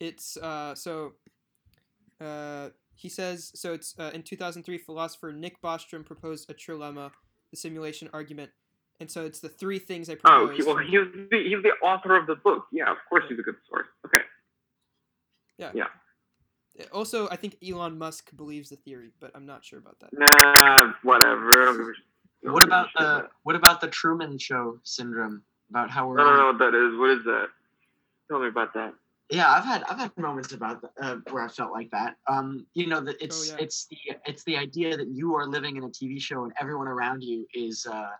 it's 0.00 0.36
uh, 0.36 0.74
so. 0.74 1.14
Uh, 2.20 2.70
he 2.94 3.10
says 3.10 3.52
so. 3.54 3.74
It's 3.74 3.94
uh, 3.98 4.10
in 4.14 4.22
2003, 4.22 4.78
philosopher 4.78 5.32
Nick 5.32 5.60
Bostrom 5.60 6.04
proposed 6.04 6.50
a 6.50 6.54
trilemma, 6.54 7.10
the 7.50 7.56
simulation 7.56 8.08
argument, 8.12 8.52
and 9.00 9.10
so 9.10 9.24
it's 9.24 9.40
the 9.40 9.48
three 9.48 9.78
things 9.78 10.08
I 10.08 10.14
propose. 10.14 10.32
Oh, 10.32 10.46
proposed. 10.46 10.88
he, 10.88 10.98
well, 10.98 11.04
he's 11.04 11.28
the, 11.30 11.42
he's 11.48 11.62
the 11.62 11.72
author 11.86 12.16
of 12.16 12.26
the 12.26 12.36
book. 12.36 12.66
Yeah, 12.72 12.90
of 12.90 12.96
course 13.08 13.24
he's 13.28 13.38
a 13.38 13.42
good 13.42 13.56
source. 13.68 13.86
Okay. 14.06 14.22
Yeah. 15.58 15.72
Yeah. 15.74 15.86
Also, 16.92 17.28
I 17.30 17.36
think 17.36 17.56
Elon 17.66 17.96
Musk 17.96 18.36
believes 18.36 18.68
the 18.68 18.76
theory, 18.76 19.10
but 19.18 19.30
I'm 19.34 19.46
not 19.46 19.64
sure 19.64 19.78
about 19.78 19.98
that. 20.00 20.10
Nah, 20.12 20.92
whatever. 21.02 21.94
What 22.42 22.62
about 22.62 22.88
the 22.96 23.28
what 23.42 23.56
about 23.56 23.80
the 23.80 23.88
Truman 23.88 24.38
Show 24.38 24.78
syndrome? 24.84 25.42
About 25.70 25.90
how 25.90 26.06
we're 26.06 26.20
I 26.20 26.24
don't 26.24 26.36
know 26.36 26.46
what 26.46 26.58
that 26.58 26.76
is. 26.76 26.96
What 26.96 27.10
is 27.10 27.24
that? 27.24 27.48
Tell 28.30 28.38
me 28.38 28.46
about 28.46 28.72
that. 28.74 28.94
yeah 29.30 29.50
i've 29.50 29.64
had 29.64 29.82
i've 29.84 29.98
had 29.98 30.16
moments 30.16 30.52
about 30.52 30.80
th- 30.80 30.92
uh, 31.02 31.16
where 31.30 31.42
i 31.42 31.48
felt 31.48 31.72
like 31.72 31.90
that 31.90 32.16
um 32.28 32.64
you 32.74 32.86
know 32.86 33.00
that 33.00 33.16
it's 33.20 33.50
yeah. 33.50 33.56
it's 33.58 33.86
the 33.86 33.96
it's 34.24 34.44
the 34.44 34.56
idea 34.56 34.96
that 34.96 35.08
you 35.08 35.34
are 35.34 35.46
living 35.46 35.76
in 35.76 35.82
a 35.82 35.88
tv 35.88 36.20
show 36.20 36.44
and 36.44 36.52
everyone 36.60 36.86
around 36.86 37.22
you 37.22 37.46
is 37.52 37.86
uh 37.86 38.10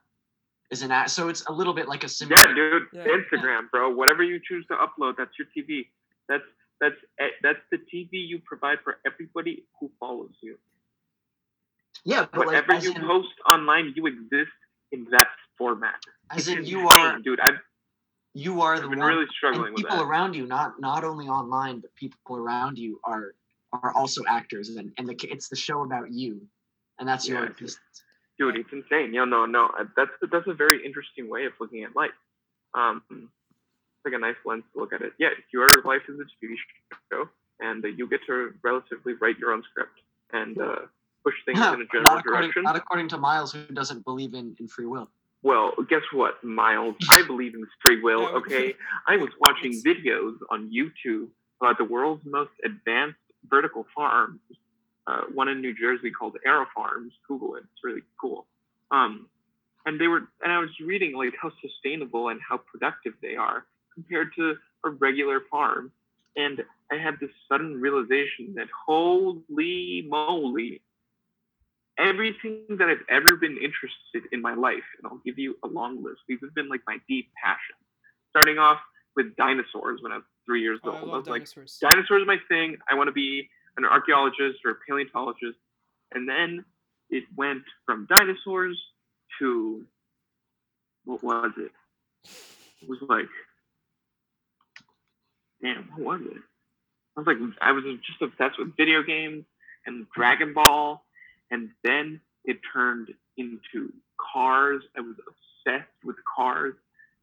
is 0.71 0.83
an 0.83 0.91
act 0.91 1.11
so 1.11 1.29
it's 1.29 1.45
a 1.47 1.53
little 1.53 1.75
bit 1.75 1.89
like 1.89 2.05
a 2.05 2.09
Yeah, 2.31 2.55
dude. 2.55 2.83
Yeah. 2.93 3.05
Instagram, 3.19 3.71
bro. 3.71 3.91
Whatever 3.91 4.23
you 4.23 4.41
choose 4.49 4.67
to 4.67 4.75
upload, 4.75 5.15
that's 5.17 5.31
your 5.39 5.49
TV. 5.57 5.89
That's 6.29 6.45
that's 6.81 6.97
eh, 7.21 7.29
that's 7.43 7.61
the 7.71 7.79
TV 7.79 8.11
you 8.33 8.41
provide 8.45 8.79
for 8.85 8.99
everybody 9.07 9.65
who 9.81 9.91
follows 10.01 10.35
you. 10.43 10.59
yeah 12.05 12.27
but 12.33 12.47
Whatever 12.47 12.73
as 12.75 12.85
you 12.85 12.93
in, 12.93 13.03
post 13.03 13.29
online, 13.51 13.93
you 13.97 14.07
exist 14.07 14.53
in 14.93 15.07
that 15.11 15.29
format. 15.59 16.01
as 16.31 16.49
It's 16.49 16.59
in 16.59 16.65
you 16.65 16.81
insane, 16.83 17.01
are 17.01 17.19
dude. 17.21 17.41
I've, 17.41 17.61
you 18.35 18.61
are 18.61 18.77
the 18.79 18.85
I've 18.85 18.91
been 18.91 18.99
one 19.01 19.09
really 19.09 19.23
and 19.23 19.31
struggling 19.39 19.73
with 19.73 19.83
people 19.83 19.97
that. 19.99 20.05
around 20.05 20.35
you 20.35 20.47
not 20.47 20.81
not 20.81 21.05
only 21.05 21.27
online 21.29 21.81
but 21.81 21.95
people 21.95 22.37
around 22.37 22.79
you 22.79 23.01
are 23.05 23.35
are 23.73 23.93
also 23.95 24.23
actors 24.29 24.69
and 24.71 24.93
and 24.99 25.09
the 25.09 25.17
it's 25.31 25.49
the 25.49 25.57
show 25.57 25.83
about 25.83 26.11
you 26.13 26.41
and 26.99 27.09
that's 27.09 27.27
your 27.29 27.43
Yeah. 27.43 27.51
existence 27.51 28.03
dude 28.39 28.57
it's 28.57 28.73
insane. 28.73 29.13
Yeah 29.15 29.25
no 29.25 29.47
no 29.47 29.67
uh, 29.79 29.85
that's 29.97 30.11
that's 30.31 30.47
a 30.47 30.55
very 30.55 30.85
interesting 30.85 31.29
way 31.29 31.47
of 31.47 31.53
looking 31.61 31.85
at 31.85 31.95
life. 31.97 32.11
Um 32.75 33.03
it's 33.11 34.05
like 34.05 34.15
a 34.15 34.19
nice 34.19 34.37
lens 34.45 34.65
to 34.73 34.81
look 34.81 34.93
at 34.93 35.03
it. 35.03 35.13
Yeah 35.19 35.29
if 35.37 35.45
your 35.53 35.69
life 35.85 36.03
is 36.09 36.19
a 36.21 36.25
tv 36.25 36.55
show 37.13 37.29
and 37.61 37.85
uh, 37.85 37.89
you 37.89 38.09
get 38.09 38.21
to 38.27 38.53
relatively 38.63 39.15
write 39.15 39.39
your 39.39 39.53
own 39.53 39.63
script 39.71 39.99
and 40.33 40.61
uh 40.61 40.77
push 41.25 41.35
things 41.45 41.59
in 41.59 41.65
a 41.65 41.87
general 41.87 42.03
not 42.03 42.19
according, 42.21 42.43
direction. 42.43 42.63
not 42.63 42.77
according 42.77 43.09
to 43.09 43.19
miles 43.19 43.53
who 43.53 43.65
doesn't 43.75 44.05
believe 44.05 44.33
in, 44.35 44.55
in 44.61 44.69
free 44.69 44.87
will. 44.87 45.09
Well 45.43 45.73
guess 45.89 46.03
what 46.13 46.43
miles? 46.45 46.95
I 47.11 47.23
believe 47.27 47.55
in 47.55 47.67
free 47.83 48.01
will 48.01 48.27
okay? 48.39 48.75
i 49.07 49.17
was 49.17 49.31
watching 49.41 49.73
videos 49.83 50.35
on 50.51 50.71
youtube 50.71 51.29
about 51.61 51.79
the 51.79 51.85
world's 51.85 52.25
most 52.25 52.51
advanced 52.65 53.19
vertical 53.49 53.87
farms 53.95 54.41
uh, 55.07 55.23
one 55.33 55.49
in 55.49 55.61
New 55.61 55.75
Jersey 55.75 56.11
called 56.11 56.37
Aero 56.45 56.67
Farms. 56.75 57.13
Google 57.29 57.57
it; 57.57 57.65
it's 57.73 57.85
really 57.85 58.03
cool. 58.21 58.47
Um, 58.91 59.29
and 59.87 60.01
they 60.01 60.09
were, 60.09 60.23
and 60.43 60.53
I 60.53 60.59
was 60.59 60.71
reading 60.81 61.15
like 61.17 61.35
how 61.41 61.51
sustainable 61.63 62.29
and 62.31 62.41
how 62.47 62.59
productive 62.59 63.15
they 63.23 63.37
are 63.37 63.65
compared 63.95 64.35
to 64.37 64.57
a 64.85 64.91
regular 64.91 65.41
farm. 65.51 65.93
And 66.37 66.63
I 66.93 66.97
had 66.97 67.19
this 67.21 67.31
sudden 67.49 67.81
realization 67.81 68.55
that 68.57 68.69
holy 68.87 70.05
moly, 70.09 70.83
everything 71.99 72.65
that 72.79 72.89
I've 72.89 73.05
ever 73.09 73.37
been 73.37 73.57
interested 73.57 74.31
in 74.33 74.43
my 74.43 74.55
life, 74.55 74.85
and 74.99 75.07
I'll 75.07 75.21
give 75.25 75.39
you 75.39 75.57
a 75.65 75.67
long 75.69 76.03
list. 76.03 76.21
These 76.29 76.39
have 76.43 76.55
been 76.55 76.69
like 76.69 76.83
my 76.87 76.99
deep 77.09 77.31
passion. 77.43 77.77
Starting 78.31 78.59
off 78.59 78.79
with 79.15 79.35
dinosaurs 79.37 80.03
when 80.03 80.13
I 80.13 80.17
was 80.17 80.25
three 80.45 80.61
years 80.63 80.79
Oh, 80.85 80.91
old. 80.91 80.97
I 80.97 81.01
I 81.01 81.03
was 81.05 81.13
love 81.13 81.27
like, 81.29 81.43
dinosaurs. 81.43 81.79
dinosaurs 81.81 82.23
are 82.23 82.27
my 82.27 82.39
thing. 82.49 82.77
I 82.91 82.95
want 82.95 83.09
to 83.09 83.13
be 83.13 83.49
an 83.77 83.85
archaeologist 83.85 84.61
or 84.65 84.73
a 84.73 84.77
paleontologist. 84.89 85.59
And 86.13 86.29
then 86.29 86.65
it 87.11 87.25
went 87.37 87.63
from 87.85 88.07
dinosaurs 88.15 88.79
to 89.39 89.85
what 91.05 91.23
was 91.23 91.53
it? 91.59 91.73
It 92.83 92.89
was 92.89 92.99
like, 93.09 93.29
damn, 95.63 95.89
what 95.97 96.21
was 96.21 96.29
it? 96.33 96.43
I 97.17 97.21
was 97.21 97.27
like, 97.27 97.39
I 97.63 97.73
was 97.73 97.85
just 98.07 98.21
obsessed 98.21 98.59
with 98.59 98.77
video 98.77 99.03
games 99.03 99.45
and 99.87 100.07
Dragon 100.15 100.53
Ball, 100.53 101.03
and 101.51 101.71
then 101.83 102.21
it 102.45 102.59
turned 102.73 103.09
into 103.37 103.93
cars. 104.33 104.83
I 104.97 105.01
was 105.01 105.17
obsessed 105.27 105.89
with 106.05 106.17
cars, 106.37 106.75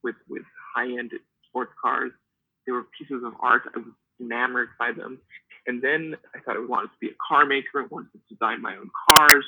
with 0.03 0.15
with 0.27 0.43
high 0.75 0.97
end 0.97 1.11
sports 1.47 1.73
cars. 1.81 2.11
They 2.65 2.71
were 2.71 2.85
pieces 2.97 3.23
of 3.23 3.33
art. 3.39 3.63
I 3.75 3.79
was 3.79 3.87
enamored 4.19 4.69
by 4.79 4.91
them. 4.93 5.19
And 5.67 5.81
then 5.81 6.15
I 6.35 6.39
thought 6.39 6.57
I 6.57 6.65
wanted 6.65 6.87
to 6.87 6.97
be 6.99 7.07
a 7.07 7.15
car 7.25 7.45
maker. 7.45 7.81
I 7.81 7.85
wanted 7.89 8.11
to 8.13 8.19
design 8.29 8.61
my 8.61 8.75
own 8.75 8.89
cars. 9.09 9.45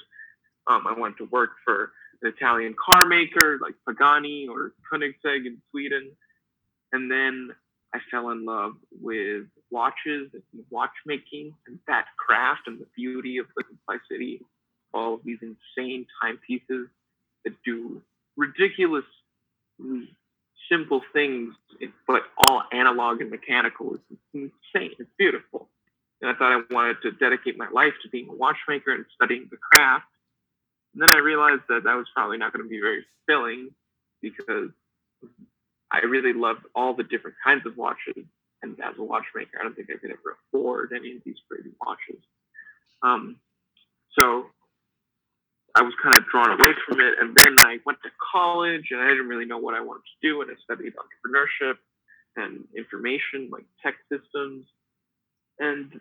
Um, 0.68 0.86
I 0.88 0.98
wanted 0.98 1.18
to 1.18 1.26
work 1.26 1.52
for 1.64 1.92
an 2.22 2.34
Italian 2.36 2.76
car 2.84 3.06
maker 3.06 3.60
like 3.62 3.76
Pagani 3.88 4.48
or 4.48 4.74
Koenigsegg 4.92 5.46
in 5.46 5.62
Sweden. 5.72 6.12
And 6.94 7.12
then 7.12 7.52
I 7.94 8.00
fell 8.10 8.30
in 8.30 8.46
love 8.46 8.76
with 9.02 9.46
watches 9.72 10.30
and 10.34 10.64
watchmaking 10.70 11.54
and 11.68 11.80
that 11.88 12.06
craft 12.18 12.68
and 12.68 12.80
the 12.80 12.88
beauty 12.96 13.38
of 13.38 13.48
the 13.56 13.64
complexity 13.64 14.42
all 14.96 15.16
of 15.16 15.20
these 15.24 15.40
insane 15.42 16.08
timepieces 16.22 16.88
that 17.44 17.54
do 17.64 18.02
ridiculously 18.38 19.06
simple 20.72 21.02
things, 21.14 21.54
but 22.08 22.24
all 22.48 22.64
analog 22.72 23.22
and 23.22 23.30
mechanical. 23.30 23.96
It's 23.96 24.20
insane. 24.34 24.92
It's 24.98 25.10
beautiful. 25.18 25.68
And 26.22 26.32
I 26.32 26.34
thought 26.34 26.54
I 26.54 26.74
wanted 26.74 26.98
to 27.04 27.12
dedicate 27.12 27.58
my 27.58 27.70
life 27.70 27.94
to 28.04 28.10
being 28.10 28.30
a 28.30 28.34
watchmaker 28.34 28.94
and 28.94 29.06
studying 29.14 29.48
the 29.52 29.58
craft. 29.58 30.06
And 30.94 31.02
then 31.02 31.12
I 31.12 31.18
realized 31.18 31.64
that 31.70 31.84
that 31.84 31.96
was 31.96 32.08
probably 32.16 32.38
not 32.38 32.54
going 32.54 32.64
to 32.64 32.70
be 32.70 32.80
very 32.80 33.06
fulfilling 33.28 33.72
because 34.22 34.72
I 35.92 36.00
really 36.00 36.34
loved 36.34 36.62
all 36.74 36.96
the 36.96 37.04
different 37.04 37.38
kinds 37.44 37.66
of 37.66 37.78
watches. 37.78 38.26
And 38.62 38.80
as 38.80 38.96
a 38.98 39.04
watchmaker, 39.04 39.60
I 39.60 39.64
don't 39.64 39.76
think 39.76 39.90
I 39.92 40.00
could 40.00 40.12
ever 40.12 40.38
afford 40.48 40.94
any 40.96 41.16
of 41.16 41.24
these 41.26 41.36
crazy 41.50 41.72
watches. 41.86 42.24
Um, 43.04 43.38
so 44.18 44.48
I 45.76 45.84
was 45.84 45.94
kind 46.02 46.16
of 46.16 46.26
drawn 46.32 46.52
away 46.52 46.74
from 46.88 47.02
it. 47.02 47.16
And 47.20 47.36
then 47.36 47.58
I 47.60 47.78
went 47.86 48.00
to 48.04 48.10
college 48.32 48.88
and 48.92 49.02
I 49.02 49.10
didn't 49.10 49.28
really 49.28 49.46
know 49.46 49.58
what 49.58 49.76
I 49.76 49.82
wanted 49.82 50.04
to 50.08 50.28
do. 50.28 50.42
And 50.42 50.50
I 50.50 50.56
studied 50.64 50.94
entrepreneurship 50.96 51.76
and 52.38 52.64
information, 52.76 53.50
like 53.52 53.66
tech 53.84 53.96
systems. 54.12 54.66
And 55.60 56.00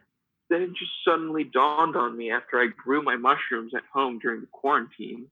then 0.50 0.62
it 0.62 0.70
just 0.70 0.92
suddenly 1.06 1.44
dawned 1.44 1.96
on 1.96 2.16
me 2.16 2.30
after 2.30 2.60
I 2.60 2.66
grew 2.66 3.02
my 3.02 3.16
mushrooms 3.16 3.72
at 3.74 3.82
home 3.92 4.18
during 4.18 4.40
the 4.40 4.48
quarantine. 4.52 5.26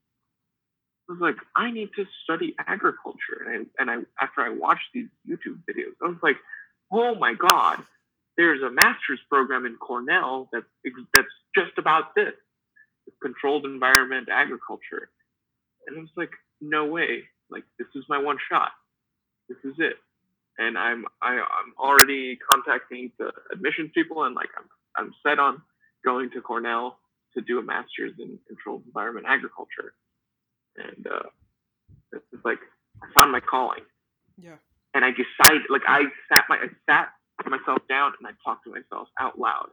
I 1.09 1.13
was 1.13 1.21
like, 1.21 1.35
I 1.55 1.71
need 1.71 1.89
to 1.97 2.05
study 2.23 2.55
agriculture. 2.59 3.45
And 3.45 3.67
I, 3.79 3.81
and 3.81 3.91
I 3.91 4.23
after 4.23 4.41
I 4.41 4.49
watched 4.49 4.87
these 4.93 5.09
YouTube 5.29 5.59
videos, 5.69 5.93
I 6.01 6.07
was 6.07 6.17
like, 6.23 6.37
oh 6.91 7.15
my 7.15 7.33
God, 7.33 7.83
there's 8.37 8.61
a 8.61 8.71
master's 8.71 9.19
program 9.29 9.65
in 9.65 9.75
Cornell 9.75 10.49
that's 10.51 10.65
that's 11.13 11.27
just 11.55 11.77
about 11.77 12.15
this 12.15 12.33
controlled 13.21 13.65
environment 13.65 14.29
agriculture. 14.31 15.09
And 15.87 15.97
I 15.97 15.99
was 15.99 16.09
like, 16.15 16.31
no 16.61 16.85
way. 16.85 17.23
Like, 17.49 17.63
this 17.77 17.87
is 17.95 18.05
my 18.07 18.17
one 18.17 18.37
shot. 18.49 18.71
This 19.49 19.57
is 19.65 19.75
it. 19.77 19.97
And 20.57 20.77
I'm 20.77 21.05
I, 21.21 21.33
I'm 21.33 21.73
already 21.79 22.37
contacting 22.49 23.11
the 23.17 23.31
admissions 23.51 23.91
people, 23.93 24.23
and 24.23 24.35
like 24.35 24.49
I'm 24.57 24.65
I'm 24.95 25.13
set 25.25 25.39
on 25.39 25.61
going 26.05 26.29
to 26.31 26.41
Cornell 26.41 26.99
to 27.35 27.41
do 27.41 27.59
a 27.59 27.63
master's 27.63 28.13
in 28.19 28.37
controlled 28.47 28.83
environment 28.85 29.25
agriculture, 29.27 29.93
and 30.77 31.07
uh, 31.07 31.29
it's 32.11 32.45
like 32.45 32.59
I 33.01 33.07
found 33.19 33.31
my 33.31 33.39
calling. 33.39 33.81
Yeah. 34.37 34.55
And 34.93 35.03
I 35.03 35.09
decided, 35.09 35.63
like 35.69 35.81
I 35.87 36.03
sat 36.29 36.45
my 36.49 36.57
I 36.57 36.67
sat 36.85 37.09
myself 37.49 37.79
down 37.89 38.13
and 38.19 38.27
I 38.27 38.31
talked 38.45 38.65
to 38.65 38.71
myself 38.71 39.07
out 39.19 39.39
loud, 39.39 39.69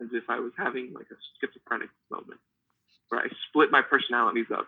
as 0.00 0.08
if 0.12 0.24
I 0.28 0.40
was 0.40 0.52
having 0.56 0.92
like 0.94 1.06
a 1.12 1.18
schizophrenic 1.40 1.90
moment, 2.10 2.40
where 3.08 3.20
I 3.20 3.28
split 3.48 3.70
my 3.70 3.82
personalities 3.82 4.46
up 4.52 4.66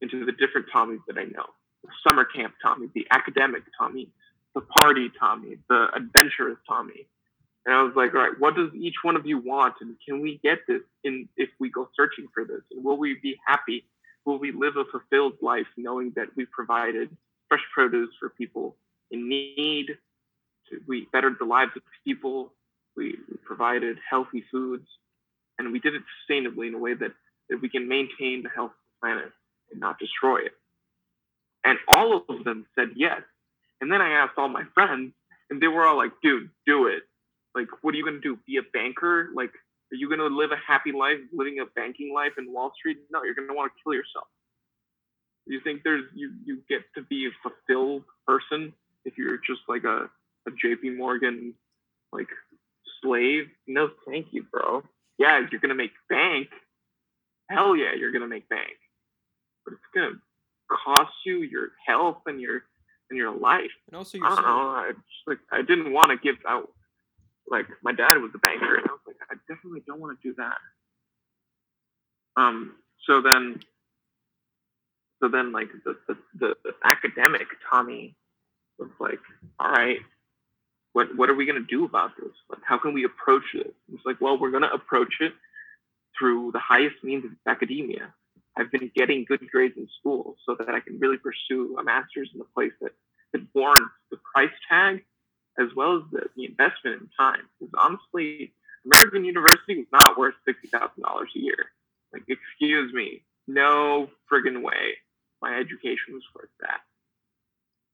into 0.00 0.24
the 0.26 0.32
different 0.32 0.66
Tommies 0.74 1.00
that 1.08 1.16
I 1.16 1.24
know: 1.24 1.46
the 1.82 1.90
summer 2.06 2.24
camp 2.24 2.54
Tomy, 2.64 2.92
the 2.94 3.06
academic 3.10 3.62
Tomy, 3.80 4.08
the 4.54 4.60
party 4.60 5.10
Tomy, 5.20 5.58
the 5.68 5.88
adventurous 5.94 6.58
Tomy. 6.68 7.06
And 7.66 7.74
I 7.74 7.82
was 7.82 7.92
like, 7.94 8.14
all 8.14 8.20
right, 8.20 8.38
what 8.38 8.56
does 8.56 8.70
each 8.74 8.96
one 9.02 9.16
of 9.16 9.26
you 9.26 9.38
want? 9.38 9.74
And 9.80 9.96
can 10.06 10.20
we 10.20 10.40
get 10.42 10.60
this 10.66 10.80
in 11.04 11.28
if 11.36 11.50
we 11.60 11.70
go 11.70 11.88
searching 11.94 12.26
for 12.32 12.44
this? 12.44 12.62
And 12.72 12.82
will 12.82 12.96
we 12.96 13.18
be 13.22 13.38
happy? 13.46 13.84
Will 14.24 14.38
we 14.38 14.52
live 14.52 14.76
a 14.76 14.84
fulfilled 14.84 15.34
life 15.42 15.66
knowing 15.76 16.12
that 16.16 16.28
we 16.36 16.46
provided 16.46 17.14
fresh 17.48 17.62
produce 17.74 18.10
for 18.18 18.30
people 18.30 18.76
in 19.10 19.28
need? 19.28 19.98
We 20.86 21.08
bettered 21.12 21.36
the 21.38 21.44
lives 21.44 21.72
of 21.76 21.82
people. 22.04 22.52
We, 22.96 23.18
provided 23.44 23.98
healthy 24.08 24.44
foods. 24.50 24.86
And 25.58 25.72
we 25.72 25.80
did 25.80 25.94
it 25.94 26.02
sustainably 26.30 26.68
in 26.68 26.74
a 26.74 26.78
way 26.78 26.94
that, 26.94 27.12
that 27.48 27.62
we 27.62 27.68
can 27.68 27.88
maintain 27.88 28.42
the 28.42 28.50
health 28.50 28.70
of 28.70 28.76
the 28.76 29.06
planet 29.06 29.32
and 29.70 29.80
not 29.80 29.98
destroy 29.98 30.38
it. 30.38 30.52
And 31.64 31.78
all 31.94 32.24
of 32.28 32.44
them 32.44 32.66
said 32.74 32.90
yes. 32.94 33.22
And 33.80 33.90
then 33.92 34.00
I 34.00 34.10
asked 34.10 34.34
all 34.36 34.48
my 34.48 34.64
friends, 34.74 35.12
and 35.50 35.60
they 35.62 35.68
were 35.68 35.86
all 35.86 35.96
like, 35.96 36.12
dude, 36.22 36.50
do 36.66 36.86
it. 36.86 37.02
Like, 37.54 37.68
what 37.82 37.94
are 37.94 37.96
you 37.96 38.04
going 38.04 38.20
to 38.20 38.20
do? 38.20 38.38
Be 38.46 38.58
a 38.58 38.62
banker? 38.72 39.30
Like, 39.34 39.50
are 39.92 39.96
you 39.96 40.08
going 40.08 40.20
to 40.20 40.26
live 40.26 40.50
a 40.52 40.56
happy 40.56 40.92
life 40.92 41.16
living 41.32 41.58
a 41.60 41.66
banking 41.66 42.12
life 42.14 42.32
in 42.38 42.52
Wall 42.52 42.72
Street? 42.76 42.98
No, 43.10 43.22
you're 43.24 43.34
going 43.34 43.48
to 43.48 43.54
want 43.54 43.72
to 43.72 43.82
kill 43.82 43.94
yourself. 43.94 44.26
You 45.46 45.60
think 45.64 45.82
there's 45.82 46.04
you 46.14 46.32
you 46.44 46.62
get 46.68 46.82
to 46.94 47.02
be 47.02 47.26
a 47.26 47.30
fulfilled 47.42 48.04
person 48.26 48.74
if 49.06 49.16
you're 49.16 49.38
just 49.38 49.62
like 49.66 49.84
a, 49.84 50.10
a 50.46 50.50
JP 50.50 50.98
Morgan 50.98 51.54
like 52.12 52.28
slave? 53.00 53.48
No, 53.66 53.90
thank 54.06 54.26
you, 54.32 54.42
bro. 54.42 54.82
Yeah, 55.18 55.40
you're 55.50 55.60
gonna 55.60 55.74
make 55.74 55.92
bank. 56.08 56.48
Hell 57.48 57.74
yeah, 57.76 57.94
you're 57.98 58.12
gonna 58.12 58.28
make 58.28 58.48
bank. 58.50 58.76
But 59.64 59.74
it's 59.74 59.82
gonna 59.94 60.20
cost 60.84 61.12
you 61.24 61.38
your 61.38 61.68
health 61.86 62.18
and 62.26 62.40
your 62.40 62.64
and 63.10 63.18
your 63.18 63.32
life. 63.36 63.70
And 63.88 63.96
also 63.96 64.18
I 64.22 64.28
don't 64.28 64.42
know. 64.42 64.68
I 64.68 64.92
just 64.92 65.26
like 65.26 65.38
I 65.50 65.62
didn't 65.62 65.92
want 65.92 66.10
to 66.10 66.16
give 66.16 66.36
out. 66.46 66.70
Like 67.50 67.66
my 67.82 67.92
dad 67.92 68.18
was 68.18 68.30
a 68.34 68.38
banker, 68.38 68.76
and 68.76 68.86
I 68.88 68.92
was 68.92 69.00
like, 69.06 69.16
I 69.30 69.34
definitely 69.48 69.82
don't 69.86 70.00
want 70.00 70.20
to 70.20 70.28
do 70.28 70.34
that. 70.36 70.58
Um. 72.36 72.74
So 73.06 73.22
then, 73.22 73.60
so 75.20 75.28
then, 75.28 75.52
like 75.52 75.68
the 75.84 75.96
the, 76.06 76.16
the, 76.38 76.54
academic 76.84 77.46
Tomy 77.72 78.14
was 78.78 78.90
like, 79.00 79.20
all 79.58 79.70
right, 79.70 80.00
what 80.92 81.16
what 81.16 81.30
are 81.30 81.34
we 81.34 81.46
gonna 81.46 81.60
do 81.60 81.84
about 81.84 82.10
this? 82.20 82.32
Like, 82.50 82.60
how 82.66 82.78
can 82.78 82.92
we 82.92 83.04
approach 83.04 83.54
it? 83.54 83.74
It's 83.92 84.04
like, 84.04 84.20
well, 84.20 84.38
we're 84.38 84.50
gonna 84.50 84.70
approach 84.72 85.14
it 85.20 85.32
through 86.18 86.52
the 86.52 86.58
highest 86.58 86.96
means 87.02 87.24
of 87.24 87.30
academia. 87.46 88.12
I've 88.58 88.72
been 88.72 88.90
getting 88.94 89.24
good 89.24 89.48
grades 89.50 89.76
in 89.76 89.88
school 90.00 90.36
so 90.44 90.56
that 90.58 90.68
I 90.68 90.80
can 90.80 90.98
really 90.98 91.16
pursue 91.18 91.76
a 91.78 91.84
master's 91.84 92.30
in 92.34 92.40
a 92.40 92.44
place 92.44 92.72
that, 92.80 92.92
that 93.32 93.42
warrants 93.54 93.94
the 94.10 94.18
price 94.34 94.50
tag 94.68 95.04
as 95.58 95.68
well 95.76 95.96
as 95.98 96.02
the, 96.10 96.22
the 96.36 96.44
investment 96.44 97.02
in 97.02 97.08
time. 97.16 97.42
Because 97.58 97.72
honestly, 97.78 98.52
American 98.84 99.24
University 99.24 99.76
was 99.76 99.86
not 99.92 100.18
worth 100.18 100.34
sixty 100.44 100.68
thousand 100.68 101.02
dollars 101.02 101.30
a 101.36 101.38
year. 101.38 101.70
Like, 102.12 102.24
excuse 102.28 102.92
me, 102.92 103.22
no 103.46 104.10
friggin' 104.30 104.62
way. 104.62 104.96
My 105.40 105.56
education 105.56 106.14
was 106.14 106.22
worth 106.34 106.50
that. 106.60 106.80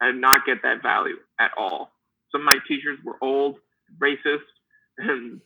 I 0.00 0.12
did 0.12 0.20
not 0.20 0.46
get 0.46 0.62
that 0.62 0.82
value 0.82 1.18
at 1.38 1.50
all. 1.58 1.92
Some 2.32 2.42
of 2.42 2.46
my 2.46 2.58
teachers 2.66 2.98
were 3.04 3.16
old, 3.20 3.58
racist, 3.98 4.48
and 4.98 5.40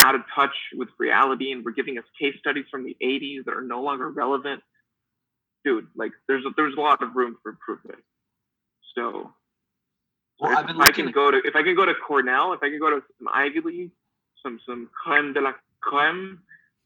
out 0.00 0.14
of 0.14 0.22
touch 0.34 0.54
with 0.74 0.88
reality 0.98 1.52
and 1.52 1.64
were 1.64 1.72
giving 1.72 1.98
us 1.98 2.04
case 2.20 2.34
studies 2.38 2.64
from 2.70 2.84
the 2.84 2.96
80s 3.02 3.44
that 3.44 3.54
are 3.54 3.62
no 3.62 3.82
longer 3.82 4.08
relevant. 4.10 4.62
Dude, 5.64 5.88
like 5.96 6.12
there's 6.26 6.44
a, 6.46 6.50
there's 6.56 6.74
a 6.76 6.80
lot 6.80 7.02
of 7.02 7.14
room 7.14 7.36
for 7.42 7.50
improvement. 7.50 7.98
So, 8.94 9.32
Well, 10.40 10.52
if 10.52 10.58
I've 10.58 10.66
been 10.66 10.80
I 10.80 10.90
can 10.92 11.10
go 11.10 11.30
to 11.30 11.38
if 11.44 11.54
I 11.56 11.62
can 11.62 11.74
go 11.76 11.84
to 11.84 11.94
Cornell, 11.94 12.52
if 12.54 12.62
I 12.62 12.70
can 12.70 12.78
go 12.78 12.90
to 12.90 13.02
some 13.18 13.28
Ivy 13.32 13.60
League, 13.60 13.90
some 14.42 14.58
some 14.66 14.88
creme 15.04 15.32
de 15.34 15.40
la 15.40 15.52
creme, 15.80 16.40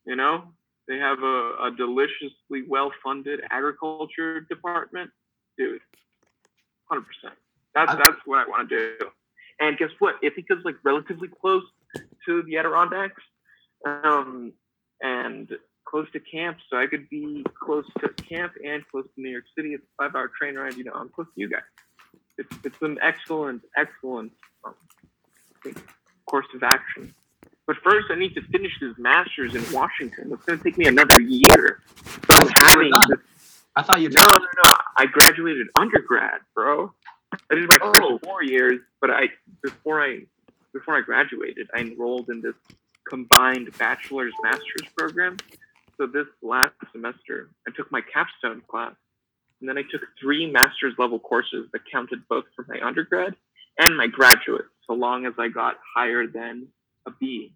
you 0.06 0.16
know, 0.16 0.44
they 0.88 0.98
have 0.98 1.22
a, 1.22 1.54
a 1.66 1.70
deliciously 1.76 2.62
well 2.66 2.90
funded 3.04 3.40
agriculture 3.50 4.40
department, 4.40 5.10
dude. 5.56 5.80
Hundred 6.90 7.06
percent. 7.06 7.38
That's 7.74 7.92
I've- 7.92 8.02
that's 8.04 8.18
what 8.26 8.38
I 8.44 8.48
want 8.50 8.68
to 8.70 8.96
do. 8.98 9.06
And 9.60 9.78
guess 9.78 9.90
what? 10.00 10.16
If 10.22 10.36
it 10.38 10.48
goes 10.48 10.62
like 10.64 10.76
relatively 10.82 11.28
close 11.28 11.62
to 12.26 12.42
the 12.44 12.56
Adirondacks, 12.58 13.22
um, 13.86 14.52
and 15.00 15.50
close 15.84 16.06
to 16.12 16.20
camp, 16.20 16.58
so 16.70 16.76
I 16.78 16.86
could 16.86 17.08
be 17.10 17.44
close 17.62 17.84
to 18.00 18.08
camp 18.10 18.52
and 18.64 18.82
close 18.90 19.04
to 19.14 19.20
New 19.20 19.30
York 19.30 19.44
City. 19.56 19.74
It's 19.74 19.84
a 19.98 20.04
five-hour 20.04 20.30
train 20.38 20.54
ride. 20.56 20.76
You 20.76 20.84
know, 20.84 20.92
I'm 20.94 21.08
close 21.10 21.26
to 21.34 21.40
you 21.40 21.48
guys. 21.50 21.62
It's 22.38 22.54
it's 22.64 22.82
an 22.82 22.98
excellent, 23.02 23.62
excellent 23.76 24.32
um, 24.64 24.74
course 26.26 26.46
of 26.54 26.62
action. 26.62 27.14
But 27.66 27.76
first, 27.84 28.06
I 28.10 28.16
need 28.16 28.34
to 28.34 28.42
finish 28.42 28.72
this 28.80 28.94
master's 28.98 29.54
in 29.54 29.64
Washington. 29.72 30.32
It's 30.32 30.44
going 30.44 30.58
to 30.58 30.64
take 30.64 30.78
me 30.78 30.86
another 30.86 31.20
year. 31.20 31.80
So 31.96 32.38
I'm 32.40 32.48
having 32.62 32.90
this 33.08 33.18
I 33.76 33.82
thought 33.82 34.00
you 34.00 34.10
no, 34.10 34.24
no, 34.24 34.38
no. 34.64 34.72
I 34.96 35.06
graduated 35.06 35.68
undergrad, 35.76 36.40
bro. 36.54 36.92
I 37.50 37.54
did 37.54 37.68
my 37.68 37.76
Oh. 37.80 37.94
first 37.94 38.24
four 38.24 38.42
years, 38.42 38.80
but 39.00 39.10
I 39.10 39.28
before 39.62 40.02
I 40.02 40.20
before 40.72 40.96
I 40.96 41.00
graduated, 41.00 41.68
I 41.74 41.80
enrolled 41.80 42.30
in 42.30 42.40
this 42.40 42.54
combined 43.08 43.70
bachelor's 43.78 44.34
master's 44.42 44.88
program. 44.96 45.36
So 45.98 46.06
this 46.06 46.26
last 46.42 46.74
semester, 46.92 47.50
I 47.68 47.72
took 47.76 47.90
my 47.92 48.00
capstone 48.00 48.62
class, 48.68 48.94
and 49.60 49.68
then 49.68 49.78
I 49.78 49.82
took 49.82 50.00
three 50.20 50.50
master's 50.50 50.94
level 50.98 51.18
courses 51.18 51.68
that 51.72 51.82
counted 51.90 52.26
both 52.28 52.44
for 52.56 52.64
my 52.68 52.80
undergrad 52.84 53.36
and 53.78 53.96
my 53.96 54.06
graduate, 54.06 54.66
so 54.86 54.94
long 54.94 55.26
as 55.26 55.34
I 55.38 55.48
got 55.48 55.76
higher 55.94 56.26
than 56.26 56.68
a 57.06 57.10
B 57.10 57.52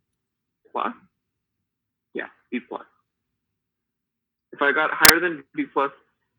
plus. 0.73 0.95
Yeah, 2.15 2.29
B 2.51 2.61
plus. 2.61 2.85
If 4.53 4.63
I 4.63 4.73
got 4.73 4.91
higher 4.93 5.21
than 5.21 5.45
B 5.55 5.65
plus, 5.73 5.91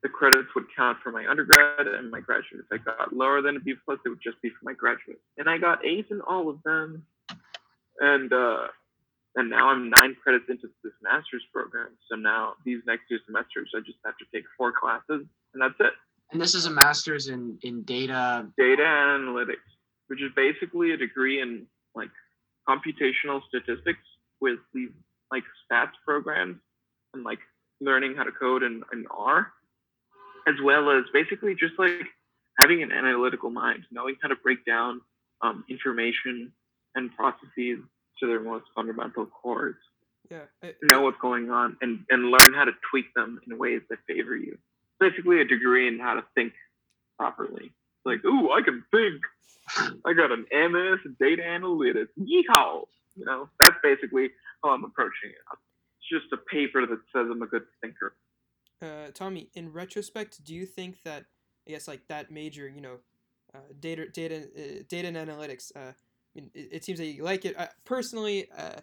the 0.03 0.09
credits 0.09 0.49
would 0.55 0.65
count 0.75 0.97
for 1.03 1.11
my 1.11 1.25
undergrad 1.27 1.87
and 1.87 2.11
my 2.11 2.19
graduate. 2.19 2.63
If 2.69 2.81
I 2.81 2.83
got 2.83 3.13
lower 3.13 3.41
than 3.41 3.57
a 3.57 3.59
B 3.59 3.73
plus, 3.85 3.99
it 4.05 4.09
would 4.09 4.21
just 4.21 4.41
be 4.41 4.49
for 4.49 4.63
my 4.63 4.73
graduate. 4.73 5.19
And 5.37 5.49
I 5.49 5.57
got 5.57 5.83
A's 5.85 6.05
in 6.11 6.21
all 6.21 6.49
of 6.49 6.61
them. 6.63 7.05
And 7.99 8.31
uh, 8.31 8.67
and 9.35 9.49
now 9.49 9.69
I'm 9.69 9.89
nine 9.89 10.15
credits 10.21 10.45
into 10.49 10.67
this 10.83 10.93
master's 11.01 11.43
program. 11.51 11.89
So 12.09 12.15
now 12.15 12.53
these 12.65 12.81
next 12.85 13.03
two 13.09 13.17
semesters, 13.25 13.71
I 13.75 13.79
just 13.79 13.97
have 14.05 14.17
to 14.17 14.25
take 14.33 14.45
four 14.57 14.71
classes, 14.71 15.25
and 15.53 15.61
that's 15.61 15.75
it. 15.79 15.93
and 16.31 16.41
this 16.41 16.53
is 16.53 16.65
a 16.65 16.71
master's 16.71 17.27
in 17.27 17.57
in 17.63 17.83
data. 17.83 18.47
Data 18.57 18.83
analytics, 18.83 19.65
which 20.07 20.21
is 20.21 20.31
basically 20.35 20.91
a 20.91 20.97
degree 20.97 21.41
in 21.41 21.65
like 21.95 22.09
computational 22.67 23.41
statistics 23.47 24.05
with 24.41 24.59
these 24.73 24.89
like 25.31 25.43
stats 25.65 25.93
programs 26.05 26.57
and 27.13 27.23
like 27.23 27.39
learning 27.81 28.15
how 28.15 28.23
to 28.23 28.31
code 28.31 28.63
in, 28.63 28.81
in 28.93 29.05
R, 29.11 29.51
as 30.47 30.55
well 30.63 30.89
as 30.91 31.03
basically 31.13 31.55
just 31.55 31.73
like 31.77 31.91
having 32.59 32.81
an 32.83 32.91
analytical 32.91 33.49
mind, 33.49 33.83
knowing 33.91 34.15
how 34.21 34.29
to 34.29 34.35
break 34.35 34.65
down 34.65 35.01
um, 35.41 35.63
information 35.69 36.51
and 36.95 37.15
processes 37.15 37.79
to 38.19 38.27
their 38.27 38.39
most 38.39 38.65
fundamental 38.75 39.25
cores, 39.27 39.75
Yeah. 40.31 40.45
I- 40.63 40.73
know 40.81 41.01
what's 41.01 41.19
going 41.19 41.51
on, 41.51 41.77
and, 41.81 42.03
and 42.09 42.31
learn 42.31 42.53
how 42.53 42.65
to 42.65 42.71
tweak 42.89 43.13
them 43.13 43.39
in 43.47 43.57
ways 43.57 43.81
that 43.89 43.99
favor 44.07 44.35
you. 44.35 44.57
Basically, 44.99 45.41
a 45.41 45.45
degree 45.45 45.87
in 45.87 45.99
how 45.99 46.15
to 46.15 46.23
think 46.33 46.53
properly. 47.19 47.71
Like, 48.05 48.23
ooh, 48.25 48.49
I 48.51 48.61
can 48.63 48.83
think. 48.91 49.21
I 50.05 50.13
got 50.13 50.31
an 50.31 50.45
MS 50.51 50.99
in 51.05 51.15
data 51.19 51.43
analytics. 51.43 52.07
Yeehaw! 52.19 52.85
You 53.15 53.25
know, 53.25 53.49
that's 53.61 53.75
basically 53.83 54.29
how 54.63 54.71
I'm 54.71 54.83
approaching 54.85 55.29
it. 55.31 55.37
It's 55.51 56.09
just 56.21 56.31
a 56.33 56.37
paper 56.37 56.85
that 56.87 56.99
says 57.13 57.27
I'm 57.29 57.41
a 57.41 57.47
good 57.47 57.65
thinker. 57.81 58.15
Uh, 58.81 59.11
Tomy, 59.11 59.49
in 59.55 59.71
retrospect, 59.71 60.43
do 60.43 60.53
you 60.53 60.65
think 60.65 61.01
that 61.03 61.25
I 61.67 61.71
guess 61.71 61.87
like 61.87 62.07
that 62.07 62.31
major, 62.31 62.67
you 62.67 62.81
know, 62.81 62.97
uh, 63.55 63.59
data, 63.79 64.07
data, 64.09 64.47
uh, 64.57 64.83
data 64.87 65.07
and 65.07 65.17
analytics? 65.17 65.75
Uh, 65.75 65.89
I 65.89 65.93
mean, 66.35 66.51
it, 66.53 66.69
it 66.71 66.83
seems 66.83 66.99
that 66.99 67.05
you 67.05 67.23
like 67.23 67.45
it. 67.45 67.57
Uh, 67.59 67.67
personally, 67.85 68.47
uh, 68.55 68.79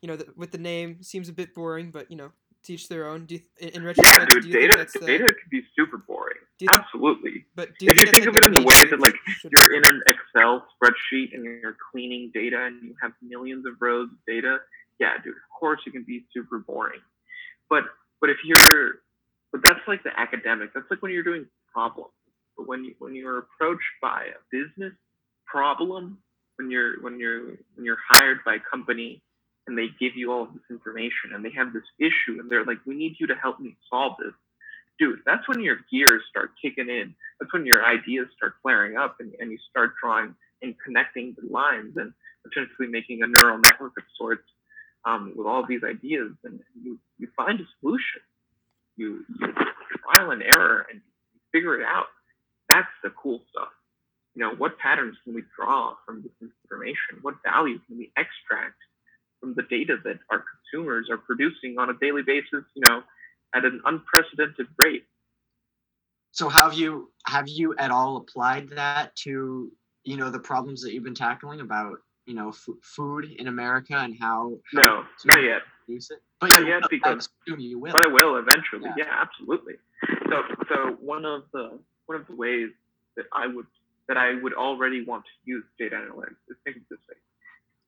you 0.00 0.08
know, 0.08 0.16
the, 0.16 0.26
with 0.36 0.52
the 0.52 0.58
name, 0.58 1.02
seems 1.02 1.28
a 1.28 1.32
bit 1.32 1.54
boring, 1.54 1.90
but 1.90 2.10
you 2.10 2.16
know, 2.16 2.30
teach 2.62 2.88
their 2.88 3.08
own. 3.08 3.26
Do 3.26 3.36
you, 3.36 3.40
in, 3.58 3.68
in 3.70 3.82
Yeah, 3.82 3.88
retrospect, 3.88 4.30
dude, 4.30 4.42
do 4.42 4.48
you 4.48 4.54
data 4.54 4.66
think 4.68 4.76
that's 4.76 4.92
the, 4.92 5.06
data 5.06 5.24
can 5.24 5.48
be 5.50 5.62
super 5.76 5.98
boring. 5.98 6.38
think, 6.58 6.70
Absolutely. 6.74 7.44
but 7.54 7.70
do 7.78 7.86
you 7.86 7.90
If 7.90 7.98
you 7.98 8.02
think, 8.04 8.24
think 8.24 8.26
of 8.28 8.34
that's 8.34 8.46
it 8.46 8.56
in 8.56 8.62
the 8.62 8.66
way 8.66 8.84
that 8.90 9.00
like 9.00 9.14
you're 9.50 9.74
in 9.76 9.82
an 9.84 10.02
Excel 10.06 10.66
spreadsheet 10.74 11.34
and 11.34 11.44
you're 11.44 11.76
cleaning 11.90 12.30
data 12.32 12.64
and 12.64 12.82
you 12.82 12.94
have 13.02 13.12
millions 13.22 13.66
of 13.66 13.74
rows 13.80 14.08
of 14.10 14.18
data, 14.26 14.58
yeah, 15.00 15.14
dude, 15.22 15.34
of 15.34 15.58
course 15.58 15.80
it 15.86 15.90
can 15.90 16.04
be 16.04 16.24
super 16.32 16.60
boring. 16.60 17.00
But 17.68 17.84
but 18.20 18.30
if 18.30 18.38
you're 18.44 19.02
but 19.52 19.62
that's 19.64 19.80
like 19.86 20.02
the 20.02 20.18
academic. 20.18 20.72
That's 20.74 20.86
like 20.90 21.02
when 21.02 21.12
you're 21.12 21.22
doing 21.22 21.46
problems. 21.72 22.12
But 22.56 22.68
when 22.68 22.84
you 22.84 22.94
when 22.98 23.14
you're 23.14 23.38
approached 23.38 23.94
by 24.02 24.26
a 24.26 24.40
business 24.50 24.94
problem, 25.46 26.18
when 26.56 26.70
you're 26.70 27.00
when 27.02 27.18
you're 27.20 27.46
when 27.76 27.84
you're 27.84 27.98
hired 28.08 28.38
by 28.44 28.56
a 28.56 28.60
company 28.70 29.22
and 29.66 29.78
they 29.78 29.88
give 30.00 30.16
you 30.16 30.32
all 30.32 30.42
of 30.44 30.52
this 30.54 30.62
information 30.70 31.34
and 31.34 31.44
they 31.44 31.52
have 31.56 31.72
this 31.72 31.84
issue 32.00 32.40
and 32.40 32.50
they're 32.50 32.64
like, 32.64 32.78
We 32.86 32.94
need 32.94 33.16
you 33.20 33.26
to 33.28 33.34
help 33.34 33.60
me 33.60 33.76
solve 33.90 34.14
this. 34.18 34.34
Dude, 34.98 35.20
that's 35.26 35.48
when 35.48 35.60
your 35.60 35.78
gears 35.90 36.22
start 36.30 36.52
kicking 36.60 36.88
in. 36.88 37.14
That's 37.40 37.52
when 37.52 37.66
your 37.66 37.84
ideas 37.84 38.28
start 38.36 38.54
flaring 38.62 38.96
up 38.96 39.16
and, 39.20 39.32
and 39.40 39.50
you 39.50 39.58
start 39.70 39.92
drawing 40.02 40.34
and 40.62 40.74
connecting 40.84 41.34
the 41.40 41.48
lines 41.52 41.96
and 41.96 42.12
potentially 42.44 42.88
making 42.88 43.22
a 43.22 43.26
neural 43.26 43.58
network 43.58 43.92
of 43.98 44.04
sorts 44.18 44.44
um, 45.04 45.32
with 45.36 45.46
all 45.46 45.66
these 45.66 45.82
ideas 45.84 46.32
and 46.44 46.60
you, 46.82 46.98
you 47.18 47.28
find 47.36 47.60
a 47.60 47.64
solution. 47.80 48.20
You, 48.96 49.24
you 49.40 49.52
trial 50.02 50.30
and 50.30 50.42
error 50.42 50.86
and 50.90 51.00
figure 51.52 51.80
it 51.80 51.84
out. 51.86 52.06
That's 52.68 52.88
the 53.02 53.10
cool 53.10 53.40
stuff. 53.50 53.68
You 54.34 54.42
know, 54.42 54.54
what 54.56 54.78
patterns 54.78 55.16
can 55.24 55.34
we 55.34 55.42
draw 55.56 55.94
from 56.06 56.22
this 56.22 56.32
information? 56.40 57.18
What 57.20 57.34
value 57.44 57.78
can 57.86 57.98
we 57.98 58.12
extract 58.16 58.76
from 59.40 59.54
the 59.54 59.62
data 59.62 59.96
that 60.04 60.18
our 60.30 60.44
consumers 60.72 61.08
are 61.10 61.18
producing 61.18 61.76
on 61.78 61.90
a 61.90 61.94
daily 62.00 62.22
basis, 62.22 62.64
you 62.74 62.82
know, 62.86 63.02
at 63.54 63.64
an 63.64 63.82
unprecedented 63.84 64.68
rate? 64.78 65.04
So 66.30 66.48
have 66.48 66.72
you 66.72 67.10
have 67.26 67.46
you 67.46 67.74
at 67.76 67.90
all 67.90 68.16
applied 68.16 68.70
that 68.70 69.14
to 69.16 69.70
you 70.04 70.16
know 70.16 70.30
the 70.30 70.38
problems 70.38 70.82
that 70.82 70.94
you've 70.94 71.04
been 71.04 71.14
tackling 71.14 71.60
about 71.60 71.98
you 72.26 72.34
know 72.34 72.48
f- 72.48 72.68
food 72.82 73.30
in 73.38 73.48
America 73.48 73.94
and 73.96 74.16
how, 74.18 74.56
how 74.74 74.82
No, 74.86 75.04
not 75.26 75.42
yet. 75.42 75.62
Produce 75.92 76.10
it? 76.10 76.22
But 76.40 76.50
Not 76.50 76.60
you 76.60 76.66
yet, 76.68 76.76
will. 76.76 76.84
I 76.84 76.88
because- 76.90 77.28
assume 77.46 77.60
you 77.60 77.78
will. 77.78 77.92
But 77.92 78.02
I 78.02 78.06
will 78.06 78.36
eventually. 78.36 78.90
Yeah. 78.96 79.04
Yeah. 79.06 79.20
absolutely. 79.20 79.74
So, 80.28 80.42
so 80.68 80.76
one 81.00 81.24
of 81.24 81.44
the 81.52 81.78
one 82.06 82.20
of 82.20 82.26
the 82.26 82.34
ways 82.36 82.70
that 83.16 83.26
I 83.32 83.46
would 83.46 83.66
that 84.08 84.16
I 84.16 84.34
would 84.42 84.54
already 84.54 85.04
want 85.04 85.24
to 85.24 85.30
use 85.44 85.64
data 85.78 85.96
analytics 85.96 86.36
is 86.48 86.56
think 86.64 86.76
of 86.78 86.82
this 86.90 86.98
way. 87.08 87.16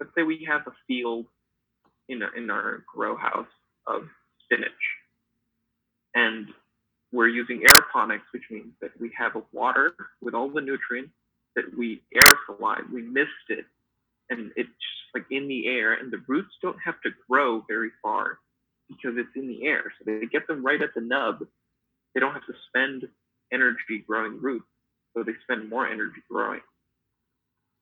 Let's 0.01 0.15
say 0.15 0.23
we 0.23 0.45
have 0.49 0.67
a 0.67 0.73
field 0.87 1.27
in 2.09 2.23
a, 2.23 2.29
in 2.37 2.51
our 2.51 2.85
grow 2.95 3.17
house 3.17 3.49
of 3.87 4.03
spinach, 4.45 4.71
and 6.15 6.49
we're 7.13 7.29
using 7.29 7.63
aeroponics, 7.63 8.23
which 8.33 8.45
means 8.51 8.73
that 8.81 8.91
we 9.01 9.11
have 9.17 9.37
a 9.37 9.43
water 9.53 9.95
with 10.21 10.35
all 10.35 10.51
the 10.51 10.61
nutrients 10.61 11.13
that 11.57 11.65
we 11.77 12.03
aerosolized, 12.15 12.91
we 12.93 13.03
mist 13.03 13.31
it, 13.49 13.65
and 14.39 14.53
it's 14.57 14.69
just 14.69 15.15
like 15.15 15.25
in 15.31 15.49
the 15.49 15.67
air, 15.67 15.95
and 15.95 16.13
the 16.13 16.23
roots 16.27 16.53
don't 16.63 16.79
have 16.85 17.01
to 17.03 17.11
grow 17.29 17.65
very 17.69 17.91
far 18.03 18.39
because 18.89 19.17
it's 19.17 19.35
in 19.37 19.49
the 19.49 19.65
air. 19.67 19.93
So 19.99 20.05
they 20.07 20.27
get 20.27 20.47
them 20.47 20.65
right 20.65 20.81
at 20.81 20.95
the 20.95 21.01
nub. 21.01 21.47
They 22.15 22.21
don't 22.21 22.33
have 22.33 22.47
to 22.47 22.55
spend 22.69 23.09
energy 23.53 24.05
growing 24.07 24.41
roots, 24.41 24.67
so 25.15 25.23
they 25.23 25.33
spend 25.43 25.69
more 25.69 25.87
energy 25.87 26.23
growing 26.31 26.61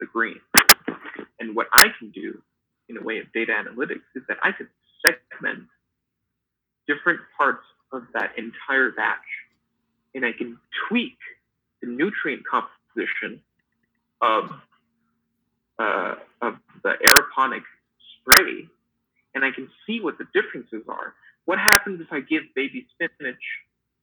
the 0.01 0.07
green. 0.07 0.41
And 1.41 1.57
what 1.57 1.69
I 1.73 1.87
can 1.99 2.11
do 2.11 2.41
in 2.89 2.97
a 2.97 3.03
way 3.03 3.19
of 3.19 3.33
data 3.33 3.53
analytics 3.53 4.03
is 4.15 4.23
that 4.29 4.39
I 4.43 4.53
can 4.53 4.69
segment 5.05 5.69
different 6.87 7.21
parts 7.37 7.65
of 7.93 8.03
that 8.15 8.33
entire 8.39 8.91
batch, 8.91 9.19
and 10.15 10.25
I 10.25 10.33
can 10.33 10.59
tweak 10.89 11.17
the 11.81 11.89
nutrient 11.89 12.43
composition 12.47 13.41
of 14.21 14.51
uh, 15.79 16.15
of 16.41 16.55
the 16.83 16.95
aeroponic 17.07 17.63
spray 18.21 18.69
and 19.35 19.45
I 19.45 19.51
can 19.51 19.69
see 19.87 20.01
what 20.01 20.19
the 20.19 20.27
differences 20.35 20.83
are. 20.89 21.15
What 21.45 21.59
happens 21.59 22.01
if 22.01 22.09
I 22.13 22.21
give 22.21 22.43
baby 22.55 22.87
spinach 22.95 23.43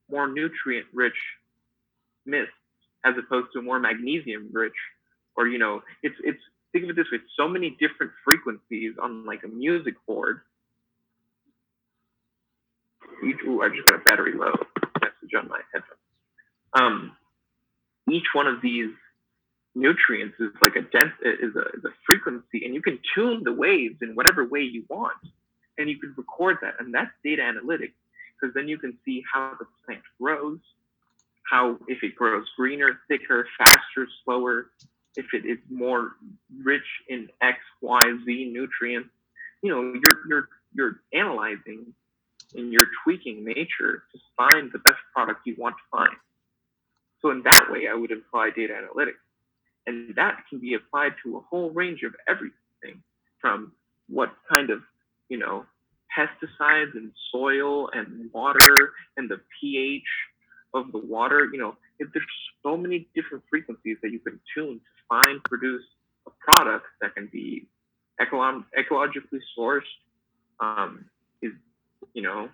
more 0.09 0.27
nutrient 0.27 0.87
rich 0.93 1.15
mist 2.25 2.51
as 3.05 3.13
opposed 3.17 3.47
to 3.53 3.61
more 3.61 3.79
magnesium 3.79 4.49
rich? 4.51 4.73
Or, 5.37 5.47
you 5.47 5.57
know, 5.57 5.81
it's, 6.03 6.15
it's, 6.23 6.39
think 6.71 6.83
of 6.83 6.89
it 6.89 6.95
this 6.95 7.05
way, 7.11 7.19
so 7.37 7.47
many 7.47 7.77
different 7.79 8.11
frequencies 8.25 8.95
on 9.01 9.25
like 9.25 9.43
a 9.43 9.47
music 9.47 9.95
board. 10.05 10.41
Each, 13.25 13.37
ooh, 13.47 13.61
I 13.61 13.69
just 13.69 13.87
got 13.87 14.01
a 14.01 14.03
battery 14.03 14.33
low 14.33 14.53
message 15.01 15.33
on 15.37 15.47
my 15.47 15.59
headphones. 15.73 15.99
Um, 16.73 17.11
each 18.09 18.27
one 18.33 18.47
of 18.47 18.61
these 18.61 18.91
nutrients 19.75 20.35
is 20.39 20.49
like 20.61 20.75
a 20.75 20.81
dense 20.81 21.13
is 21.21 21.55
a, 21.55 21.65
is 21.77 21.85
a 21.85 21.93
frequency 22.05 22.65
and 22.65 22.73
you 22.73 22.81
can 22.81 22.99
tune 23.15 23.43
the 23.43 23.53
waves 23.53 23.97
in 24.01 24.15
whatever 24.15 24.45
way 24.45 24.61
you 24.61 24.83
want 24.89 25.17
and 25.77 25.89
you 25.89 25.97
can 25.99 26.13
record 26.17 26.57
that 26.61 26.75
and 26.79 26.93
that's 26.93 27.11
data 27.23 27.41
analytics 27.41 27.93
because 28.39 28.53
then 28.53 28.67
you 28.67 28.77
can 28.77 28.97
see 29.05 29.23
how 29.31 29.53
the 29.59 29.65
plant 29.85 30.01
grows 30.19 30.59
how 31.49 31.77
if 31.87 32.03
it 32.03 32.15
grows 32.15 32.45
greener 32.57 32.99
thicker 33.07 33.47
faster 33.57 34.07
slower 34.23 34.67
if 35.15 35.25
it 35.33 35.45
is 35.45 35.57
more 35.69 36.11
rich 36.63 36.85
in 37.07 37.29
x 37.41 37.59
y 37.81 38.01
z 38.25 38.49
nutrients. 38.51 39.09
You 39.61 39.71
know 39.71 39.81
you're 39.81 40.27
you're 40.27 40.49
you're 40.73 40.99
analyzing 41.13 41.93
and 42.55 42.71
you're 42.71 42.87
tweaking 43.03 43.43
nature 43.43 44.03
to 44.11 44.19
find 44.37 44.71
the 44.71 44.79
best 44.79 44.97
product 45.13 45.41
you 45.45 45.55
want 45.57 45.75
to 45.75 45.97
find. 45.97 46.15
So 47.21 47.31
in 47.31 47.43
that 47.43 47.67
way 47.69 47.87
i 47.91 47.93
would 47.93 48.11
imply 48.11 48.49
data 48.55 48.73
analytics 48.73 49.23
and 49.87 50.15
that 50.15 50.43
can 50.49 50.59
be 50.59 50.73
applied 50.73 51.13
to 51.23 51.37
a 51.37 51.41
whole 51.41 51.71
range 51.71 52.03
of 52.03 52.13
everything 52.27 53.01
from 53.41 53.71
what 54.07 54.29
kind 54.49 54.69
of, 54.69 54.81
you 55.29 55.37
know, 55.37 55.65
pesticides 56.15 56.95
and 56.95 57.11
soil 57.31 57.89
and 57.93 58.31
water 58.33 58.93
and 59.17 59.29
the 59.29 59.39
pH 59.59 60.03
of 60.73 60.91
the 60.91 60.97
water. 60.97 61.49
You 61.51 61.59
know, 61.59 61.77
if 61.99 62.09
there's 62.13 62.25
so 62.63 62.77
many 62.77 63.07
different 63.15 63.43
frequencies 63.49 63.97
that 64.01 64.11
you 64.11 64.19
can 64.19 64.39
tune 64.55 64.79
to 64.79 65.03
find, 65.07 65.43
produce 65.43 65.83
a 66.27 66.31
product 66.39 66.85
that 67.01 67.15
can 67.15 67.29
be 67.31 67.67
ecolog- 68.21 68.65
ecologically 68.77 69.39
sourced, 69.57 69.81
um, 70.59 71.05
is, 71.41 71.53
you 72.13 72.21
know, 72.21 72.49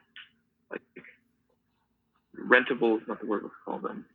like 0.70 0.82
rentable 2.38 2.98
is 3.02 3.08
not 3.08 3.20
the 3.20 3.26
word 3.26 3.44
let's 3.44 3.56
call 3.64 3.80
them 3.80 4.06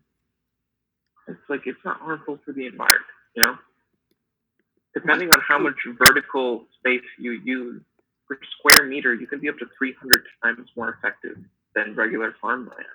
it's 1.28 1.40
like 1.48 1.62
it's 1.66 1.84
not 1.84 2.00
harmful 2.00 2.38
for 2.44 2.52
the 2.52 2.66
environment, 2.66 3.04
you 3.36 3.42
know? 3.44 3.56
Depending 4.94 5.28
on 5.30 5.40
how 5.46 5.58
much 5.58 5.76
vertical 6.04 6.64
space 6.78 7.04
you 7.18 7.32
use 7.44 7.82
per 8.28 8.38
square 8.58 8.88
meter, 8.88 9.14
you 9.14 9.26
can 9.26 9.40
be 9.40 9.48
up 9.48 9.58
to 9.58 9.66
300 9.78 10.22
times 10.42 10.68
more 10.76 10.90
effective 10.98 11.36
than 11.74 11.94
regular 11.94 12.34
farmland. 12.40 12.86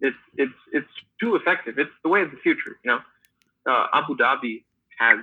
It's 0.00 0.16
it's 0.36 0.52
it's 0.72 0.90
too 1.20 1.36
effective. 1.36 1.78
It's 1.78 1.90
the 2.02 2.10
way 2.10 2.20
of 2.22 2.30
the 2.30 2.36
future, 2.38 2.76
you 2.84 2.90
know. 2.90 3.00
Uh, 3.66 3.86
Abu 3.94 4.14
Dhabi 4.16 4.64
has 4.98 5.18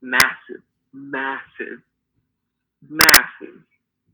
massive, 0.00 0.62
massive, 0.92 1.80
massive 2.88 3.58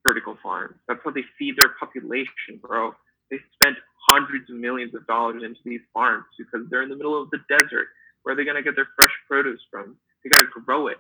vertical 0.07 0.39
farms. 0.43 0.77
That's 0.89 1.01
how 1.05 1.11
they 1.11 1.25
feed 1.39 1.57
their 1.57 1.71
population, 1.79 2.61
bro. 2.63 2.95
They 3.31 3.39
spent 3.55 3.77
hundreds 4.11 4.51
of 4.51 4.57
millions 4.57 4.95
of 4.95 5.07
dollars 5.07 5.43
into 5.45 5.61
these 5.65 5.81
farms 5.95 6.25
because 6.37 6.69
they're 6.69 6.83
in 6.83 6.89
the 6.89 6.97
middle 6.97 7.21
of 7.21 7.31
the 7.31 7.39
desert. 7.49 7.89
Where 8.23 8.35
are 8.35 8.37
they 8.37 8.45
going 8.45 8.57
to 8.57 8.63
get 8.63 8.77
their 8.77 8.89
fresh 8.97 9.13
produce 9.29 9.61
from? 9.71 9.97
They 10.23 10.31
got 10.31 10.41
to 10.41 10.61
grow 10.61 10.89
it, 10.89 10.99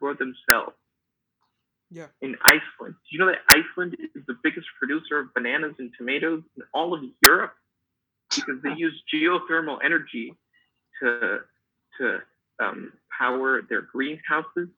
grow 0.00 0.12
it 0.12 0.18
themselves. 0.18 0.74
Yeah. 1.90 2.06
In 2.20 2.36
Iceland, 2.42 2.94
do 2.94 3.08
you 3.10 3.18
know 3.18 3.26
that 3.26 3.38
Iceland 3.48 3.96
is 4.14 4.22
the 4.26 4.36
biggest 4.42 4.66
producer 4.78 5.20
of 5.20 5.32
bananas 5.34 5.74
and 5.78 5.90
tomatoes 5.96 6.42
in 6.56 6.62
all 6.74 6.92
of 6.92 7.00
Europe 7.24 7.54
because 8.34 8.60
they 8.62 8.74
use 8.76 9.02
geothermal 9.12 9.78
energy 9.82 10.34
to 11.00 11.38
to 11.98 12.18
um, 12.60 12.92
power 13.16 13.62
their 13.62 13.82
greenhouses 13.82 14.68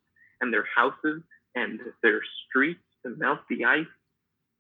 and 0.41 0.53
their 0.53 0.67
houses 0.77 1.23
and 1.55 1.81
their 2.03 2.21
streets 2.49 2.81
to 3.05 3.11
melt 3.17 3.41
the 3.49 3.65
ice 3.65 3.87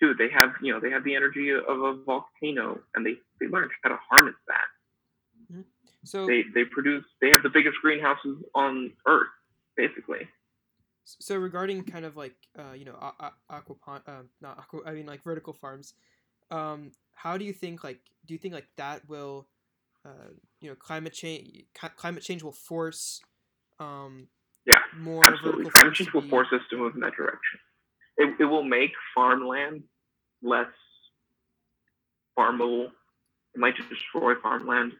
dude, 0.00 0.18
they 0.18 0.28
have 0.30 0.52
you 0.62 0.72
know 0.72 0.80
they 0.80 0.90
have 0.90 1.04
the 1.04 1.14
energy 1.16 1.50
of 1.50 1.62
a 1.82 1.94
volcano, 2.04 2.80
and 2.94 3.04
they 3.06 3.14
they 3.40 3.46
learned 3.48 3.70
how 3.82 3.90
to 3.90 3.98
harness 4.10 4.36
that. 4.48 4.66
So 6.04 6.26
They 6.26 6.42
they 6.54 6.64
produce 6.64 7.04
they 7.20 7.30
have 7.30 7.42
the 7.42 7.50
biggest 7.50 7.76
greenhouses 7.82 8.42
on 8.54 8.92
Earth, 9.06 9.28
basically. 9.76 10.28
so 11.04 11.36
regarding 11.36 11.82
kind 11.84 12.04
of 12.04 12.16
like 12.16 12.36
uh, 12.58 12.72
you 12.72 12.84
know 12.84 12.96
aquapon 13.50 14.00
uh, 14.06 14.22
not 14.40 14.58
aqua 14.58 14.80
I 14.86 14.92
mean 14.92 15.06
like 15.06 15.22
vertical 15.24 15.52
farms, 15.52 15.94
um, 16.50 16.92
how 17.14 17.36
do 17.36 17.44
you 17.44 17.52
think 17.52 17.82
like 17.84 18.00
do 18.26 18.34
you 18.34 18.38
think 18.38 18.54
like 18.54 18.68
that 18.76 19.08
will, 19.08 19.48
uh, 20.04 20.30
you 20.60 20.68
know 20.68 20.76
climate 20.76 21.12
change 21.12 21.64
climate 21.96 22.22
change 22.22 22.42
will 22.42 22.52
force, 22.52 23.20
um, 23.78 24.28
Yeah, 24.66 24.80
more 24.96 25.22
Absolutely, 25.24 25.64
climate 25.70 25.94
change 25.94 26.12
will 26.12 26.28
force 26.28 26.48
us 26.52 26.60
to 26.70 26.76
move 26.76 26.94
in 26.94 27.00
that 27.00 27.14
direction. 27.14 27.60
It, 28.18 28.34
it 28.40 28.44
will 28.44 28.64
make 28.64 28.92
farmland 29.14 29.84
less 30.42 30.68
farmable. 32.38 32.86
It 33.54 33.58
might 33.58 33.74
destroy 33.88 34.34
farmland. 34.42 34.92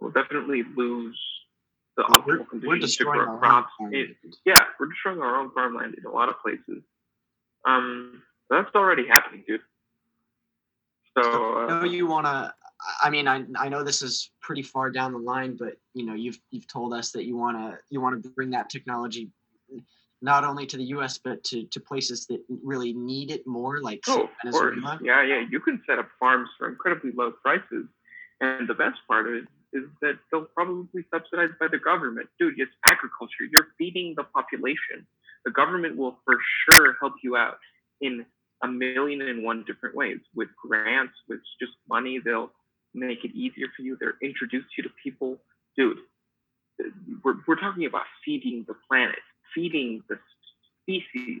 We'll 0.00 0.10
definitely 0.10 0.62
lose 0.76 1.18
the 1.96 2.04
Well, 2.08 2.22
we're- 2.26 2.38
optimal 2.38 2.40
we're 2.40 2.44
conditions 2.46 2.80
to 2.80 2.86
destroying 2.86 3.20
grow 3.20 3.32
our 3.34 3.38
crops. 3.38 3.72
It, 3.90 4.16
yeah, 4.44 4.64
we're 4.78 4.86
destroying 4.86 5.20
our 5.20 5.36
own 5.36 5.50
farmland 5.52 5.94
in 5.94 6.04
a 6.04 6.10
lot 6.10 6.28
of 6.28 6.38
places. 6.40 6.82
Um, 7.64 8.22
that's 8.50 8.74
already 8.74 9.06
happening, 9.08 9.44
dude. 9.46 9.62
So, 11.16 11.58
I 11.58 11.66
know 11.68 11.80
uh, 11.80 11.84
you 11.84 12.06
want 12.06 12.26
to. 12.26 12.54
I 13.02 13.08
mean, 13.08 13.26
I 13.26 13.44
I 13.58 13.70
know 13.70 13.82
this 13.82 14.02
is 14.02 14.30
pretty 14.42 14.62
far 14.62 14.90
down 14.90 15.12
the 15.12 15.18
line, 15.18 15.56
but 15.56 15.78
you 15.94 16.04
know, 16.04 16.12
you've 16.12 16.38
you've 16.50 16.68
told 16.68 16.92
us 16.92 17.10
that 17.12 17.24
you 17.24 17.36
want 17.36 17.56
to 17.56 17.78
you 17.88 18.00
want 18.02 18.22
to 18.22 18.28
bring 18.30 18.50
that 18.50 18.68
technology 18.68 19.30
not 20.32 20.42
only 20.44 20.66
to 20.66 20.76
the 20.76 20.88
U.S. 20.96 21.14
but 21.26 21.42
to 21.44 21.56
to 21.74 21.78
places 21.90 22.26
that 22.26 22.40
really 22.72 22.92
need 22.92 23.28
it 23.36 23.42
more, 23.46 23.74
like 23.88 24.00
Oh. 24.08 24.28
Venezuela. 24.42 24.98
Yeah, 25.02 25.22
yeah. 25.32 25.40
You 25.52 25.60
can 25.66 25.76
set 25.88 25.98
up 26.02 26.08
farms 26.20 26.48
for 26.58 26.68
incredibly 26.68 27.12
low 27.20 27.30
prices. 27.44 27.86
And 28.40 28.68
the 28.68 28.74
best 28.74 28.98
part 29.08 29.24
of 29.28 29.34
it 29.40 29.44
is 29.72 29.84
that 30.02 30.16
they'll 30.30 30.48
probably 30.56 30.86
be 30.94 31.02
subsidized 31.14 31.56
by 31.58 31.68
the 31.74 31.78
government. 31.78 32.28
Dude, 32.38 32.54
it's 32.58 32.76
agriculture. 32.94 33.44
You're 33.52 33.68
feeding 33.78 34.14
the 34.16 34.24
population. 34.24 34.98
The 35.46 35.52
government 35.52 35.96
will 35.96 36.18
for 36.24 36.36
sure 36.64 36.96
help 37.00 37.14
you 37.22 37.36
out 37.36 37.58
in 38.00 38.26
a 38.62 38.68
million 38.68 39.22
and 39.22 39.42
one 39.44 39.64
different 39.66 39.94
ways 39.94 40.18
with 40.34 40.48
grants, 40.62 41.14
with 41.28 41.40
just 41.60 41.72
money. 41.88 42.18
They'll 42.24 42.50
make 42.94 43.24
it 43.24 43.32
easier 43.44 43.68
for 43.76 43.82
you. 43.82 43.96
They'll 44.00 44.20
introduce 44.30 44.64
you 44.76 44.82
to 44.84 44.90
people. 45.02 45.38
Dude, 45.78 45.98
we're, 47.24 47.36
we're 47.46 47.60
talking 47.66 47.86
about 47.86 48.06
feeding 48.24 48.64
the 48.68 48.74
planet, 48.88 49.24
feeding 49.54 50.02
the 50.08 50.18
species. 50.82 51.40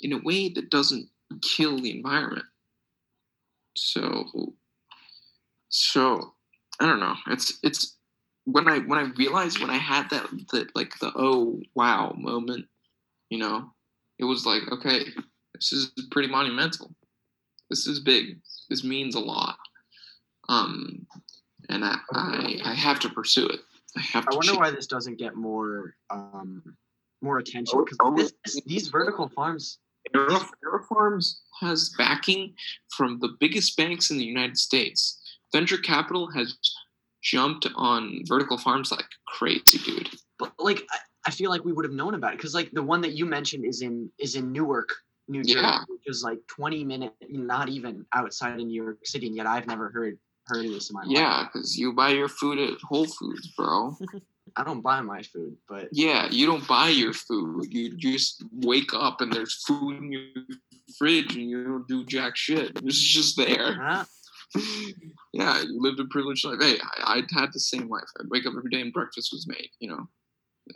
in 0.00 0.12
a 0.12 0.18
way 0.18 0.48
that 0.50 0.70
doesn't 0.70 1.08
kill 1.42 1.78
the 1.78 1.90
environment. 1.90 2.46
So, 3.76 4.54
so 5.68 6.34
I 6.80 6.86
don't 6.86 7.00
know. 7.00 7.14
It's 7.28 7.58
it's 7.62 7.96
when 8.44 8.68
I 8.68 8.78
when 8.80 8.98
I 8.98 9.10
realized 9.16 9.60
when 9.60 9.70
I 9.70 9.78
had 9.78 10.10
that 10.10 10.28
that 10.52 10.74
like 10.76 10.98
the 11.00 11.12
oh 11.14 11.60
wow 11.74 12.14
moment, 12.16 12.66
you 13.30 13.38
know, 13.38 13.70
it 14.18 14.24
was 14.24 14.46
like 14.46 14.62
okay, 14.70 15.04
this 15.54 15.72
is 15.72 15.90
pretty 16.10 16.28
monumental. 16.28 16.94
This 17.70 17.86
is 17.86 18.00
big. 18.00 18.38
This 18.68 18.84
means 18.84 19.14
a 19.14 19.20
lot. 19.20 19.56
Um, 20.48 21.06
and 21.68 21.84
I 21.84 21.96
I, 22.12 22.60
I 22.64 22.74
have 22.74 23.00
to 23.00 23.08
pursue 23.08 23.46
it. 23.46 23.60
I 23.96 24.00
have 24.00 24.26
I 24.30 24.34
wonder 24.34 24.54
ch- 24.54 24.56
why 24.58 24.70
this 24.70 24.86
doesn't 24.86 25.18
get 25.18 25.36
more 25.36 25.94
um 26.10 26.62
more 27.22 27.38
attention 27.38 27.78
Oh, 27.78 27.84
because 27.84 27.98
oh, 28.00 28.16
this, 28.16 28.32
this, 28.44 28.60
these 28.66 28.88
vertical 28.88 29.28
farms. 29.28 29.78
Aero, 30.14 30.38
Farms 30.86 31.40
has 31.60 31.94
backing 31.96 32.54
from 32.94 33.18
the 33.20 33.30
biggest 33.40 33.74
banks 33.76 34.10
in 34.10 34.18
the 34.18 34.24
United 34.24 34.58
States. 34.58 35.18
Venture 35.50 35.78
capital 35.78 36.30
has 36.32 36.58
jumped 37.22 37.66
on 37.74 38.20
vertical 38.26 38.58
farms 38.58 38.90
like 38.92 39.06
crazy, 39.26 39.78
dude. 39.78 40.10
But 40.38 40.52
like, 40.58 40.82
I, 40.90 40.98
I 41.26 41.30
feel 41.30 41.48
like 41.48 41.64
we 41.64 41.72
would 41.72 41.86
have 41.86 41.94
known 41.94 42.12
about 42.14 42.34
it 42.34 42.36
because 42.36 42.54
like 42.54 42.70
the 42.72 42.82
one 42.82 43.00
that 43.00 43.12
you 43.12 43.24
mentioned 43.24 43.64
is 43.64 43.80
in 43.80 44.10
is 44.18 44.34
in 44.34 44.52
Newark, 44.52 44.90
New 45.26 45.42
Jersey, 45.42 45.60
Yeah. 45.60 45.80
which 45.88 46.02
is 46.06 46.22
like 46.22 46.38
20 46.48 46.84
minutes, 46.84 47.14
not 47.30 47.70
even 47.70 48.04
outside 48.12 48.60
of 48.60 48.66
New 48.66 48.82
York 48.82 48.98
City, 49.06 49.28
and 49.28 49.36
yet 49.36 49.46
I've 49.46 49.66
never 49.66 49.88
heard 49.88 50.18
heard 50.46 50.64
in 50.64 50.78
my 50.92 51.02
life. 51.02 51.10
Yeah, 51.10 51.44
because 51.44 51.76
you 51.76 51.92
buy 51.92 52.10
your 52.10 52.28
food 52.28 52.58
at 52.58 52.80
Whole 52.82 53.06
Foods, 53.06 53.48
bro. 53.56 53.96
I 54.56 54.62
don't 54.62 54.82
buy 54.82 55.00
my 55.00 55.22
food, 55.22 55.56
but 55.68 55.88
Yeah, 55.90 56.28
you 56.30 56.46
don't 56.46 56.66
buy 56.68 56.88
your 56.88 57.12
food. 57.12 57.72
You 57.72 57.96
just 57.96 58.44
wake 58.52 58.94
up 58.94 59.20
and 59.20 59.32
there's 59.32 59.64
food 59.66 59.96
in 59.96 60.12
your 60.12 60.22
fridge 60.98 61.34
and 61.34 61.48
you 61.48 61.64
don't 61.64 61.88
do 61.88 62.04
jack 62.04 62.36
shit. 62.36 62.72
It's 62.84 63.00
just 63.00 63.36
there. 63.36 63.74
Huh? 63.74 64.04
yeah, 65.32 65.62
you 65.62 65.80
lived 65.80 65.98
a 65.98 66.04
privileged 66.04 66.44
life. 66.44 66.58
Hey, 66.60 66.76
I, 66.82 67.14
I 67.14 67.40
had 67.40 67.52
the 67.52 67.60
same 67.60 67.88
life. 67.88 68.04
I'd 68.20 68.30
wake 68.30 68.46
up 68.46 68.54
every 68.56 68.70
day 68.70 68.80
and 68.80 68.92
breakfast 68.92 69.30
was 69.32 69.48
made. 69.48 69.70
You 69.80 69.88
know, 69.88 70.08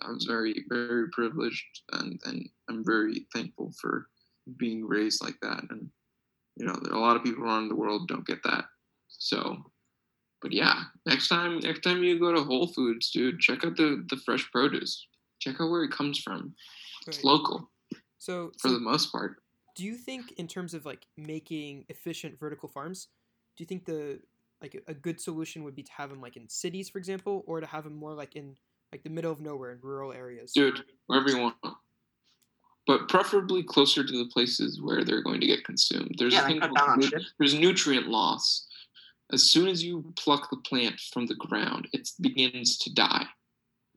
I 0.03 0.11
was 0.11 0.25
very, 0.25 0.64
very 0.69 1.09
privileged, 1.11 1.64
and 1.93 2.21
and 2.25 2.49
I'm 2.69 2.85
very 2.85 3.27
thankful 3.35 3.73
for 3.81 4.09
being 4.57 4.87
raised 4.87 5.23
like 5.23 5.37
that. 5.43 5.64
And 5.71 5.91
you 6.57 6.66
know, 6.66 6.79
a 6.91 6.99
lot 6.99 7.16
of 7.16 7.23
people 7.23 7.45
around 7.45 7.69
the 7.69 7.77
world 7.77 8.09
don't 8.09 8.27
get 8.27 8.43
that. 8.45 8.64
So, 9.09 9.56
but 10.42 10.52
yeah, 10.52 10.84
next 11.06 11.28
time, 11.28 11.59
next 11.61 11.80
time 11.80 12.02
you 12.02 12.18
go 12.18 12.32
to 12.32 12.42
Whole 12.42 12.68
Foods, 12.68 13.11
dude, 13.11 13.40
check 13.40 13.64
out 13.64 13.76
the 13.76 14.04
the 14.09 14.16
fresh 14.24 14.48
produce. 14.50 15.06
Check 15.40 15.61
out 15.61 15.70
where 15.70 15.84
it 15.84 15.90
comes 15.92 16.18
from. 16.18 16.54
It's 17.06 17.24
local 17.24 17.70
So, 18.18 18.52
for 18.61 18.68
so 18.68 18.74
the 18.74 18.80
most 18.80 19.11
part. 19.12 19.42
do 19.76 19.84
you 19.84 19.94
think 19.94 20.32
in 20.32 20.46
terms 20.48 20.74
of 20.74 20.84
like 20.84 21.06
making 21.16 21.84
efficient 21.88 22.38
vertical 22.38 22.68
farms 22.68 23.09
do 23.56 23.62
you 23.62 23.66
think 23.66 23.84
the 23.86 24.20
like 24.61 24.74
a- 24.74 24.90
a 24.90 24.94
good 24.94 25.20
solution 25.20 25.62
would 25.64 25.74
be 25.76 25.84
to 25.84 25.92
have 25.92 26.11
them 26.11 26.20
like 26.20 26.36
in 26.36 26.48
cities 26.48 26.88
for 26.90 26.98
example 26.98 27.44
or 27.46 27.61
to 27.61 27.66
have 27.66 27.84
them 27.84 27.94
more 27.96 28.12
like 28.12 28.34
in 28.36 28.56
like 28.92 29.02
the 29.04 29.11
middle 29.11 29.30
of 29.32 29.40
nowhere 29.40 29.70
in 29.72 29.78
rural 29.80 30.12
areas 30.12 30.52
dude, 30.52 30.82
wherever 31.06 31.30
you 31.30 31.38
want. 31.38 31.56
But 32.86 33.09
preferably 33.09 33.62
closer 33.62 34.02
to 34.02 34.18
the 34.24 34.28
places 34.30 34.80
where 34.82 35.04
they're 35.04 35.22
going 35.22 35.40
to 35.40 35.46
get 35.46 35.64
consumed. 35.64 36.16
There's 36.18 36.32
Yeah, 36.34 36.44
a 36.44 36.48
they 36.48 36.52
thing 36.54 36.61
cut 36.61 36.74
called 36.74 36.98
nu- 36.98 37.24
there's 37.38 37.54
nutrient 37.54 38.09
loss. 38.09 38.66
As 39.33 39.51
soon 39.51 39.68
as 39.68 39.83
you 39.85 40.12
pluck 40.16 40.51
the 40.51 40.57
plant 40.59 40.99
from 41.12 41.26
the 41.26 41.35
ground, 41.35 41.89
it 41.93 42.11
begins 42.20 42.79
to 42.79 42.93
die. 42.95 43.26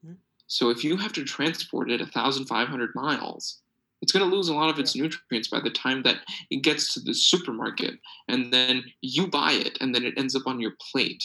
Mhm. 0.05 0.17
So 0.47 0.69
if 0.69 0.83
you 0.83 0.97
have 0.97 1.13
to 1.13 1.23
transport 1.23 1.89
it 1.89 2.01
1,500 2.01 2.93
miles, 2.95 3.61
it's 4.01 4.11
going 4.11 4.27
to 4.29 4.35
lose 4.35 4.49
a 4.49 4.53
lot 4.55 4.69
of 4.69 4.79
its 4.79 4.95
nutrients 4.95 5.47
by 5.47 5.59
the 5.61 5.69
time 5.69 6.01
that 6.03 6.25
it 6.49 6.57
gets 6.63 6.93
to 6.93 6.99
the 6.99 7.13
supermarket, 7.13 7.99
and 8.27 8.51
then 8.51 8.91
you 9.01 9.27
buy 9.27 9.53
it, 9.53 9.77
and 9.79 9.93
then 9.93 10.03
it 10.03 10.17
ends 10.17 10.35
up 10.35 10.47
on 10.47 10.59
your 10.59 10.75
plate 10.91 11.23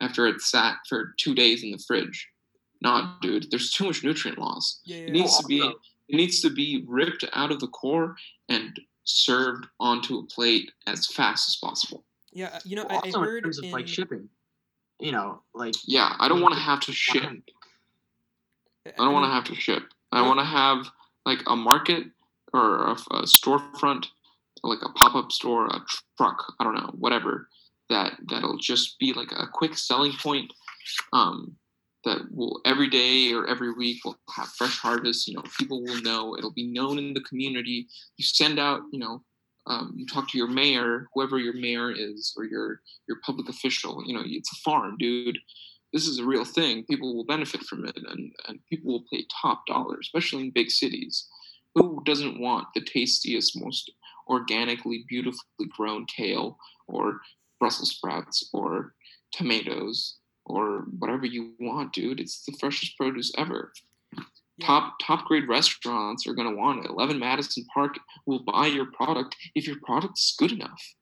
after 0.00 0.26
it's 0.26 0.46
sat 0.50 0.78
for 0.88 1.14
two 1.18 1.34
days 1.34 1.62
in 1.62 1.70
the 1.72 1.78
fridge. 1.78 2.28
Not, 2.82 3.20
dude. 3.22 3.50
There's 3.50 3.72
too 3.72 3.84
much 3.84 4.04
nutrient 4.04 4.38
loss. 4.38 4.80
yeah, 4.84 4.96
yeah, 4.96 5.02
It 5.02 5.06
yeah. 5.08 5.12
needs 5.22 5.38
to 5.38 5.46
be 5.46 5.74
it 6.08 6.14
needs 6.14 6.40
to 6.40 6.50
be 6.50 6.84
ripped 6.86 7.24
out 7.32 7.50
of 7.50 7.58
the 7.58 7.66
core 7.66 8.16
and 8.48 8.78
served 9.02 9.66
onto 9.80 10.18
a 10.18 10.26
plate 10.26 10.70
as 10.86 11.06
fast 11.08 11.48
as 11.48 11.56
possible. 11.56 12.04
Yeah, 12.36 12.50
uh, 12.52 12.60
you 12.66 12.76
know, 12.76 12.84
Well, 12.84 12.98
I, 13.02 13.08
I 13.08 13.10
also 13.12 13.22
in 13.22 13.42
terms 13.42 13.58
of 13.58 13.64
in, 13.64 13.70
like 13.70 13.88
shipping, 13.88 14.28
you 15.00 15.10
know, 15.10 15.40
like 15.54 15.74
Yeah, 15.86 16.14
I 16.18 16.28
don't 16.28 16.42
want 16.42 16.52
to 16.52 16.60
have 16.60 16.80
to 16.80 16.92
ship. 16.92 17.22
I 18.86 18.90
don't 18.98 19.14
want 19.14 19.24
to 19.24 19.30
have 19.30 19.44
to 19.44 19.54
ship. 19.54 19.84
I 20.12 20.20
want 20.20 20.38
to 20.38 20.44
have 20.44 20.86
like 21.24 21.38
a 21.46 21.56
market 21.56 22.04
or 22.52 22.88
a, 22.88 22.92
a 22.92 23.22
storefront, 23.22 24.08
like 24.62 24.80
a 24.82 24.90
pop 24.90 25.14
up 25.14 25.32
store, 25.32 25.64
a 25.66 25.80
truck. 26.18 26.52
I 26.60 26.64
don't 26.64 26.74
know, 26.74 26.92
whatever. 26.98 27.48
That 27.88 28.18
that'll 28.28 28.58
just 28.58 28.98
be 28.98 29.14
like 29.14 29.32
a 29.32 29.46
quick 29.50 29.78
selling 29.78 30.12
point. 30.12 30.52
Um, 31.14 31.56
that 32.04 32.18
will 32.30 32.60
every 32.66 32.90
day 32.90 33.32
or 33.32 33.46
every 33.46 33.72
week 33.72 34.04
will 34.04 34.18
have 34.36 34.48
fresh 34.48 34.78
harvest. 34.78 35.26
You 35.26 35.36
know, 35.36 35.42
people 35.58 35.82
will 35.82 36.02
know. 36.02 36.36
It'll 36.36 36.52
be 36.52 36.66
known 36.66 36.98
in 36.98 37.14
the 37.14 37.22
community. 37.22 37.88
You 38.18 38.24
send 38.26 38.58
out. 38.58 38.82
You 38.92 38.98
know, 38.98 39.22
um, 39.66 39.92
you 39.96 40.06
talk 40.06 40.28
to 40.30 40.38
your 40.38 40.48
mayor, 40.48 41.08
whoever 41.14 41.38
your 41.38 41.54
mayor 41.54 41.90
is, 41.90 42.34
or 42.36 42.44
your 42.44 42.80
your 43.08 43.18
public 43.24 43.48
official. 43.48 44.02
You 44.06 44.14
know, 44.14 44.22
it's 44.24 44.52
a 44.52 44.60
farm, 44.62 44.96
dude 44.98 45.38
this 45.92 46.06
is 46.06 46.18
a 46.18 46.26
real 46.26 46.44
thing. 46.44 46.84
People 46.84 47.14
will 47.14 47.24
benefit 47.24 47.62
from 47.62 47.86
it, 47.86 47.96
and, 47.96 48.30
and 48.46 48.60
people 48.68 48.92
will 48.92 49.04
pay 49.10 49.24
top 49.40 49.64
dollar, 49.66 49.98
especially 49.98 50.42
in 50.42 50.50
big 50.50 50.70
cities. 50.70 51.26
Who 51.74 52.02
doesn't 52.04 52.38
want 52.38 52.68
the 52.74 52.82
tastiest, 52.82 53.58
most 53.58 53.90
organically, 54.28 55.04
beautifully 55.08 55.66
grown 55.74 56.04
kale 56.06 56.58
or 56.86 57.20
Brussels 57.60 57.92
sprouts 57.92 58.48
or 58.52 58.94
tomatoes 59.32 60.16
or 60.44 60.86
whatever 60.98 61.24
you 61.26 61.54
want, 61.60 61.92
dude? 61.92 62.20
It's 62.20 62.44
the 62.44 62.56
freshest 62.58 62.96
produce 62.98 63.32
ever. 63.38 63.72
Yeah. 64.58 64.66
Top 64.66 64.94
top 65.00 65.24
grade 65.26 65.48
restaurants 65.48 66.26
are 66.26 66.32
gonna 66.34 66.54
want 66.54 66.84
it. 66.84 66.90
Eleven 66.90 67.18
Madison 67.18 67.64
Park 67.72 67.98
will 68.24 68.40
buy 68.40 68.66
your 68.66 68.86
product 68.86 69.36
if 69.54 69.66
your 69.66 69.76
product's 69.84 70.34
good 70.38 70.52
enough. 70.52 70.94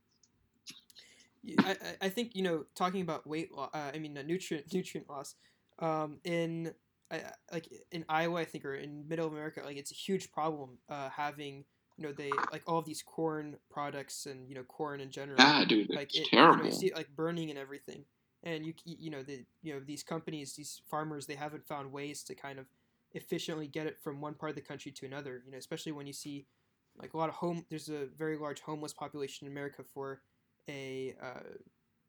I, 1.58 1.76
I- 2.00 2.08
think 2.08 2.34
you 2.34 2.42
know 2.42 2.64
talking 2.74 3.02
about 3.02 3.26
weight 3.26 3.52
loss. 3.52 3.70
Uh, 3.74 3.90
I 3.94 3.98
mean 3.98 4.16
uh, 4.16 4.22
nutrient 4.22 4.66
nutrient 4.74 5.08
loss. 5.08 5.34
Um, 5.78 6.18
in 6.24 6.72
I- 7.10 7.22
like 7.52 7.68
in 7.92 8.04
Iowa, 8.08 8.40
I 8.40 8.44
think, 8.44 8.64
or 8.64 8.74
in 8.74 9.06
Middle 9.08 9.28
America, 9.28 9.62
like 9.64 9.76
it's 9.76 9.90
a 9.90 9.94
huge 9.94 10.32
problem. 10.32 10.78
Uh, 10.88 11.10
having 11.10 11.64
you 11.96 12.06
know 12.06 12.12
they 12.12 12.30
like 12.50 12.62
all 12.66 12.78
of 12.78 12.86
these 12.86 13.02
corn 13.02 13.56
products 13.70 14.26
and 14.26 14.48
you 14.48 14.54
know 14.54 14.62
corn 14.64 15.00
in 15.00 15.10
general. 15.10 15.36
Yeah, 15.38 15.64
dude, 15.64 15.86
it's 15.90 15.94
like 15.96 16.16
it, 16.16 16.26
terrible. 16.26 16.56
You, 16.58 16.62
know, 16.64 16.68
you 16.70 16.74
see 16.74 16.86
it 16.86 16.96
like 16.96 17.08
burning 17.14 17.50
and 17.50 17.58
everything, 17.58 18.04
and 18.42 18.64
you 18.66 18.74
you 18.84 19.10
know 19.10 19.22
the 19.22 19.44
you 19.62 19.74
know 19.74 19.80
these 19.80 20.02
companies, 20.02 20.54
these 20.54 20.80
farmers, 20.90 21.26
they 21.26 21.34
haven't 21.34 21.66
found 21.66 21.92
ways 21.92 22.22
to 22.24 22.34
kind 22.34 22.58
of 22.58 22.66
efficiently 23.14 23.66
get 23.66 23.86
it 23.86 23.98
from 24.02 24.20
one 24.20 24.34
part 24.34 24.50
of 24.50 24.56
the 24.56 24.62
country 24.62 24.92
to 24.92 25.06
another. 25.06 25.42
You 25.44 25.52
know, 25.52 25.58
especially 25.58 25.92
when 25.92 26.06
you 26.06 26.12
see 26.12 26.46
like 26.98 27.14
a 27.14 27.16
lot 27.16 27.28
of 27.28 27.34
home. 27.34 27.64
There's 27.70 27.88
a 27.88 28.06
very 28.16 28.36
large 28.36 28.60
homeless 28.60 28.92
population 28.92 29.46
in 29.46 29.52
America 29.52 29.82
for 29.82 30.20
a 30.68 31.14
uh, 31.22 31.40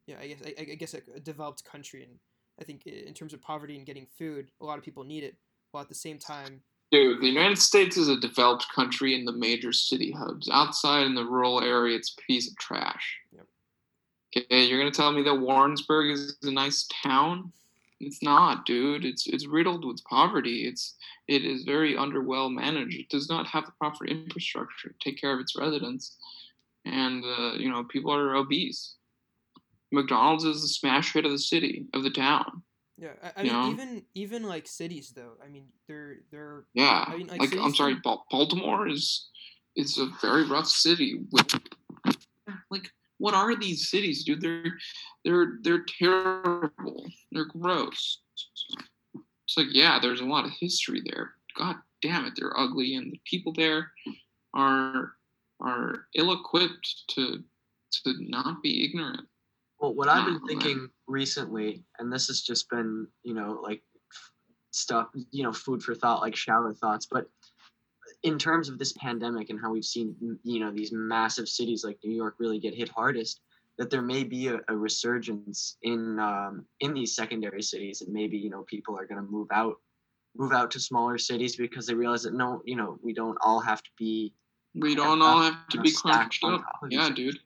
yeah, 0.08 0.18
I 0.22 0.28
guess 0.28 0.41
I, 0.45 0.62
I 0.62 0.76
guess 0.76 0.93
a, 0.93 1.01
a 1.16 1.20
developed 1.20 1.64
country, 1.64 2.03
and 2.03 2.14
I 2.60 2.64
think 2.64 2.86
in 2.86 3.14
terms 3.14 3.34
of 3.34 3.41
poverty 3.41 3.78
and 3.78 3.86
getting 3.86 4.08
food, 4.18 4.51
a 4.62 4.66
lot 4.66 4.78
of 4.78 4.84
people 4.84 5.03
need 5.03 5.24
it. 5.24 5.36
While 5.72 5.84
at 5.84 5.89
the 5.89 5.95
same 5.95 6.18
time, 6.18 6.62
Dude, 6.91 7.22
the 7.22 7.28
United 7.28 7.58
States 7.58 7.97
is 7.97 8.08
a 8.08 8.18
developed 8.18 8.68
country 8.74 9.16
in 9.16 9.26
the 9.26 9.32
major 9.32 9.74
city 9.74 10.12
hubs. 10.12 10.49
Outside 10.49 11.06
in 11.06 11.16
the 11.16 11.26
rural 11.26 11.62
area, 11.62 11.97
it's 11.97 12.16
a 12.18 12.22
piece 12.22 12.49
of 12.49 12.58
trash. 12.58 13.18
Yep. 13.34 13.47
Okay, 14.38 14.66
you're 14.66 14.80
gonna 14.80 14.91
tell 14.91 15.12
me 15.12 15.24
that 15.24 15.36
Warrensburg 15.36 16.12
is 16.12 16.38
a 16.43 16.51
nice 16.51 16.88
town? 17.03 17.51
It's 18.00 18.22
not, 18.22 18.66
dude. 18.66 19.06
It's 19.06 19.26
it's 19.28 19.48
riddled 19.48 19.86
with 19.86 20.04
poverty. 20.04 20.68
It's 20.68 20.96
it 21.28 21.46
is 21.46 21.64
very 21.64 21.96
under 21.96 22.22
well 22.22 22.50
managed. 22.50 23.00
It 23.00 23.10
does 23.10 23.30
not 23.30 23.48
have 23.48 23.66
the 23.66 23.72
proper 23.80 24.06
infrastructure 24.06 24.89
to 24.89 24.96
take 25.00 25.20
care 25.20 25.34
of 25.34 25.39
its 25.39 25.56
residents, 25.58 26.18
and 26.86 27.24
uh, 27.24 27.54
you 27.54 27.70
know 27.70 27.84
people 27.86 28.14
are 28.14 28.36
obese. 28.36 28.96
McDonald's 29.91 30.43
is 30.43 30.62
the 30.62 30.68
smash 30.68 31.14
hit 31.14 31.26
of 31.26 31.32
the 31.32 31.39
city 31.39 31.86
of 31.93 32.04
the 32.04 32.10
town. 32.10 32.64
Yeah, 32.98 33.12
I, 33.22 33.32
I 33.38 33.43
mean, 33.43 33.54
know? 33.54 33.72
even 33.72 34.04
even 34.14 34.43
like 34.43 34.68
cities 34.68 35.12
though. 35.16 35.34
I 35.43 35.50
mean, 35.50 35.68
they're 35.88 36.18
they're. 36.32 36.66
Yeah, 36.74 37.06
I 37.08 37.18
mean, 37.18 37.28
like, 37.28 37.39
like, 37.39 37.56
I'm 37.56 37.76
sorry, 37.76 37.96
Baltimore 38.04 38.88
is 38.88 39.30
is 39.76 39.98
a 39.98 40.08
very 40.22 40.46
rough 40.46 40.68
city. 40.68 41.20
With 41.32 41.60
like, 42.70 42.91
what 43.18 43.34
are 43.34 43.55
these 43.55 43.89
cities, 43.89 44.24
dude? 44.24 44.41
They're 44.41 44.78
they're 45.24 45.57
they're 45.61 45.86
terrible. 45.99 47.05
They're 47.32 47.45
gross. 47.45 48.20
It's 49.47 49.57
like, 49.57 49.68
yeah, 49.72 49.99
there's 50.01 50.22
a 50.22 50.26
lot 50.26 50.45
of 50.45 50.51
history 50.59 51.01
there. 51.05 51.32
God 51.57 51.76
damn 52.01 52.26
it, 52.26 52.34
they're 52.36 52.59
ugly, 52.59 52.95
and 52.95 53.11
the 53.11 53.22
people 53.26 53.53
there 53.53 53.91
are 54.53 55.13
are 55.61 56.07
ill-equipped 56.16 57.03
to 57.09 57.43
to 58.03 58.13
not 58.20 58.61
be 58.61 58.86
ignorant. 58.86 59.28
Well, 59.80 59.93
what 59.93 60.07
I've 60.07 60.26
been 60.26 60.45
thinking 60.47 60.89
recently, 61.07 61.84
and 61.99 62.11
this 62.11 62.28
has 62.28 62.41
just 62.41 62.70
been, 62.70 63.07
you 63.24 63.34
know, 63.34 63.59
like 63.61 63.82
stuff, 64.72 65.07
you 65.32 65.43
know, 65.43 65.53
food 65.53 65.84
for 65.84 65.93
thought, 65.93 66.22
like 66.22 66.36
shower 66.36 66.74
thoughts, 66.74 67.05
but 67.05 67.30
in 68.26 68.40
terms 68.40 68.70
of 68.70 68.80
this 68.80 68.92
pandemic 68.94 69.52
and 69.52 69.62
how 69.62 69.72
we've 69.72 69.86
seen, 69.86 70.16
you 70.44 70.60
know, 70.60 70.72
these 70.72 70.92
massive 70.92 71.48
cities 71.48 71.86
like 71.86 72.00
New 72.04 72.12
York 72.12 72.36
really 72.40 72.58
get 72.58 72.74
hit 72.74 72.90
hardest, 72.90 73.42
that 73.78 73.92
there 73.92 74.02
may 74.02 74.24
be 74.24 74.48
a, 74.48 74.60
a 74.68 74.76
resurgence 74.76 75.78
in 75.84 76.20
um, 76.20 76.66
in 76.80 76.96
these 76.96 77.16
secondary 77.16 77.62
cities, 77.62 78.02
and 78.02 78.12
maybe 78.12 78.36
you 78.36 78.50
know 78.50 78.64
people 78.64 78.98
are 78.98 79.06
going 79.06 79.24
to 79.24 79.32
move 79.32 79.48
out, 79.52 79.76
move 80.36 80.54
out 80.54 80.72
to 80.72 80.80
smaller 80.80 81.20
cities 81.20 81.56
because 81.56 81.86
they 81.86 81.94
realize 81.94 82.24
that 82.24 82.34
no, 82.34 82.64
you 82.66 82.76
know, 82.76 82.98
we 83.04 83.14
don't 83.14 83.38
all 83.42 83.60
have 83.60 83.84
to 83.84 83.90
be 83.98 84.34
We 84.74 84.96
don't 84.96 85.22
all 85.22 85.42
have 85.42 85.68
to 85.70 85.82
be 85.82 85.92
crunched 85.92 86.44
up. 86.44 86.62
top 86.62 86.82
of 86.82 86.92
each 86.92 86.98
Yeah, 86.98 87.10
dude. 87.10 87.40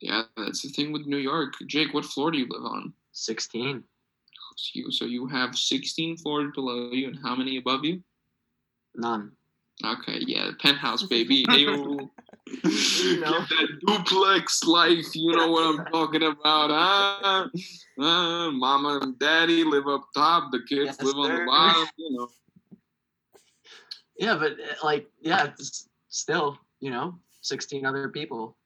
Yeah, 0.00 0.22
that's 0.36 0.62
the 0.62 0.70
thing 0.70 0.92
with 0.92 1.06
New 1.06 1.18
York. 1.18 1.52
Jake, 1.66 1.92
what 1.92 2.06
floor 2.06 2.30
do 2.30 2.38
you 2.38 2.46
live 2.48 2.64
on? 2.64 2.94
16. 3.12 3.84
So 4.56 4.70
you, 4.72 4.90
so 4.90 5.04
you 5.04 5.26
have 5.26 5.56
16 5.56 6.16
floors 6.18 6.50
below 6.54 6.90
you, 6.92 7.08
and 7.08 7.18
how 7.22 7.36
many 7.36 7.58
above 7.58 7.84
you? 7.84 8.02
None. 8.96 9.32
Okay, 9.84 10.20
yeah, 10.26 10.46
the 10.46 10.54
penthouse, 10.54 11.02
baby. 11.08 11.44
Ew. 11.50 12.10
You 12.62 13.20
know. 13.20 13.40
Get 13.40 13.48
that 13.48 13.68
duplex 13.86 14.64
life. 14.64 15.14
You 15.14 15.36
know 15.36 15.50
what 15.50 15.80
I'm 15.80 15.84
talking 15.86 16.22
about, 16.22 16.70
huh? 16.70 17.48
Uh, 18.02 18.50
mama 18.52 19.00
and 19.02 19.18
daddy 19.18 19.64
live 19.64 19.86
up 19.88 20.06
top. 20.14 20.50
The 20.52 20.60
kids 20.60 20.96
Yes, 20.98 21.02
live 21.02 21.16
on 21.16 21.34
the 21.34 21.44
bottom. 21.44 21.88
You 21.96 22.16
know. 22.16 22.28
Yeah, 24.18 24.36
but 24.38 24.52
uh, 24.52 24.74
like, 24.82 25.06
yeah, 25.20 25.50
still, 26.08 26.58
you 26.80 26.90
know, 26.90 27.18
16 27.42 27.84
other 27.84 28.08
people. 28.08 28.56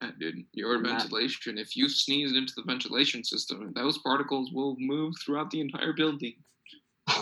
Yeah, 0.00 0.10
dude, 0.18 0.44
your 0.52 0.80
that- 0.80 0.88
ventilation. 0.88 1.58
If 1.58 1.76
you 1.76 1.88
sneeze 1.88 2.32
into 2.32 2.54
the 2.56 2.62
ventilation 2.62 3.22
system, 3.24 3.72
those 3.74 3.98
particles 3.98 4.50
will 4.52 4.76
move 4.78 5.14
throughout 5.22 5.50
the 5.50 5.60
entire 5.60 5.92
building. 5.92 6.36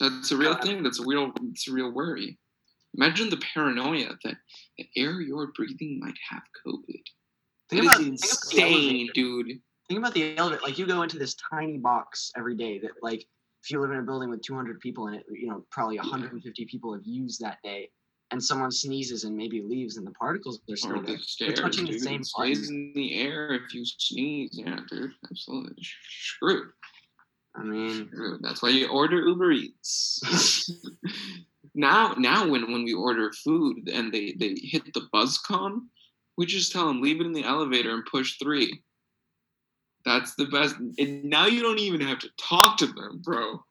That's 0.00 0.30
a 0.32 0.36
real 0.36 0.54
thing. 0.56 0.82
That's 0.82 1.00
a 1.00 1.04
real. 1.04 1.32
It's 1.50 1.68
a 1.68 1.72
real 1.72 1.92
worry. 1.92 2.38
Imagine 2.96 3.28
the 3.28 3.38
paranoia 3.54 4.16
that 4.24 4.36
the 4.78 4.88
air 4.96 5.20
you're 5.20 5.52
breathing 5.56 5.98
might 6.00 6.16
have 6.30 6.42
COVID. 6.66 7.02
think 7.68 7.82
That 7.82 7.82
about, 7.82 8.00
is 8.00 8.20
think 8.20 8.32
about 8.32 8.68
insane, 8.68 9.10
dude. 9.14 9.60
Think 9.88 9.98
about 9.98 10.14
the 10.14 10.36
elevator. 10.36 10.62
Like, 10.62 10.78
you 10.78 10.86
go 10.86 11.02
into 11.02 11.18
this 11.18 11.34
tiny 11.50 11.76
box 11.76 12.30
every 12.36 12.56
day 12.56 12.78
that, 12.78 12.92
like, 13.02 13.26
if 13.62 13.70
you 13.70 13.80
live 13.80 13.90
in 13.90 13.98
a 13.98 14.02
building 14.02 14.30
with 14.30 14.42
200 14.42 14.80
people 14.80 15.08
in 15.08 15.14
it, 15.14 15.24
you 15.30 15.48
know, 15.48 15.66
probably 15.70 15.96
150 15.98 16.64
people 16.66 16.92
have 16.94 17.04
used 17.04 17.40
that 17.40 17.58
day, 17.64 17.90
and 18.30 18.42
someone 18.42 18.70
sneezes 18.70 19.24
and 19.24 19.36
maybe 19.36 19.60
leaves, 19.60 19.96
and 19.96 20.06
the 20.06 20.12
particles 20.12 20.60
are 20.70 20.76
still 20.76 21.00
Or 21.00 21.02
there. 21.02 21.16
the 21.16 21.22
stairs, 21.22 21.60
touching 21.60 21.86
the 21.86 21.98
same 21.98 22.22
it 22.22 22.68
in 22.68 22.92
the 22.94 23.20
air 23.20 23.50
if 23.52 23.74
you 23.74 23.84
sneeze. 23.84 24.50
Yeah, 24.52 24.78
dude. 24.88 25.12
Absolutely. 25.30 25.82
Screwed. 25.82 26.68
I 27.56 27.62
mean. 27.62 28.10
That's 28.40 28.62
why 28.62 28.70
you 28.70 28.88
order 28.88 29.16
Uber 29.16 29.52
Eats. 29.52 30.70
now, 31.74 32.14
now 32.18 32.48
when 32.48 32.72
when 32.72 32.84
we 32.84 32.94
order 32.94 33.32
food 33.32 33.88
and 33.88 34.12
they 34.12 34.32
they 34.32 34.54
hit 34.60 34.92
the 34.92 35.08
buzz 35.12 35.38
con, 35.38 35.88
we 36.36 36.46
just 36.46 36.72
tell 36.72 36.88
them 36.88 37.00
leave 37.00 37.20
it 37.20 37.26
in 37.26 37.32
the 37.32 37.44
elevator 37.44 37.94
and 37.94 38.04
push 38.06 38.38
three. 38.38 38.82
That's 40.04 40.34
the 40.34 40.46
best. 40.46 40.76
And 40.98 41.24
now 41.24 41.46
you 41.46 41.62
don't 41.62 41.78
even 41.78 42.00
have 42.02 42.18
to 42.20 42.28
talk 42.36 42.76
to 42.78 42.86
them, 42.86 43.20
bro. 43.24 43.64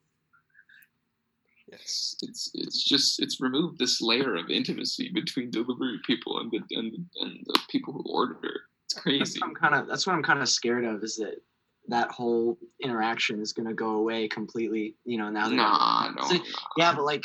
Yes, 1.70 2.16
it's 2.22 2.50
it's 2.54 2.82
just 2.82 3.20
it's 3.20 3.40
removed 3.40 3.78
this 3.78 4.00
layer 4.00 4.36
of 4.36 4.50
intimacy 4.50 5.10
between 5.12 5.50
delivery 5.50 5.98
people 6.06 6.40
and 6.40 6.50
the 6.50 6.60
and, 6.76 7.06
and 7.20 7.40
the 7.46 7.58
people 7.68 7.92
who 7.92 8.04
order. 8.12 8.62
It's 8.84 8.94
that's 8.94 9.02
crazy. 9.02 9.40
what 9.40 9.48
I'm 9.48 9.54
kind 9.54 9.74
of 9.74 9.86
that's 9.86 10.06
what 10.06 10.14
I'm 10.14 10.22
kind 10.22 10.40
of 10.40 10.48
scared 10.48 10.84
of 10.84 11.02
is 11.02 11.16
that 11.16 11.40
that 11.88 12.10
whole 12.10 12.58
interaction 12.82 13.40
is 13.40 13.52
going 13.52 13.68
to 13.68 13.74
go 13.74 13.90
away 13.90 14.28
completely. 14.28 14.96
You 15.04 15.18
know, 15.18 15.28
now 15.28 15.48
that 15.48 15.54
Nah, 15.54 16.10
no, 16.16 16.28
See, 16.28 16.38
nah. 16.38 16.44
Yeah, 16.76 16.94
but 16.94 17.04
like 17.04 17.24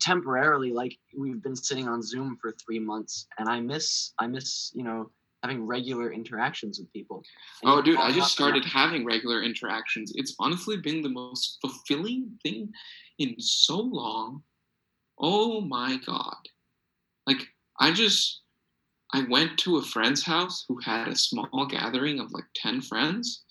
temporarily, 0.00 0.72
like 0.72 0.96
we've 1.16 1.42
been 1.42 1.56
sitting 1.56 1.88
on 1.88 2.02
Zoom 2.02 2.36
for 2.40 2.52
three 2.52 2.78
months, 2.78 3.26
and 3.38 3.48
I 3.48 3.60
miss, 3.60 4.12
I 4.18 4.26
miss, 4.26 4.70
you 4.74 4.84
know, 4.84 5.10
having 5.42 5.66
regular 5.66 6.10
interactions 6.10 6.78
with 6.78 6.90
people. 6.92 7.22
And 7.62 7.70
Oh, 7.70 7.82
dude, 7.82 7.98
I 7.98 8.10
just 8.12 8.32
started 8.32 8.64
having 8.64 9.04
regular 9.04 9.42
interactions. 9.42 10.12
It's 10.14 10.34
honestly 10.38 10.78
been 10.78 11.02
the 11.02 11.10
most 11.10 11.58
fulfilling 11.60 12.30
thing 12.42 12.72
in 13.18 13.34
so 13.38 13.78
long. 13.78 14.42
Oh 15.18 15.60
my 15.60 15.98
god. 16.06 16.36
Like, 17.26 17.46
I 17.78 17.92
just, 17.92 18.40
I 19.12 19.24
went 19.28 19.58
to 19.60 19.76
a 19.76 19.82
friend's 19.82 20.24
house 20.24 20.64
who 20.66 20.78
had 20.80 21.08
a 21.08 21.16
small 21.16 21.66
gathering 21.66 22.20
of 22.20 22.32
like 22.32 22.44
10 22.56 22.80
friends, 22.80 23.44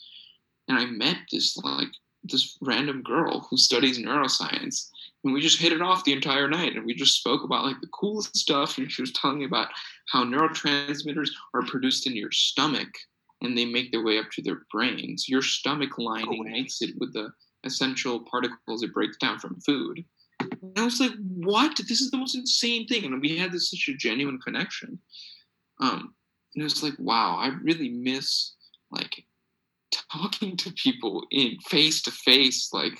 and 0.68 0.78
I 0.78 0.86
met 0.86 1.18
this, 1.32 1.57
like, 1.57 1.89
this 2.24 2.57
random 2.61 3.01
girl 3.01 3.47
who 3.49 3.57
studies 3.57 3.99
neuroscience. 3.99 4.89
And 5.24 5.34
we 5.34 5.41
just 5.41 5.59
hit 5.59 5.74
it 5.74 5.82
off 5.82 6.03
the 6.03 6.14
entire 6.14 6.49
night, 6.49 6.76
and 6.76 6.86
we 6.86 6.93
just 6.93 7.18
spoke 7.18 7.43
about 7.43 7.66
like 7.66 7.80
the 7.82 7.88
coolest 7.88 8.36
stuff. 8.36 8.78
And 8.78 8.91
she 8.91 9.01
was 9.01 9.11
telling 9.14 9.39
me 9.39 9.45
about 9.45 9.70
how 10.11 10.24
neurotransmitters 10.24 11.30
are 11.53 11.64
produced 11.64 12.07
in 12.07 12.16
your 12.16 12.32
stomach 12.32 12.89
and 13.43 13.57
they 13.57 13.66
make 13.66 13.91
their 13.91 14.03
way 14.03 14.18
up 14.18 14.32
to 14.32 14.41
their 14.41 14.61
brains. 14.72 15.28
Your 15.28 15.41
stomach 15.41 15.97
lining 15.97 16.43
way. 16.43 16.51
makes 16.51 16.82
it 16.82 16.95
with 16.99 17.14
the 17.14 17.32
essential 17.66 18.22
particles 18.22 18.84
it 18.84 18.93
breaks 18.93 19.18
down 19.18 19.39
from 19.39 19.59
food. 19.61 20.03
And 20.39 20.74
I 20.78 20.84
was 20.84 20.99
like, 20.99 21.11
what? 21.20 21.78
This 21.78 22.01
is 22.01 22.09
the 22.09 22.18
most 22.18 22.36
insane 22.36 22.88
thing. 22.88 23.05
And 23.05 23.22
we 23.22 23.38
had 23.38 23.51
this 23.51 23.70
such 23.70 23.89
a 23.89 23.97
genuine 23.97 24.39
connection. 24.39 24.99
Um, 25.80 26.16
and 26.55 26.61
it 26.61 26.64
was 26.64 26.84
like, 26.84 26.93
wow, 26.97 27.36
I 27.38 27.47
really 27.61 27.89
miss 27.89 28.53
like 28.91 29.26
talking 30.11 30.57
to 30.57 30.73
people 30.73 31.25
in 31.31 31.57
face 31.69 32.01
to 32.03 32.11
face. 32.11 32.69
Like, 32.73 32.99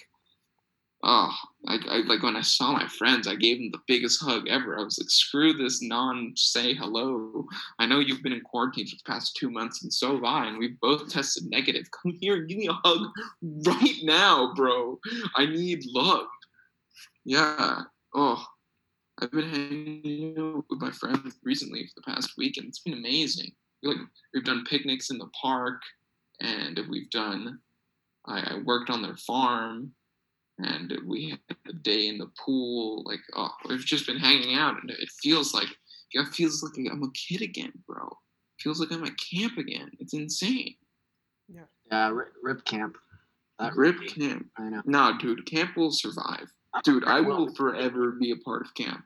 oh, 1.03 1.33
I, 1.67 1.77
I 1.89 1.97
like 2.05 2.23
when 2.23 2.35
I 2.35 2.41
saw 2.41 2.71
my 2.71 2.87
friends, 2.87 3.27
I 3.27 3.35
gave 3.35 3.57
them 3.57 3.71
the 3.71 3.81
biggest 3.87 4.21
hug 4.21 4.47
ever. 4.47 4.79
I 4.79 4.83
was 4.83 4.99
like, 4.99 5.09
screw 5.09 5.53
this 5.53 5.81
non 5.81 6.33
say 6.35 6.73
hello. 6.73 7.45
I 7.79 7.85
know 7.85 7.99
you've 7.99 8.23
been 8.23 8.33
in 8.33 8.41
quarantine 8.41 8.87
for 8.87 8.95
the 8.95 9.11
past 9.11 9.35
two 9.35 9.49
months, 9.49 9.83
and 9.83 9.93
so 9.93 10.15
have 10.15 10.23
I, 10.23 10.47
and 10.47 10.57
we've 10.57 10.79
both 10.79 11.09
tested 11.09 11.43
negative. 11.49 11.85
Come 11.91 12.17
here, 12.19 12.41
give 12.41 12.57
me 12.57 12.67
a 12.67 12.79
hug 12.87 13.09
right 13.65 13.97
now, 14.03 14.53
bro. 14.55 14.99
I 15.35 15.45
need 15.45 15.83
love. 15.93 16.27
Yeah. 17.25 17.81
Oh, 18.15 18.45
I've 19.21 19.31
been 19.31 19.49
hanging 19.49 20.35
out 20.37 20.65
with 20.69 20.81
my 20.81 20.91
friends 20.91 21.35
recently 21.43 21.87
for 21.87 21.93
the 22.01 22.13
past 22.13 22.31
week, 22.37 22.57
and 22.57 22.67
it's 22.67 22.79
been 22.79 22.93
amazing. 22.93 23.51
Like 23.83 23.97
we've 24.33 24.43
done 24.43 24.65
picnics 24.65 25.09
in 25.09 25.17
the 25.17 25.29
park, 25.39 25.81
and 26.43 26.79
we've 26.89 27.09
done. 27.09 27.59
I, 28.25 28.39
I 28.39 28.61
worked 28.63 28.89
on 28.89 29.01
their 29.01 29.17
farm, 29.17 29.91
and 30.59 30.93
we 31.07 31.31
had 31.31 31.57
a 31.67 31.73
day 31.73 32.07
in 32.07 32.17
the 32.17 32.31
pool. 32.43 33.03
Like, 33.05 33.21
oh, 33.35 33.51
we've 33.67 33.85
just 33.85 34.05
been 34.05 34.17
hanging 34.17 34.55
out, 34.55 34.81
and 34.81 34.91
it 34.91 35.09
feels 35.21 35.53
like 35.53 35.67
it 36.11 36.27
feels 36.27 36.61
like 36.61 36.73
I'm 36.91 37.03
a 37.03 37.11
kid 37.11 37.41
again, 37.41 37.73
bro. 37.87 38.05
It 38.05 38.61
feels 38.61 38.79
like 38.79 38.91
I'm 38.91 39.03
at 39.03 39.17
camp 39.17 39.57
again. 39.57 39.89
It's 39.99 40.13
insane. 40.13 40.75
Yeah, 41.91 42.09
rip, 42.09 42.33
rip 42.41 42.65
camp. 42.65 42.97
That 43.59 43.75
Rip 43.75 44.07
camp. 44.07 44.47
I 44.57 44.69
know. 44.69 44.81
No, 44.85 45.17
dude, 45.19 45.45
camp 45.45 45.77
will 45.77 45.91
survive. 45.91 46.51
Dude, 46.83 47.05
I 47.05 47.21
will 47.21 47.53
forever 47.53 48.11
be 48.11 48.31
a 48.31 48.35
part 48.37 48.65
of 48.65 48.73
camp. 48.73 49.03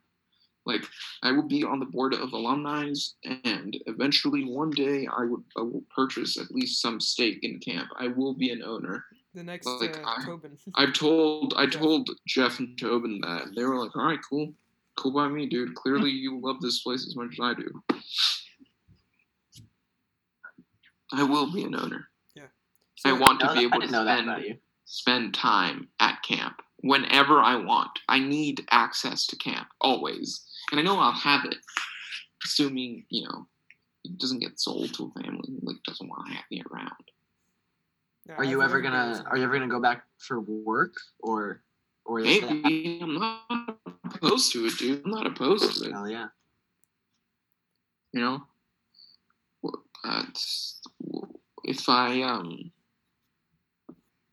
Like, 0.67 0.83
I 1.23 1.31
will 1.31 1.47
be 1.47 1.63
on 1.63 1.79
the 1.79 1.85
board 1.85 2.13
of 2.13 2.33
alumni, 2.33 2.91
and 3.23 3.77
eventually 3.87 4.43
one 4.43 4.69
day 4.71 5.07
I 5.07 5.23
would 5.23 5.43
I 5.57 5.61
will 5.61 5.83
purchase 5.95 6.37
at 6.37 6.51
least 6.51 6.81
some 6.81 6.99
stake 6.99 7.39
in 7.43 7.59
camp. 7.59 7.89
I 7.97 8.07
will 8.09 8.33
be 8.33 8.51
an 8.51 8.61
owner. 8.63 9.05
The 9.33 9.43
next 9.43 9.65
Like, 9.65 9.97
uh, 9.97 10.03
I- 10.05 10.25
Tobin. 10.25 10.57
I've 10.75 10.93
told 10.93 11.53
I 11.55 11.63
Yeah. 11.63 11.69
told 11.69 12.09
Jeff 12.27 12.59
and 12.59 12.77
Tobin 12.77 13.21
that 13.21 13.47
and 13.47 13.55
they 13.55 13.63
were 13.63 13.77
like, 13.79 13.95
"All 13.95 14.05
right, 14.05 14.19
cool, 14.29 14.53
cool 14.97 15.11
by 15.13 15.27
me, 15.29 15.47
dude. 15.47 15.73
Clearly, 15.75 16.11
you 16.11 16.39
love 16.39 16.59
this 16.61 16.81
place 16.83 17.07
as 17.07 17.15
much 17.15 17.31
as 17.33 17.39
I 17.39 17.53
do." 17.53 17.83
I 21.13 21.23
will 21.23 21.51
be 21.53 21.63
an 21.63 21.75
owner. 21.75 22.09
I 23.05 23.09
So- 23.11 23.15
want 23.15 23.39
to 23.41 23.45
No, 23.45 23.53
be 23.53 23.59
able 23.59 23.73
to 23.75 23.79
didn't 23.81 23.91
know 23.91 24.05
that 24.05 24.23
spend 24.23 24.59
spend 24.85 25.33
time 25.35 25.87
at 25.99 26.23
camp 26.23 26.61
whenever 26.77 27.41
I 27.41 27.55
want. 27.55 27.91
I 28.09 28.17
need 28.19 28.65
access 28.71 29.27
to 29.27 29.35
camp 29.35 29.67
always, 29.79 30.46
and 30.71 30.79
I 30.79 30.83
know 30.83 30.99
I'll 30.99 31.11
have 31.11 31.45
it, 31.45 31.57
assuming 32.43 33.05
you 33.09 33.27
know 33.27 33.47
it 34.03 34.17
doesn't 34.17 34.39
get 34.39 34.59
sold 34.59 34.93
to 34.95 35.11
a 35.15 35.21
family 35.21 35.43
who 35.47 35.59
like 35.63 35.81
doesn't 35.85 36.07
want 36.07 36.27
to 36.27 36.33
have 36.33 36.45
me 36.51 36.63
around. 36.71 36.91
Yeah, 38.27 38.35
Are 38.35 38.43
you 38.43 38.61
ever 38.61 38.81
gonna 38.81 39.23
Are 39.29 39.37
you 39.37 39.43
ever 39.43 39.53
gonna 39.53 39.67
go 39.67 39.81
back 39.81 40.03
for 40.17 40.41
work 40.41 40.93
or 41.19 41.61
or 42.05 42.19
is 42.19 42.41
that? 42.41 42.51
Maybe 42.51 42.99
I'm 43.01 43.15
not 43.15 43.79
opposed 44.05 44.51
to 44.53 44.65
it, 44.65 44.77
dude. 44.77 45.05
I'm 45.05 45.11
not 45.11 45.27
opposed 45.27 45.77
to 45.77 45.89
it. 45.89 45.93
Hell 45.93 46.09
yeah. 46.09 46.27
You 48.13 48.21
know, 48.21 48.43
but 49.61 50.39
if 51.63 51.87
I 51.89 52.21
um 52.21 52.71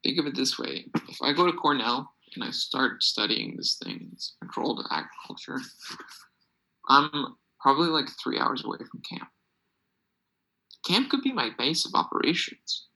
think 0.03 0.19
of 0.19 0.27
it 0.27 0.37
this 0.37 0.59
way, 0.59 0.87
if 1.09 1.23
I 1.23 1.33
go 1.33 1.47
to 1.47 1.53
Cornell 1.53 2.14
and 2.35 2.45
I 2.45 2.51
start 2.51 3.03
studying 3.03 3.57
this 3.57 3.77
thing, 3.83 4.09
this 4.13 4.35
controlled 4.41 4.87
agriculture, 4.91 5.61
I'm 6.89 7.37
probably 7.61 7.89
like 7.89 8.09
three 8.23 8.39
hours 8.39 8.65
away 8.65 8.79
from 8.79 9.03
camp. 9.09 9.29
Camp 10.87 11.09
could 11.09 11.23
be 11.23 11.33
my 11.33 11.51
base 11.57 11.87
of 11.87 11.95
operations. 11.95 12.87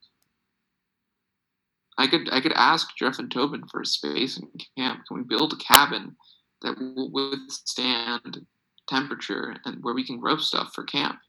I 1.97 2.07
could 2.07 2.29
I 2.31 2.39
could 2.39 2.53
ask 2.53 2.95
Jeff 2.97 3.19
and 3.19 3.29
Tobin 3.29 3.63
for 3.69 3.81
a 3.81 3.85
space 3.85 4.37
in 4.37 4.47
camp. 4.77 5.01
Can 5.07 5.17
we 5.17 5.23
build 5.23 5.53
a 5.53 5.57
cabin 5.57 6.15
that 6.61 6.77
will 6.79 7.11
withstand 7.11 8.45
temperature 8.87 9.55
and 9.65 9.83
where 9.83 9.93
we 9.93 10.05
can 10.05 10.19
grow 10.19 10.37
stuff 10.37 10.71
for 10.73 10.83
camp? 10.85 11.19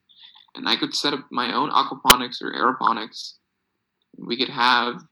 And 0.54 0.68
I 0.68 0.76
could 0.76 0.94
set 0.94 1.12
up 1.12 1.26
my 1.32 1.52
own 1.52 1.70
aquaponics 1.70 2.40
or 2.42 2.52
aeroponics. 2.52 3.34
We 4.16 4.36
could 4.36 4.48
have, 4.48 5.02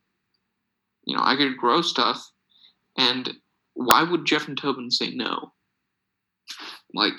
you 1.05 1.17
know, 1.17 1.23
I 1.25 1.37
could 1.37 1.57
grow 1.57 1.81
stuff. 1.83 2.31
And 2.99 3.33
why 3.75 4.03
would 4.03 4.27
Jeff 4.27 4.49
and 4.49 4.59
Tobin 4.59 4.91
say 4.91 5.11
no? 5.11 5.53
Like, 6.93 7.15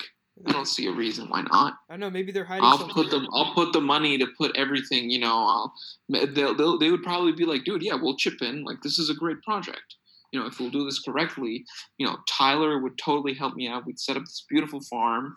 I 0.46 0.52
don't 0.52 0.66
see 0.66 0.86
a 0.86 0.92
reason 0.92 1.28
why 1.28 1.42
not. 1.42 1.74
I 1.88 1.94
don't 1.94 2.00
know. 2.00 2.10
Maybe 2.10 2.32
they're 2.32 2.44
hiding. 2.44 2.64
I'll 2.64 2.78
something. 2.78 2.94
put 2.94 3.10
them. 3.10 3.26
I'll 3.32 3.54
put 3.54 3.72
the 3.72 3.80
money 3.80 4.18
to 4.18 4.26
put 4.38 4.56
everything. 4.56 5.10
You 5.10 5.20
know, 5.20 5.36
I'll. 5.36 5.74
They'll, 6.08 6.54
they'll, 6.54 6.78
they 6.78 6.90
would 6.90 7.02
probably 7.02 7.32
be 7.32 7.44
like, 7.44 7.64
dude, 7.64 7.82
yeah, 7.82 7.94
we'll 7.94 8.16
chip 8.16 8.40
in. 8.42 8.64
Like, 8.64 8.82
this 8.82 8.98
is 8.98 9.10
a 9.10 9.14
great 9.14 9.42
project. 9.42 9.96
You 10.32 10.40
know, 10.40 10.46
if 10.46 10.60
we'll 10.60 10.70
do 10.70 10.84
this 10.84 11.00
correctly, 11.00 11.64
you 11.98 12.06
know, 12.06 12.16
Tyler 12.28 12.78
would 12.78 12.96
totally 12.98 13.34
help 13.34 13.54
me 13.54 13.68
out. 13.68 13.86
We'd 13.86 13.98
set 13.98 14.16
up 14.16 14.22
this 14.22 14.44
beautiful 14.48 14.80
farm. 14.80 15.36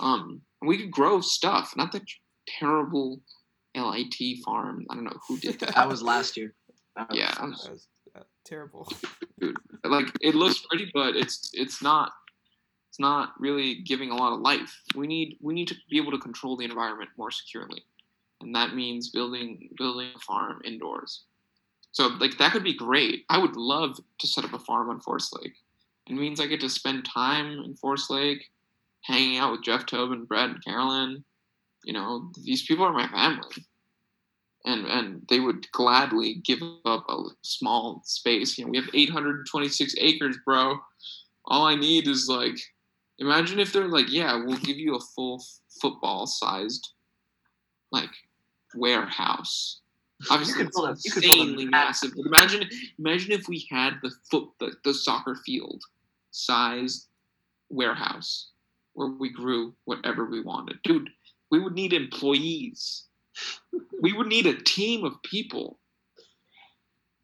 Um, 0.00 0.42
we 0.62 0.78
could 0.78 0.92
grow 0.92 1.20
stuff. 1.20 1.72
Not 1.76 1.92
that 1.92 2.02
terrible 2.46 3.20
LIT 3.76 4.14
farm. 4.44 4.86
I 4.90 4.94
don't 4.94 5.04
know 5.04 5.18
who 5.26 5.38
did 5.38 5.58
that. 5.60 5.74
That 5.74 5.88
was 5.88 6.02
last 6.02 6.36
year. 6.36 6.54
That 6.96 7.14
yeah, 7.14 7.34
That 7.34 7.48
was 7.48 7.88
terrible. 8.48 8.88
like 9.84 10.06
it 10.20 10.34
looks 10.34 10.64
pretty, 10.68 10.90
but 10.94 11.16
it's 11.16 11.50
it's 11.52 11.82
not 11.82 12.12
it's 12.88 12.98
not 12.98 13.32
really 13.38 13.76
giving 13.76 14.10
a 14.10 14.16
lot 14.16 14.32
of 14.32 14.40
life. 14.40 14.80
We 14.94 15.06
need 15.06 15.36
we 15.40 15.54
need 15.54 15.68
to 15.68 15.76
be 15.90 15.98
able 15.98 16.12
to 16.12 16.18
control 16.18 16.56
the 16.56 16.64
environment 16.64 17.10
more 17.16 17.30
securely, 17.30 17.82
and 18.40 18.54
that 18.54 18.74
means 18.74 19.10
building 19.10 19.68
building 19.76 20.10
a 20.16 20.18
farm 20.20 20.60
indoors. 20.64 21.24
So 21.92 22.08
like 22.20 22.38
that 22.38 22.52
could 22.52 22.64
be 22.64 22.74
great. 22.74 23.24
I 23.28 23.38
would 23.38 23.56
love 23.56 23.98
to 24.18 24.26
set 24.26 24.44
up 24.44 24.52
a 24.52 24.58
farm 24.58 24.90
on 24.90 25.00
Forest 25.00 25.36
Lake. 25.40 25.54
It 26.06 26.14
means 26.14 26.40
I 26.40 26.46
get 26.46 26.60
to 26.60 26.70
spend 26.70 27.04
time 27.04 27.62
in 27.64 27.74
Forest 27.74 28.10
Lake, 28.10 28.50
hanging 29.02 29.38
out 29.38 29.52
with 29.52 29.62
Jeff 29.62 29.84
Tobin, 29.84 30.24
Brett, 30.24 30.50
and 30.50 30.64
Carolyn. 30.64 31.24
You 31.84 31.92
know, 31.92 32.30
these 32.44 32.66
people 32.66 32.84
are 32.84 32.92
my 32.92 33.08
family 33.08 33.64
and 34.64 34.86
and 34.86 35.22
they 35.28 35.40
would 35.40 35.70
gladly 35.72 36.36
give 36.44 36.60
up 36.84 37.04
a 37.08 37.22
small 37.42 38.02
space. 38.04 38.58
You 38.58 38.64
know, 38.64 38.70
we 38.70 38.78
have 38.78 38.90
826 38.94 39.94
acres, 39.98 40.36
bro. 40.44 40.78
All 41.46 41.66
I 41.66 41.74
need 41.76 42.06
is 42.08 42.28
like, 42.28 42.58
imagine 43.18 43.58
if 43.60 43.72
they're 43.72 43.88
like, 43.88 44.10
yeah, 44.12 44.36
we'll 44.44 44.58
give 44.58 44.76
you 44.78 44.96
a 44.96 45.00
full 45.14 45.42
football 45.80 46.26
sized, 46.26 46.92
like, 47.90 48.10
warehouse. 48.74 49.80
Obviously, 50.30 50.58
could 50.58 50.66
it's 50.68 50.76
build 50.76 50.90
a- 50.90 50.96
you 51.04 51.12
could 51.12 51.24
a 51.24 51.26
insanely 51.28 51.64
massive- 51.66 52.10
massive. 52.10 52.12
But 52.16 52.26
imagine, 52.26 52.70
imagine 52.98 53.32
if 53.32 53.48
we 53.48 53.66
had 53.70 53.94
the 54.02 54.10
foot, 54.30 54.48
the, 54.58 54.72
the 54.84 54.92
soccer 54.92 55.36
field 55.46 55.82
sized 56.30 57.06
warehouse 57.70 58.50
where 58.94 59.08
we 59.08 59.30
grew 59.30 59.74
whatever 59.84 60.26
we 60.26 60.40
wanted, 60.40 60.78
dude. 60.82 61.08
We 61.50 61.60
would 61.60 61.74
need 61.74 61.92
employees 61.92 63.04
we 64.00 64.12
would 64.12 64.26
need 64.26 64.46
a 64.46 64.60
team 64.62 65.04
of 65.04 65.22
people. 65.22 65.78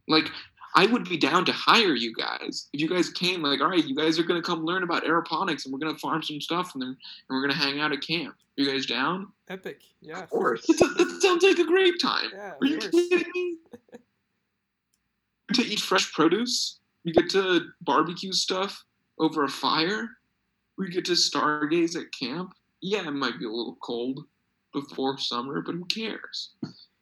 Like, 0.09 0.31
I 0.77 0.87
would 0.87 1.09
be 1.09 1.17
down 1.17 1.45
to 1.45 1.53
hire 1.53 1.95
you 1.95 2.13
guys 2.13 2.69
if 2.73 2.81
you 2.81 2.89
guys 2.89 3.09
came. 3.09 3.43
Like, 3.43 3.61
all 3.61 3.69
right, 3.69 3.85
you 3.85 3.95
guys 3.95 4.19
are 4.19 4.25
gonna 4.25 4.43
come 4.43 4.65
learn 4.65 4.83
about 4.83 5.05
aeroponics, 5.05 5.65
and 5.65 5.73
we're 5.73 5.79
gonna 5.79 5.99
farm 5.99 6.23
some 6.23 6.41
stuff, 6.41 6.75
and 6.75 6.83
then 6.83 6.89
and 6.89 6.99
we're 7.31 7.41
gonna 7.41 7.55
hang 7.55 7.81
out 7.81 7.93
at 7.93 8.03
camp. 8.03 8.35
You 8.57 8.71
guys 8.71 8.87
down? 8.87 9.33
Epic. 9.49 9.81
Yeah. 10.01 10.21
Of 10.21 10.31
course. 10.31 10.67
That, 10.67 11.19
sounds 11.21 11.43
like 11.43 11.59
a 11.59 11.65
great 11.65 12.01
time. 12.01 12.31
Yeah. 12.33 12.53
Are 12.61 12.67
you 12.67 12.79
course. 12.79 12.91
kidding 12.91 13.31
me? 13.35 13.57
to 15.55 15.63
eat 15.63 15.81
fresh 15.81 16.13
produce. 16.13 16.79
We 17.05 17.13
get 17.13 17.31
to 17.31 17.69
barbecue 17.83 18.33
stuff 18.33 18.85
over 19.19 19.45
a 19.45 19.49
fire. 19.49 20.09
We 20.79 20.89
get 20.89 21.05
to 21.07 21.13
stargaze 21.13 21.97
at 21.97 22.13
camp. 22.13 22.55
Yeah, 22.81 23.07
it 23.07 23.13
might 23.13 23.39
be 23.39 23.45
a 23.45 23.51
little 23.51 23.77
cold 23.83 24.25
before 24.75 25.17
summer, 25.17 25.63
but 25.63 25.75
who 25.75 25.87
cares? 25.87 26.51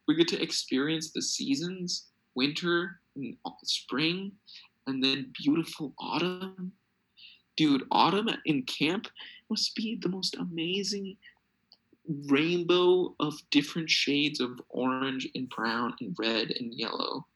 We 0.06 0.14
get 0.14 0.28
to 0.28 0.42
experience 0.42 1.10
the 1.10 1.22
seasons 1.22 2.06
winter 2.34 3.00
and 3.16 3.36
spring, 3.64 4.32
and 4.86 5.02
then 5.02 5.32
beautiful 5.42 5.94
autumn. 5.98 6.72
Dude, 7.56 7.84
autumn 7.90 8.30
in 8.46 8.62
camp 8.62 9.08
must 9.50 9.74
be 9.74 9.98
the 10.00 10.08
most 10.08 10.36
amazing 10.36 11.16
rainbow 12.26 13.14
of 13.20 13.34
different 13.50 13.88
shades 13.88 14.40
of 14.40 14.60
orange 14.70 15.28
and 15.34 15.48
brown 15.50 15.94
and 16.00 16.16
red 16.18 16.50
and 16.58 16.74
yellow. 16.74 17.26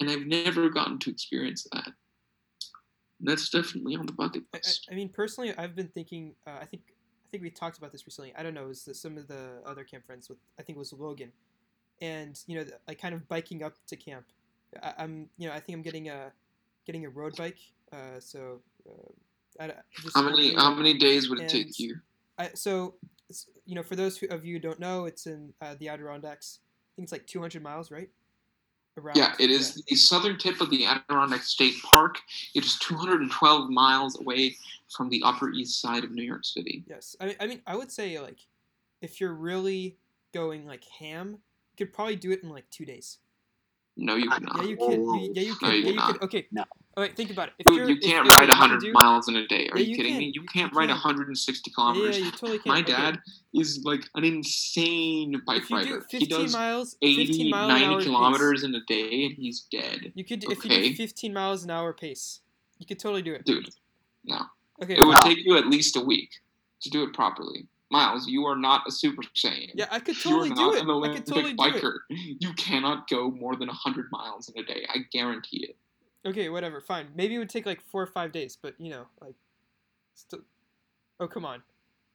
And 0.00 0.10
I've 0.10 0.26
never 0.26 0.68
gotten 0.68 0.98
to 1.00 1.10
experience 1.10 1.66
that. 1.72 1.86
And 1.86 3.28
that's 3.28 3.48
definitely 3.48 3.96
on 3.96 4.06
the 4.06 4.12
bucket 4.12 4.42
list. 4.52 4.86
I, 4.88 4.92
I 4.92 4.96
mean, 4.96 5.08
personally, 5.08 5.56
I've 5.56 5.74
been 5.74 5.88
thinking. 5.88 6.34
Uh, 6.46 6.58
I 6.60 6.66
think 6.66 6.82
I 6.88 6.93
think 7.34 7.42
we 7.42 7.50
talked 7.50 7.78
about 7.78 7.90
this 7.90 8.06
recently. 8.06 8.32
I 8.38 8.44
don't 8.44 8.54
know. 8.54 8.66
It 8.66 8.68
was 8.68 8.88
some 8.92 9.18
of 9.18 9.26
the 9.26 9.60
other 9.66 9.82
camp 9.82 10.06
friends 10.06 10.28
with. 10.28 10.38
I 10.56 10.62
think 10.62 10.76
it 10.76 10.78
was 10.78 10.92
Logan, 10.92 11.32
and 12.00 12.38
you 12.46 12.56
know, 12.56 12.64
like 12.86 13.00
kind 13.00 13.12
of 13.12 13.26
biking 13.26 13.64
up 13.64 13.74
to 13.88 13.96
camp. 13.96 14.26
I, 14.80 14.94
I'm, 14.98 15.28
you 15.36 15.48
know, 15.48 15.54
I 15.54 15.58
think 15.58 15.76
I'm 15.76 15.82
getting 15.82 16.10
a 16.10 16.30
getting 16.86 17.04
a 17.06 17.08
road 17.08 17.34
bike. 17.36 17.58
Uh, 17.92 18.20
so, 18.20 18.60
uh, 18.88 19.64
I, 19.64 19.72
how 20.14 20.22
many 20.22 20.54
how 20.54 20.72
many 20.74 20.96
days 20.96 21.28
would 21.28 21.40
it 21.40 21.48
take 21.48 21.76
you? 21.80 21.96
I, 22.38 22.50
so, 22.54 22.94
you 23.66 23.74
know, 23.74 23.82
for 23.82 23.96
those 23.96 24.22
of 24.30 24.44
you 24.44 24.54
who 24.54 24.60
don't 24.60 24.78
know, 24.78 25.06
it's 25.06 25.26
in 25.26 25.52
uh, 25.60 25.74
the 25.80 25.88
Adirondacks. 25.88 26.60
I 26.62 26.94
think 26.94 27.06
it's 27.06 27.12
like 27.12 27.26
200 27.26 27.60
miles, 27.64 27.90
right? 27.90 28.10
Around. 28.96 29.16
Yeah, 29.16 29.34
it 29.40 29.50
is 29.50 29.82
the 29.88 29.96
southern 29.96 30.38
tip 30.38 30.60
of 30.60 30.70
the 30.70 30.84
Adirondack 30.86 31.42
State 31.42 31.74
Park. 31.82 32.18
It 32.54 32.64
is 32.64 32.78
212 32.78 33.68
miles 33.70 34.20
away 34.20 34.56
from 34.94 35.08
the 35.08 35.20
Upper 35.24 35.50
East 35.50 35.80
Side 35.80 36.04
of 36.04 36.12
New 36.12 36.22
York 36.22 36.44
City. 36.44 36.84
Yes, 36.86 37.16
I 37.20 37.26
mean, 37.26 37.36
I 37.40 37.46
mean, 37.48 37.62
I 37.66 37.74
would 37.74 37.90
say 37.90 38.20
like, 38.20 38.38
if 39.02 39.20
you're 39.20 39.34
really 39.34 39.96
going 40.32 40.64
like 40.64 40.84
ham, 40.84 41.30
you 41.30 41.86
could 41.86 41.92
probably 41.92 42.14
do 42.14 42.30
it 42.30 42.44
in 42.44 42.50
like 42.50 42.70
two 42.70 42.84
days. 42.84 43.18
No, 43.96 44.14
you 44.14 44.30
cannot. 44.30 44.62
Yeah, 44.62 44.68
you 44.68 44.76
could. 44.76 45.00
Whoa. 45.00 45.14
You, 45.16 45.32
yeah, 45.34 45.42
you 45.42 45.54
No, 45.60 45.68
you 45.70 45.74
yeah, 45.74 45.86
you 45.86 45.98
cannot. 45.98 46.12
could. 46.12 46.22
Okay. 46.22 46.46
No. 46.52 46.64
Right. 46.96 47.16
Think 47.16 47.30
about 47.30 47.48
it. 47.48 47.54
If 47.58 47.66
Dude, 47.66 47.88
you 47.88 47.96
can't 47.98 48.28
ride 48.28 48.48
what 48.48 48.54
you 48.54 48.60
100 48.60 48.80
do- 48.80 48.92
miles 48.92 49.28
in 49.28 49.36
a 49.36 49.46
day. 49.48 49.68
Are 49.72 49.78
Yeah, 49.78 49.84
you 49.84 49.90
you 49.90 49.96
kidding 49.96 50.12
can. 50.12 50.18
me? 50.20 50.32
You 50.34 50.42
can't 50.44 50.72
you 50.72 50.78
ride 50.78 50.86
can. 50.86 50.94
160 50.96 51.70
kilometers. 51.72 52.18
yeah, 52.18 52.24
you 52.26 52.30
totally 52.30 52.58
can. 52.60 52.72
My 52.72 52.80
Okay. 52.80 52.92
dad 52.92 53.20
is 53.52 53.80
like 53.84 54.08
an 54.14 54.24
insane 54.24 55.42
bike 55.46 55.62
If 55.62 55.70
you 55.70 55.76
do 55.78 55.82
rider. 55.94 56.06
He 56.10 56.18
15 56.20 56.28
does 56.28 56.52
miles, 56.52 56.96
80, 57.02 57.26
15 57.26 57.50
mile 57.50 57.64
an 57.64 57.70
hour 57.70 57.78
90 57.80 57.96
pace, 57.96 58.04
kilometers 58.06 58.64
in 58.64 58.74
a 58.74 58.80
day, 58.86 59.24
and 59.26 59.34
he's 59.34 59.60
dead. 59.70 60.12
You 60.14 60.24
could 60.24 60.44
if 60.44 60.64
you 60.64 60.70
Okay. 60.70 60.88
do 60.90 60.94
15 60.94 61.32
miles 61.34 61.64
an 61.64 61.70
hour 61.70 61.92
pace, 61.92 62.40
you 62.78 62.86
could 62.86 62.98
totally 62.98 63.22
do 63.22 63.32
it. 63.34 63.44
Dude, 63.44 63.70
no. 64.24 64.46
Okay. 64.82 64.94
It 64.96 65.00
would 65.00 65.08
Wow. 65.14 65.20
take 65.20 65.38
you 65.44 65.56
at 65.56 65.66
least 65.68 65.96
a 65.96 66.00
week 66.00 66.30
to 66.82 66.90
do 66.90 67.02
it 67.02 67.12
properly. 67.12 67.66
Miles, 67.90 68.26
you 68.28 68.44
are 68.46 68.56
not 68.56 68.86
a 68.88 68.90
Super 68.90 69.22
Saiyan. 69.36 69.70
Yeah, 69.74 69.86
I 69.90 70.00
could 70.00 70.16
totally 70.20 70.50
do 70.50 70.72
it. 70.74 70.82
I 70.82 71.14
could 71.14 71.26
totally 71.26 71.52
do 71.54 71.62
it. 71.64 71.74
biker. 71.74 71.98
You 72.40 72.52
cannot 72.54 73.08
go 73.08 73.30
more 73.30 73.54
than 73.56 73.68
100 73.68 74.10
miles 74.10 74.48
in 74.48 74.58
a 74.62 74.66
day. 74.66 74.86
I 74.88 74.98
guarantee 75.12 75.64
it. 75.68 75.76
Okay, 76.26 76.48
whatever, 76.48 76.80
fine. 76.80 77.08
Maybe 77.14 77.34
it 77.34 77.38
would 77.38 77.50
take 77.50 77.66
like 77.66 77.80
four 77.82 78.02
or 78.02 78.06
five 78.06 78.32
days, 78.32 78.56
but 78.60 78.74
you 78.78 78.90
know, 78.90 79.04
like, 79.20 79.34
still. 80.14 80.40
Oh 81.20 81.28
come 81.28 81.44
on, 81.44 81.62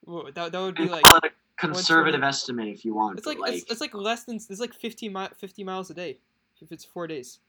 Whoa, 0.02 0.32
that 0.32 0.52
that 0.52 0.60
would 0.60 0.76
be 0.76 0.90
like 0.90 1.06
a 1.06 1.30
conservative 1.58 2.24
estimate 2.24 2.70
if 2.70 2.86
you 2.86 2.94
want. 2.94 3.18
it's 3.18 3.28
but, 3.28 3.40
like, 3.40 3.54
it's, 3.54 3.72
it's 3.72 3.82
like 3.82 3.94
less 3.94 4.24
than 4.24 4.36
it's 4.36 4.60
like 4.60 4.74
50 4.74 5.10
mi- 5.10 5.28
50 5.38 5.64
miles 5.64 5.90
a 5.90 5.94
day 5.94 6.18
if 6.62 6.72
it's 6.72 6.84
four 6.86 7.08
days. 7.08 7.40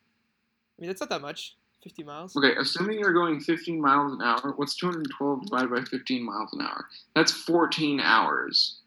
I 0.79 0.83
mean, 0.83 0.89
that's 0.89 1.01
not 1.01 1.11
that 1.11 1.23
much. 1.23 1.57
50 1.83 2.03
miles. 2.03 2.37
Okay, 2.37 2.55
assuming 2.59 2.99
you're 2.99 3.15
going 3.15 3.41
15 3.41 3.81
miles 3.81 4.13
an 4.13 4.21
hour, 4.21 4.53
what's 4.57 4.77
212 4.77 5.47
divided 5.47 5.71
by 5.71 5.83
15 5.83 6.25
miles 6.25 6.53
an 6.53 6.61
hour? 6.61 6.85
That's 7.15 7.33
14 7.33 8.01
hours. 8.01 8.81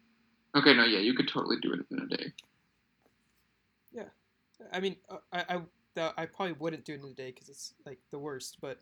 Okay, 0.56 0.74
no, 0.74 0.84
yeah, 0.84 1.00
you 1.00 1.14
could 1.14 1.26
totally 1.26 1.56
do 1.60 1.72
it 1.72 1.80
in 1.90 1.98
a 1.98 2.16
day. 2.16 2.32
Yeah, 3.92 4.04
I 4.72 4.78
mean, 4.78 4.96
uh, 5.08 5.16
I 5.32 5.56
I, 5.56 5.60
that- 5.94 6.14
I 6.16 6.26
probably 6.26 6.52
wouldn't 6.54 6.84
do 6.84 6.94
it 6.94 7.00
in 7.00 7.06
a 7.10 7.14
day 7.14 7.30
because 7.30 7.48
it's 7.48 7.74
like 7.86 7.98
the 8.10 8.18
worst. 8.18 8.58
But 8.60 8.80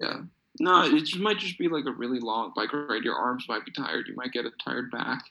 Yeah. 0.00 0.22
No, 0.58 0.82
it 0.82 1.04
just 1.04 1.20
might 1.20 1.38
just 1.38 1.58
be 1.58 1.68
like 1.68 1.86
a 1.86 1.92
really 1.92 2.18
long 2.18 2.52
bike 2.56 2.72
ride. 2.72 3.04
Your 3.04 3.14
arms 3.14 3.46
might 3.48 3.64
be 3.64 3.70
tired. 3.70 4.08
You 4.08 4.14
might 4.16 4.32
get 4.32 4.46
a 4.46 4.50
tired 4.62 4.90
back, 4.90 5.22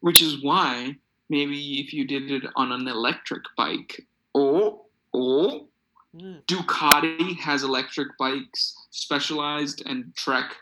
which 0.00 0.22
is 0.22 0.42
why 0.44 0.96
maybe 1.28 1.80
if 1.80 1.92
you 1.92 2.06
did 2.06 2.30
it 2.30 2.44
on 2.54 2.70
an 2.70 2.86
electric 2.86 3.42
bike, 3.56 4.06
oh, 4.34 4.86
oh, 5.12 5.68
mm, 6.14 6.44
Ducati 6.46 7.36
has 7.38 7.64
electric 7.64 8.16
bikes, 8.16 8.76
Specialized 8.90 9.82
and 9.86 10.14
Trek 10.14 10.54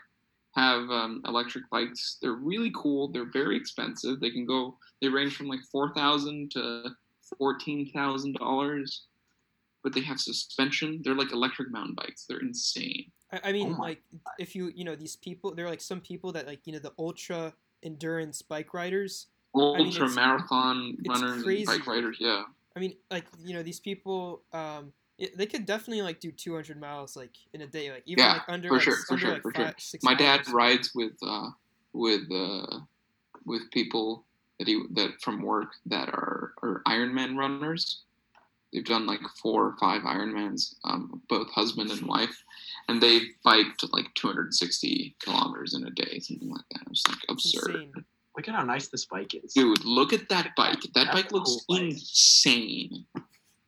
have 0.55 0.89
um, 0.89 1.21
electric 1.27 1.69
bikes. 1.69 2.17
They're 2.21 2.33
really 2.33 2.71
cool. 2.75 3.09
They're 3.09 3.31
very 3.31 3.55
expensive. 3.57 4.19
They 4.19 4.31
can 4.31 4.45
go. 4.45 4.77
They 5.01 5.07
range 5.07 5.35
from 5.35 5.47
like 5.47 5.61
four 5.71 5.93
thousand 5.93 6.51
to 6.51 6.89
fourteen 7.37 7.91
thousand 7.91 8.37
dollars, 8.37 9.03
but 9.83 9.93
they 9.93 10.01
have 10.01 10.19
suspension. 10.19 11.01
They're 11.03 11.15
like 11.15 11.31
electric 11.31 11.71
mountain 11.71 11.95
bikes. 11.95 12.25
They're 12.25 12.39
insane. 12.39 13.11
I, 13.31 13.39
I 13.45 13.51
mean, 13.51 13.75
Oh 13.77 13.81
like 13.81 14.01
if 14.39 14.55
you 14.55 14.71
you 14.75 14.83
know 14.85 14.95
these 14.95 15.15
people, 15.15 15.53
there 15.53 15.65
are 15.65 15.69
like 15.69 15.81
some 15.81 16.01
people 16.01 16.31
that 16.31 16.47
like 16.47 16.61
you 16.65 16.73
know 16.73 16.79
the 16.79 16.93
ultra 16.97 17.53
endurance 17.83 18.41
bike 18.41 18.73
riders. 18.73 19.27
mean, 19.55 19.65
Ultra 19.85 20.05
it's- 20.05 20.15
marathon 20.15 20.95
it's 20.99 21.07
runners, 21.21 21.43
and 21.45 21.65
bike 21.65 21.85
riders. 21.85 22.17
Yeah. 22.19 22.43
I 22.75 22.79
mean, 22.79 22.95
like 23.11 23.25
you 23.43 23.53
know 23.53 23.63
these 23.63 23.79
people. 23.79 24.41
Um, 24.53 24.93
it, 25.19 25.37
they 25.37 25.45
could 25.45 25.67
definitely 25.67 26.01
like 26.01 26.19
do 26.19 26.31
200 26.31 26.79
miles 26.79 27.15
like 27.15 27.35
in 27.53 27.61
a 27.61 27.67
day, 27.67 27.91
like 27.91 28.01
even 28.07 28.23
Yeah, 28.23 28.33
like 28.33 28.41
under 28.47 28.69
for 28.69 28.73
like, 28.75 28.83
sure, 28.83 28.95
for 29.07 29.13
under, 29.13 29.25
sure, 29.25 29.33
like, 29.33 29.41
for 29.43 29.51
five, 29.53 29.75
sure. 29.77 29.99
My 30.01 30.15
dad 30.15 30.49
rides 30.49 30.91
with 30.95 31.13
uh, 31.21 31.49
with 31.93 32.23
uh, 32.31 32.79
with 33.45 33.69
people 33.71 34.25
that 34.57 34.67
he 34.67 34.81
that 34.95 35.21
from 35.21 35.43
work 35.43 35.69
that 35.85 36.09
are 36.09 36.53
are 36.63 36.81
Ironman 36.87 37.37
runners. 37.37 38.01
They've 38.73 38.83
done 38.83 39.05
like 39.05 39.19
four 39.41 39.67
or 39.67 39.75
five 39.79 40.01
Ironmans, 40.01 40.75
um, 40.83 41.21
both 41.29 41.49
husband 41.51 41.91
and 41.91 42.01
wife, 42.07 42.43
and 42.87 43.01
they 43.01 43.19
biked 43.43 43.85
like 43.93 44.11
260 44.15 45.15
kilometers 45.21 45.75
in 45.75 45.85
a 45.85 45.91
day, 45.91 46.19
something 46.19 46.49
like 46.49 46.65
that. 46.71 46.81
It's 46.89 47.07
like 47.07 47.19
absurd. 47.29 47.75
insane. 47.75 48.05
Look 48.35 48.47
at 48.47 48.55
how 48.55 48.63
nice 48.63 48.87
this 48.87 49.05
bike 49.05 49.35
is. 49.35 49.53
Dude, 49.53 49.85
look 49.85 50.11
at 50.11 50.27
that 50.29 50.55
bike. 50.57 50.81
That 50.81 51.05
That's 51.05 51.11
bike 51.11 51.31
looks 51.31 51.51
cool 51.67 51.77
bike. 51.77 51.91
insane. 51.91 53.05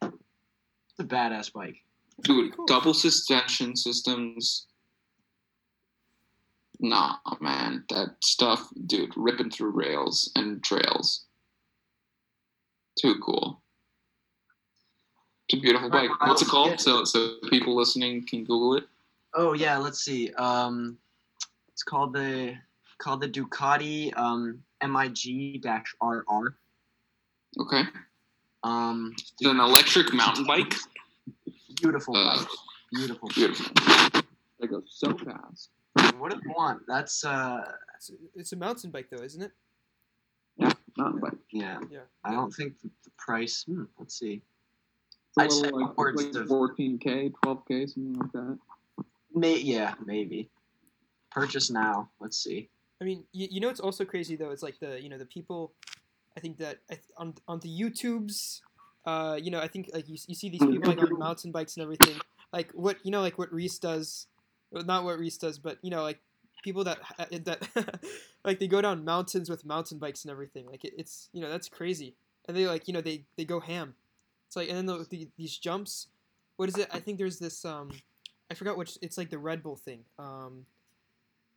It's 0.02 1.00
a 1.00 1.04
badass 1.04 1.54
bike. 1.54 1.78
Dude, 2.24 2.56
cool. 2.56 2.66
double 2.66 2.94
suspension 2.96 3.76
systems. 3.76 4.66
Nah, 6.80 7.18
man, 7.40 7.84
that 7.90 8.16
stuff, 8.24 8.70
dude, 8.88 9.14
ripping 9.16 9.52
through 9.52 9.72
rails 9.72 10.32
and 10.36 10.64
trails. 10.64 11.26
Too 13.00 13.16
cool. 13.24 13.62
It's 15.50 15.58
a 15.60 15.62
beautiful 15.62 15.90
Right, 15.90 16.10
bike. 16.10 16.28
What's 16.28 16.42
it 16.42 16.48
called? 16.48 16.80
So, 16.80 17.04
so 17.04 17.36
people 17.50 17.76
listening 17.76 18.26
can 18.26 18.44
Google 18.44 18.76
it. 18.76 18.86
Oh 19.34 19.54
yeah, 19.54 19.78
let's 19.78 20.00
see. 20.00 20.32
Um, 20.34 20.98
it's 21.70 21.84
called 21.84 22.14
the 22.14 22.56
called 22.98 23.22
the 23.22 23.28
Ducati 23.30 24.18
um, 24.18 24.64
MIG-RR. 24.82 26.54
Okay, 27.60 27.84
Um, 28.64 29.14
it's 29.18 29.34
an 29.42 29.60
electric 29.60 30.14
mountain 30.14 30.46
bike. 30.46 30.74
beautiful 31.82 32.16
Uh, 32.18 32.38
bike. 32.40 32.48
Beautiful. 32.92 33.30
Beautiful. 33.30 33.72
They 34.60 34.68
go 34.68 34.82
so 34.88 35.16
fast. 35.18 35.70
What 36.18 36.32
do 36.32 36.40
you 36.44 36.54
want? 36.56 36.82
That's 36.88 37.24
uh, 37.26 37.72
It's, 37.98 38.12
it's 38.36 38.52
a 38.54 38.56
mountain 38.58 38.90
bike 38.92 39.08
though, 39.12 39.24
isn't 39.24 39.42
it? 39.42 39.52
Yeah, 40.58 40.72
mountain 40.98 41.20
bike. 41.22 41.34
yeah. 41.52 41.80
Yeah. 41.90 42.00
I 42.24 42.32
don't 42.32 42.52
think 42.52 42.80
the, 42.82 42.90
the 43.04 43.12
price. 43.18 43.64
Hmm, 43.68 43.84
let's 44.00 44.18
see. 44.18 44.42
It's 45.38 45.38
a 45.38 45.42
I'd 45.42 45.52
say 45.52 45.62
little, 45.64 45.82
like, 45.82 45.90
upwards 45.90 46.24
like 46.24 46.36
of- 46.36 46.48
14k, 46.48 47.34
12k, 47.44 47.90
something 47.90 48.14
like 48.14 48.32
that. 48.34 48.58
May 49.34 49.58
yeah, 49.60 49.96
maybe. 50.06 50.50
Purchase 51.32 51.70
now. 51.70 52.10
Let's 52.20 52.38
see. 52.42 52.70
I 53.02 53.04
mean, 53.04 53.26
you, 53.34 53.48
you 53.52 53.60
know 53.60 53.68
it's 53.70 53.82
also 53.82 54.06
crazy 54.06 54.38
though? 54.38 54.52
It's 54.52 54.64
like 54.64 54.80
the 54.80 55.02
you 55.02 55.10
know 55.10 55.18
the 55.18 55.26
people, 55.26 55.74
I 56.38 56.40
think 56.40 56.58
that 56.60 56.78
I 56.90 56.94
th- 56.94 57.08
on 57.18 57.34
on 57.48 57.60
the 57.60 57.68
YouTubes, 57.68 58.62
uh, 59.06 59.38
you 59.42 59.52
know, 59.52 59.60
I 59.60 59.68
think 59.68 59.90
like 59.94 60.08
you, 60.08 60.18
you 60.28 60.36
see 60.36 60.48
these 60.50 60.62
people 60.62 60.90
like 60.90 61.02
on 61.02 61.20
mountain 61.20 61.52
bikes 61.52 61.76
and 61.76 61.84
everything, 61.84 62.16
like 62.54 62.72
what 62.72 62.98
you 63.04 63.12
know, 63.12 63.20
like 63.22 63.38
what 63.38 63.52
Reese 63.52 63.78
does, 63.80 64.28
well, 64.72 64.86
not 64.86 65.04
what 65.04 65.20
Reese 65.20 65.38
does, 65.38 65.60
but 65.60 65.78
you 65.82 65.90
know, 65.90 66.02
like 66.04 66.22
people 66.64 66.86
that 66.86 67.00
that 67.44 68.00
like 68.46 68.60
they 68.60 68.68
go 68.68 68.82
down 68.82 69.04
mountains 69.04 69.50
with 69.50 69.66
mountain 69.66 70.00
bikes 70.00 70.24
and 70.24 70.32
everything. 70.32 70.66
Like 70.66 70.86
it, 70.86 70.94
it's 70.98 71.30
you 71.34 71.42
know 71.42 71.50
that's 71.50 71.68
crazy, 71.68 72.16
and 72.48 72.56
they 72.56 72.66
like 72.68 72.88
you 72.88 72.94
know 72.94 73.02
they 73.02 73.26
they 73.36 73.44
go 73.44 73.60
ham. 73.60 73.96
It's 74.48 74.56
like 74.56 74.70
and 74.70 74.78
then 74.78 74.86
the, 74.86 75.06
the, 75.10 75.28
these 75.38 75.58
jumps, 75.58 76.08
what 76.58 76.70
is 76.70 76.78
it? 76.78 76.88
I 76.94 77.00
think 77.00 77.18
there's 77.18 77.40
this 77.40 77.66
um, 77.66 77.92
I 78.50 78.54
forgot 78.54 78.78
which. 78.78 78.98
It's 79.02 79.18
like 79.18 79.30
the 79.30 79.40
Red 79.40 79.64
Bull 79.64 79.76
thing. 79.76 80.02
Um, 80.20 80.66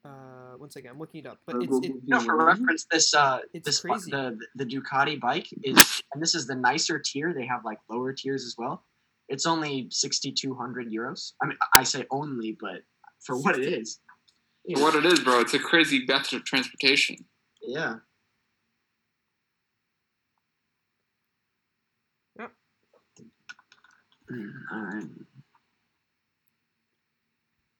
uh, 0.05 0.57
one 0.57 0.71
second, 0.71 0.91
I'm 0.91 0.99
looking 0.99 1.21
it 1.21 1.27
up, 1.27 1.39
but 1.47 1.57
it's 1.63 1.79
it, 1.87 1.93
No, 2.07 2.21
for 2.21 2.37
reference, 2.45 2.87
this 2.91 3.15
uh, 3.15 3.41
It's 3.53 3.67
this 3.67 3.81
crazy. 3.81 4.11
the 4.11 4.39
the 4.55 4.65
Ducati 4.65 5.21
bike 5.21 5.49
is, 5.63 6.03
and 6.15 6.23
this 6.23 6.35
is 6.35 6.47
the 6.47 6.55
nicer 6.55 6.99
tier. 6.99 7.35
They 7.35 7.45
have 7.47 7.65
like 7.65 7.79
lower 7.91 8.13
tiers 8.13 8.45
as 8.45 8.55
well. 8.57 8.85
It's 9.29 9.45
only 9.45 9.89
sixty 9.91 10.33
two 10.33 10.55
hundred 10.55 10.91
euros. 10.91 11.33
I 11.43 11.47
mean, 11.47 11.59
I 11.75 11.83
say 11.83 12.07
only, 12.11 12.57
but 12.59 12.83
for 13.21 13.37
what 13.37 13.59
it 13.59 13.71
is, 13.71 14.01
For 14.75 14.81
what 14.81 14.95
it 14.95 15.05
is, 15.05 15.21
bro, 15.21 15.41
it's 15.41 15.53
a 15.55 15.59
crazy 15.59 16.05
method 16.07 16.35
of 16.35 16.45
transportation. 16.45 17.17
yeah. 17.61 17.97
Yep. 22.39 22.53
Mm, 23.21 23.27
Mm, 24.31 24.53
all 24.73 24.81
right. 24.81 25.05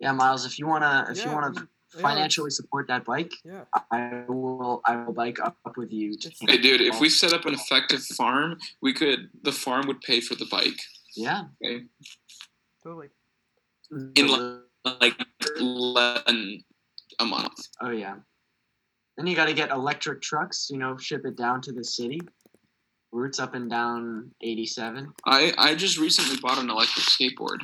Yeah, 0.01 0.13
Miles. 0.13 0.47
If 0.47 0.59
you 0.59 0.67
wanna, 0.67 1.07
if 1.11 1.17
you 1.19 1.25
Yeah, 1.25 1.31
I 1.31 1.35
wanna 1.35 1.53
yeah, 1.95 2.01
financially 2.01 2.51
support 2.51 2.87
that 2.89 3.05
bike, 3.05 3.33
Yeah. 3.45 3.65
I 3.91 4.25
will. 4.29 4.81
I 4.85 4.97
will 4.97 5.13
bike 5.13 5.41
up, 5.41 5.57
up 5.65 5.77
with 5.77 5.93
you. 5.93 6.17
To 6.17 6.31
Hey, 6.41 6.59
dude, 6.59 6.81
if 6.81 7.01
we 7.01 7.09
set 7.09 7.33
up 7.33 7.45
an 7.47 7.55
effective 7.55 8.03
farm, 8.05 8.59
we 8.81 8.93
could. 8.93 9.31
The 9.43 9.53
farm 9.53 9.87
would 9.89 10.01
pay 10.01 10.21
for 10.21 10.35
the 10.37 10.47
bike. 10.47 10.79
yeah, 11.17 11.45
Okay, 11.65 11.85
Totally. 12.83 13.09
in 14.15 14.29
like 14.85 15.17
less 15.59 16.23
than 16.27 16.65
a 17.19 17.25
month. 17.25 17.59
Oh 17.81 17.91
yeah. 17.91 18.17
Then 19.17 19.27
you 19.27 19.35
got 19.35 19.47
to 19.47 19.55
get 19.55 19.71
electric 19.71 20.23
trucks. 20.23 20.71
You 20.71 20.79
know, 20.79 20.97
ship 20.97 21.23
it 21.25 21.37
down 21.37 21.61
to 21.63 21.73
the 21.73 21.83
city. 21.83 22.21
Routes 23.11 23.39
up 23.39 23.55
and 23.55 23.71
down 23.71 24.31
87. 24.43 25.13
I 25.25 25.53
I 25.57 25.75
just 25.75 25.99
recently 25.99 26.37
bought 26.41 26.59
an 26.59 26.69
electric 26.71 27.07
skateboard. 27.07 27.61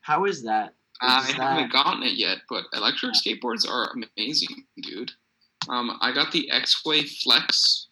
How 0.00 0.24
is 0.24 0.42
that? 0.42 0.74
I 1.00 1.20
Is 1.20 1.26
haven't 1.32 1.70
that- 1.70 1.72
gotten 1.72 2.02
it 2.02 2.14
yet, 2.14 2.38
but 2.48 2.64
electric 2.72 3.12
skateboards 3.14 3.68
are 3.68 3.92
amazing, 4.16 4.64
dude. 4.82 5.12
Um, 5.68 5.96
I 6.00 6.12
got 6.12 6.32
the 6.32 6.50
Exway 6.52 7.08
Flex, 7.22 7.86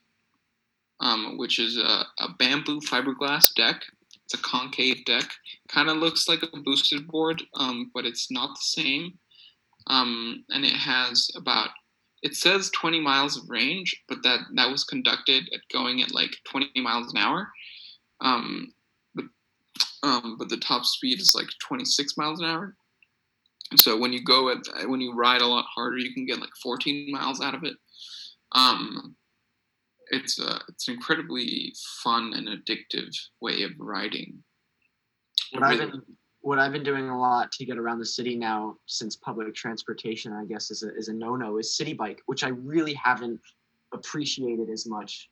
um, 0.99 1.39
which 1.39 1.59
is 1.61 1.77
a, 1.77 2.05
a 2.19 2.29
bamboo 2.39 2.81
fiberglass 2.81 3.55
deck. 3.55 3.85
It's 4.25 4.35
a 4.35 4.39
concave 4.39 5.05
deck. 5.05 5.31
Kind 5.69 5.89
of 5.89 5.99
looks 5.99 6.29
like 6.29 6.43
a 6.43 6.57
boosted 6.57 7.07
board, 7.07 7.43
um, 7.55 7.91
but 7.95 8.05
it's 8.07 8.31
not 8.31 8.51
the 8.51 8.83
same. 8.83 9.19
Um, 9.87 10.45
and 10.51 10.65
it 10.65 10.75
has 10.75 11.31
about 11.37 11.71
it 12.23 12.35
says 12.35 12.71
20 12.71 13.01
miles 13.01 13.37
of 13.37 13.49
range, 13.49 13.97
but 14.09 14.23
that 14.23 14.41
that 14.55 14.71
was 14.71 14.85
conducted 14.85 15.49
at 15.55 15.61
going 15.73 16.03
at 16.03 16.13
like 16.13 16.37
20 16.45 16.69
miles 16.81 17.13
an 17.13 17.19
hour. 17.19 17.51
Um, 18.21 18.73
but 19.15 19.25
um, 20.03 20.37
but 20.39 20.49
the 20.49 20.59
top 20.59 20.85
speed 20.85 21.21
is 21.21 21.35
like 21.35 21.49
26 21.67 22.17
miles 22.17 22.41
an 22.41 22.47
hour. 22.47 22.77
So 23.77 23.97
when 23.97 24.13
you 24.13 24.23
go 24.23 24.51
at 24.51 24.59
when 24.89 25.01
you 25.01 25.15
ride 25.15 25.41
a 25.41 25.47
lot 25.47 25.65
harder, 25.75 25.99
you 25.99 26.13
can 26.13 26.27
get 26.27 26.41
like 26.41 26.51
14 26.63 27.11
miles 27.11 27.41
out 27.41 27.55
of 27.55 27.65
it. 27.65 27.77
Um, 28.53 29.17
it's 30.11 30.39
a 30.41 30.61
it's 30.69 30.89
an 30.89 30.95
incredibly 30.95 31.73
fun 32.03 32.33
and 32.35 32.49
addictive 32.49 33.15
way 33.41 33.63
of 33.63 33.71
riding. 33.79 34.43
What 35.53 35.63
I've 35.63 35.79
been 35.79 36.03
what 36.43 36.59
I've 36.59 36.73
been 36.73 36.83
doing 36.83 37.09
a 37.09 37.19
lot 37.19 37.53
to 37.53 37.65
get 37.65 37.77
around 37.79 37.99
the 37.99 38.07
city 38.07 38.37
now, 38.37 38.77
since 38.87 39.17
public 39.17 39.55
transportation, 39.55 40.33
I 40.33 40.45
guess, 40.47 40.71
is 40.71 40.83
a 40.83 40.95
is 40.97 41.09
a 41.09 41.13
no 41.13 41.37
no, 41.37 41.59
is 41.59 41.77
Citi 41.81 41.97
Bike, 41.97 42.23
which 42.27 42.45
I 42.45 42.49
really 42.49 42.95
haven't 42.95 43.41
appreciated 43.93 44.71
as 44.71 44.87
much 44.87 45.29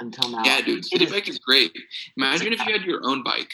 until 0.00 0.30
now. 0.30 0.42
Yeah, 0.44 0.60
dude, 0.60 0.84
Citi 0.84 1.10
Bike 1.10 1.28
is 1.28 1.38
great. 1.38 1.72
Imagine 2.16 2.52
if 2.52 2.64
you 2.66 2.72
had 2.72 2.82
your 2.82 3.00
own 3.04 3.22
bike. 3.22 3.52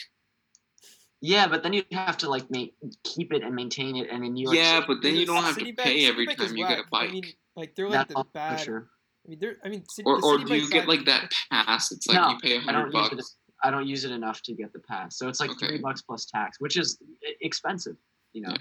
Yeah, 1.21 1.49
but 1.49 1.63
then 1.65 1.73
you 1.73 1.83
have 1.93 2.17
to 2.19 2.31
like 2.31 2.49
make 2.51 2.75
keep 3.03 3.33
it 3.33 3.43
and 3.43 3.55
maintain 3.55 3.97
it, 3.97 4.09
and 4.11 4.25
in 4.25 4.35
New 4.35 4.45
York, 4.45 4.57
Yeah, 4.57 4.77
City, 4.81 4.85
but 4.89 5.03
then 5.03 5.17
you 5.17 5.27
don't 5.27 5.43
have 5.43 5.57
to 5.59 5.65
bike- 5.65 5.77
pay 5.79 6.07
every 6.07 6.27
time 6.27 6.57
you 6.57 6.67
get 6.67 6.79
a 6.79 6.83
whack. 6.83 6.91
bike. 6.91 7.09
I 7.09 7.13
mean, 7.13 7.25
like 7.57 7.75
they're 7.75 7.87
like 7.89 7.93
that's 7.99 8.09
the 8.11 8.17
all 8.17 8.25
for 8.25 8.31
bad. 8.35 8.61
sure. 8.61 8.89
I 9.27 9.31
mean, 9.31 9.39
they're. 9.41 9.57
I 9.65 9.69
mean, 9.69 9.85
city, 9.89 10.07
Or, 10.07 10.21
the 10.21 10.27
or 10.27 10.39
do 10.39 10.55
you 10.55 10.71
get 10.71 10.89
like 10.89 11.05
that 11.07 11.31
pass? 11.53 11.91
It's 11.93 12.07
like 12.07 12.17
No, 12.21 12.31
you 12.31 12.39
pay 12.39 12.57
a 12.57 12.61
hundred 12.61 12.93
don't 12.93 13.03
use 13.03 13.13
it 13.13 13.17
bucks. 13.17 13.37
I 13.63 13.71
don't 13.71 13.87
use 13.87 14.05
it 14.05 14.13
enough 14.13 14.41
to 14.43 14.55
get 14.55 14.73
the 14.73 14.79
pass. 14.79 15.19
So 15.19 15.29
it's 15.29 15.41
like 15.41 15.51
Okay. 15.51 15.67
three 15.69 15.79
bucks 15.79 16.03
plus 16.03 16.25
tax, 16.27 16.61
which 16.61 16.77
is 16.77 16.99
expensive. 17.41 17.97
You 18.33 18.43
know, 18.43 18.55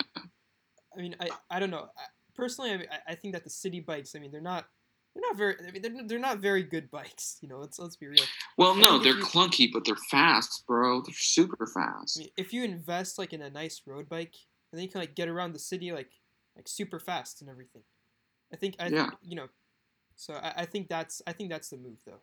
I 0.97 1.01
mean, 1.01 1.15
I, 1.19 1.29
I 1.49 1.59
don't 1.59 1.69
know. 1.69 1.87
I, 1.97 2.03
personally, 2.35 2.71
I, 2.71 2.77
mean, 2.77 2.87
I- 2.91 3.11
I 3.11 3.15
think 3.15 3.33
that 3.33 3.43
the 3.43 3.49
Citi 3.49 3.85
Bikes. 3.85 4.15
I 4.15 4.19
mean, 4.19 4.31
they're 4.31 4.41
not 4.41 4.65
they're 5.13 5.21
not 5.29 5.35
very. 5.37 5.55
I 5.67 5.71
mean, 5.71 5.81
they're, 5.81 6.07
they're 6.07 6.19
not 6.19 6.39
very 6.39 6.63
good 6.63 6.89
bikes. 6.91 7.37
You 7.41 7.49
know, 7.49 7.57
let's 7.59 7.77
let's 7.79 7.95
be 7.97 8.07
real. 8.07 8.23
Well, 8.57 8.73
I 8.73 8.79
no, 8.79 8.97
they're 8.99 9.17
you- 9.17 9.23
clunky, 9.25 9.69
but 9.71 9.83
they're 9.85 9.95
fast, 10.09 10.63
bro. 10.67 11.01
They're 11.01 11.13
super 11.15 11.67
I 11.75 11.81
fast. 11.81 12.19
mean, 12.19 12.29
if 12.37 12.53
you 12.53 12.63
invest 12.63 13.17
like 13.19 13.33
in 13.33 13.41
a 13.41 13.49
nice 13.49 13.81
road 13.85 14.07
bike, 14.09 14.35
and 14.71 14.77
then 14.79 14.83
you 14.83 14.89
can 14.89 15.01
like 15.01 15.15
get 15.15 15.27
around 15.27 15.53
the 15.53 15.59
city 15.59 15.91
like 15.91 16.11
like 16.55 16.67
super 16.67 16.99
fast 16.99 17.41
and 17.41 17.49
everything. 17.49 17.83
I 18.53 18.55
think 18.55 18.75
I 18.79 18.87
Yeah. 18.87 19.09
think, 19.09 19.13
you 19.21 19.35
know. 19.35 19.47
So 20.15 20.33
I, 20.33 20.53
I 20.61 20.65
think 20.65 20.87
that's 20.87 21.21
I 21.27 21.33
think 21.33 21.49
that's 21.51 21.69
the 21.69 21.77
move 21.77 21.99
though. 22.05 22.21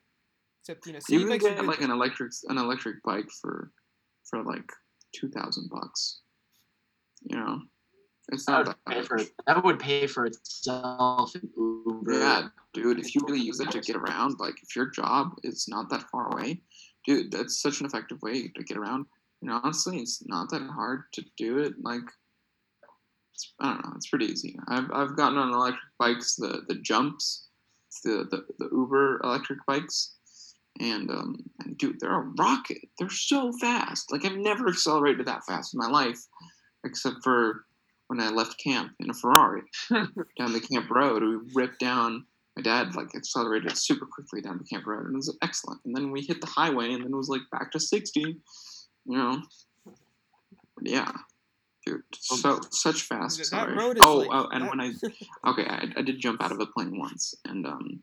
Except 0.64 0.86
you 0.86 0.92
know, 0.94 0.98
city 1.00 1.20
You 1.20 1.28
can 1.28 1.38
get 1.38 1.64
like 1.66 1.82
an 1.82 1.90
electric 1.90 2.32
an 2.48 2.56
electric 2.56 3.02
bike 3.02 3.28
for 3.42 3.70
for 4.24 4.42
like 4.42 4.72
two 5.14 5.28
thousand 5.28 5.68
bucks. 5.70 6.20
You 7.22 7.36
know, 7.36 7.60
it's 8.32 8.46
that 8.46 8.52
not 8.52 8.66
would, 8.66 8.76
that 8.76 8.86
pay 8.86 9.02
for, 9.02 9.20
that 9.46 9.64
would 9.64 9.78
pay 9.78 10.06
for 10.06 10.24
itself 10.24 11.34
in 11.34 11.50
Uber. 11.54 12.14
Yeah, 12.14 12.48
dude, 12.72 12.98
if 12.98 13.14
you 13.14 13.20
really 13.26 13.42
use 13.42 13.60
it 13.60 13.70
to 13.72 13.80
get 13.80 13.96
around, 13.96 14.40
like 14.40 14.54
if 14.62 14.74
your 14.74 14.86
job 14.86 15.34
is 15.42 15.66
not 15.68 15.90
that 15.90 16.08
far 16.10 16.32
away, 16.32 16.62
dude, 17.04 17.30
that's 17.30 17.60
such 17.60 17.80
an 17.80 17.86
effective 17.86 18.22
way 18.22 18.48
to 18.48 18.64
get 18.64 18.78
around. 18.78 19.04
And 19.42 19.50
honestly, 19.50 19.98
it's 19.98 20.26
not 20.26 20.48
that 20.50 20.62
hard 20.62 21.04
to 21.12 21.24
do 21.36 21.58
it. 21.58 21.74
Like, 21.82 22.00
it's, 23.34 23.52
I 23.60 23.74
don't 23.74 23.84
know, 23.84 23.92
it's 23.96 24.08
pretty 24.08 24.26
easy. 24.26 24.58
I've, 24.68 24.90
I've 24.94 25.14
gotten 25.16 25.36
on 25.36 25.52
electric 25.52 25.82
bikes, 25.98 26.36
the 26.36 26.62
the 26.68 26.76
jumps, 26.76 27.48
the, 28.02 28.26
the 28.30 28.46
the 28.58 28.70
Uber 28.72 29.20
electric 29.22 29.58
bikes, 29.66 30.14
and 30.80 31.10
um, 31.10 31.36
and 31.60 31.76
dude, 31.78 32.00
they're 32.00 32.20
a 32.20 32.32
rocket. 32.38 32.78
They're 32.98 33.10
so 33.10 33.52
fast. 33.52 34.10
Like 34.12 34.24
I've 34.24 34.36
never 34.36 34.68
accelerated 34.68 35.26
that 35.26 35.44
fast 35.44 35.74
in 35.74 35.78
my 35.78 35.88
life, 35.88 36.20
except 36.84 37.16
for 37.22 37.64
when 38.08 38.20
I 38.20 38.30
left 38.30 38.62
camp 38.62 38.92
in 39.00 39.10
a 39.10 39.14
Ferrari 39.14 39.62
down 39.90 40.52
the 40.52 40.60
camp 40.60 40.90
road. 40.90 41.22
We 41.22 41.38
ripped 41.54 41.80
down. 41.80 42.24
My 42.56 42.62
dad 42.62 42.94
like 42.94 43.14
accelerated 43.16 43.76
super 43.76 44.06
quickly 44.06 44.40
down 44.40 44.58
the 44.58 44.64
camp 44.64 44.86
road, 44.86 45.06
and 45.06 45.14
it 45.14 45.16
was 45.16 45.36
excellent. 45.42 45.80
And 45.84 45.96
then 45.96 46.12
we 46.12 46.22
hit 46.22 46.40
the 46.40 46.46
highway, 46.46 46.92
and 46.92 47.04
then 47.04 47.12
it 47.12 47.16
was 47.16 47.28
like 47.28 47.42
back 47.50 47.72
to 47.72 47.80
sixty. 47.80 48.36
You 49.06 49.18
know, 49.18 49.42
yeah, 50.82 51.10
dude, 51.86 52.02
so 52.12 52.60
such 52.70 53.02
fast 53.02 53.38
is 53.40 53.50
oh, 54.04 54.18
like, 54.18 54.28
oh, 54.32 54.48
and 54.52 54.64
that- 54.64 54.70
when 54.70 54.80
I 54.80 54.92
okay, 55.50 55.66
I, 55.66 55.88
I 55.96 56.02
did 56.02 56.20
jump 56.20 56.42
out 56.42 56.52
of 56.52 56.60
a 56.60 56.66
plane 56.66 56.98
once, 56.98 57.34
and 57.44 57.66
um, 57.66 58.02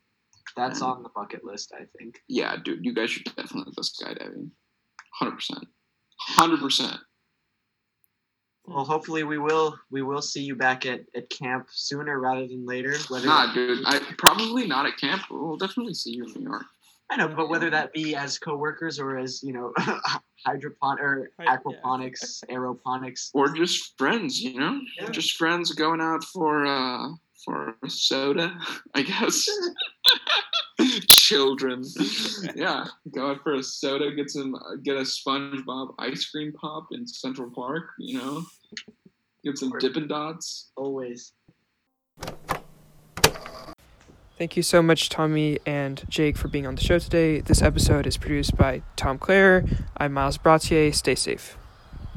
That's 0.55 0.81
on 0.81 1.03
the 1.03 1.09
bucket 1.09 1.43
list, 1.43 1.71
I 1.79 1.83
think. 1.97 2.21
yeah, 2.27 2.55
dude, 2.63 2.83
you 2.85 2.93
guys 2.93 3.09
should 3.11 3.23
definitely 3.35 3.73
go 3.75 3.81
skydiving, 3.81 4.49
hundred 5.13 5.35
percent, 5.35 5.67
hundred 6.19 6.59
percent. 6.59 6.97
Well, 8.65 8.85
hopefully 8.85 9.23
we 9.23 9.37
will 9.39 9.77
we 9.89 10.01
will 10.01 10.21
see 10.21 10.43
you 10.43 10.55
back 10.55 10.85
at, 10.85 11.01
at 11.15 11.29
camp 11.29 11.67
sooner 11.71 12.19
rather 12.19 12.47
than 12.47 12.65
later. 12.65 12.95
Whether 13.09 13.27
Nah, 13.27 13.53
dude, 13.53 13.79
I 13.85 13.99
probably 14.17 14.67
not 14.67 14.85
at 14.85 14.97
camp. 14.97 15.23
but 15.29 15.41
We'll 15.41 15.57
definitely 15.57 15.95
see 15.95 16.11
you 16.11 16.25
in 16.25 16.33
New 16.33 16.43
York. 16.49 16.63
I 17.09 17.17
know, 17.17 17.27
but 17.27 17.49
whether 17.49 17.69
that 17.71 17.91
be 17.91 18.15
as 18.15 18.39
coworkers 18.39 18.97
or 18.99 19.17
as 19.17 19.43
you 19.43 19.51
know, 19.51 19.73
hydropon 20.45 20.97
or 20.99 21.31
aquaponics, 21.41 22.41
aeroponics. 22.49 23.31
or 23.33 23.49
just 23.49 23.97
friends, 23.97 24.39
you 24.41 24.59
know, 24.59 24.79
Yeah. 24.97 25.09
just 25.09 25.35
friends 25.37 25.71
going 25.73 25.99
out 25.99 26.23
for 26.23 26.65
uh 26.65 27.09
for 27.43 27.75
soda, 27.87 28.57
I 28.95 29.01
guess. 29.03 29.47
Children, 31.07 31.83
yeah, 32.55 32.85
go 33.13 33.31
out 33.31 33.43
for 33.43 33.53
a 33.53 33.63
soda, 33.63 34.11
get 34.15 34.31
some, 34.31 34.55
uh, 34.55 34.75
get 34.83 34.97
a 34.97 35.01
SpongeBob 35.01 35.93
ice 35.99 36.29
cream 36.29 36.51
pop 36.53 36.87
in 36.91 37.05
Central 37.05 37.51
Park, 37.51 37.83
you 37.99 38.17
know, 38.17 38.43
get 39.43 39.57
some 39.57 39.71
Dippin' 39.79 40.07
Dots. 40.07 40.71
Always. 40.75 41.33
Thank 44.37 44.57
you 44.57 44.63
so 44.63 44.81
much, 44.81 45.09
Tomy 45.09 45.59
and 45.67 46.03
Jake, 46.09 46.35
for 46.35 46.47
being 46.47 46.65
on 46.65 46.73
the 46.73 46.81
show 46.81 46.97
today. 46.97 47.41
This 47.41 47.61
episode 47.61 48.07
is 48.07 48.17
produced 48.17 48.57
by 48.57 48.81
Tom 48.95 49.19
Clare. 49.19 49.63
I'm 49.97 50.13
Miles 50.13 50.39
Bratier. 50.39 50.91
Stay 50.91 51.13
safe. 51.13 51.57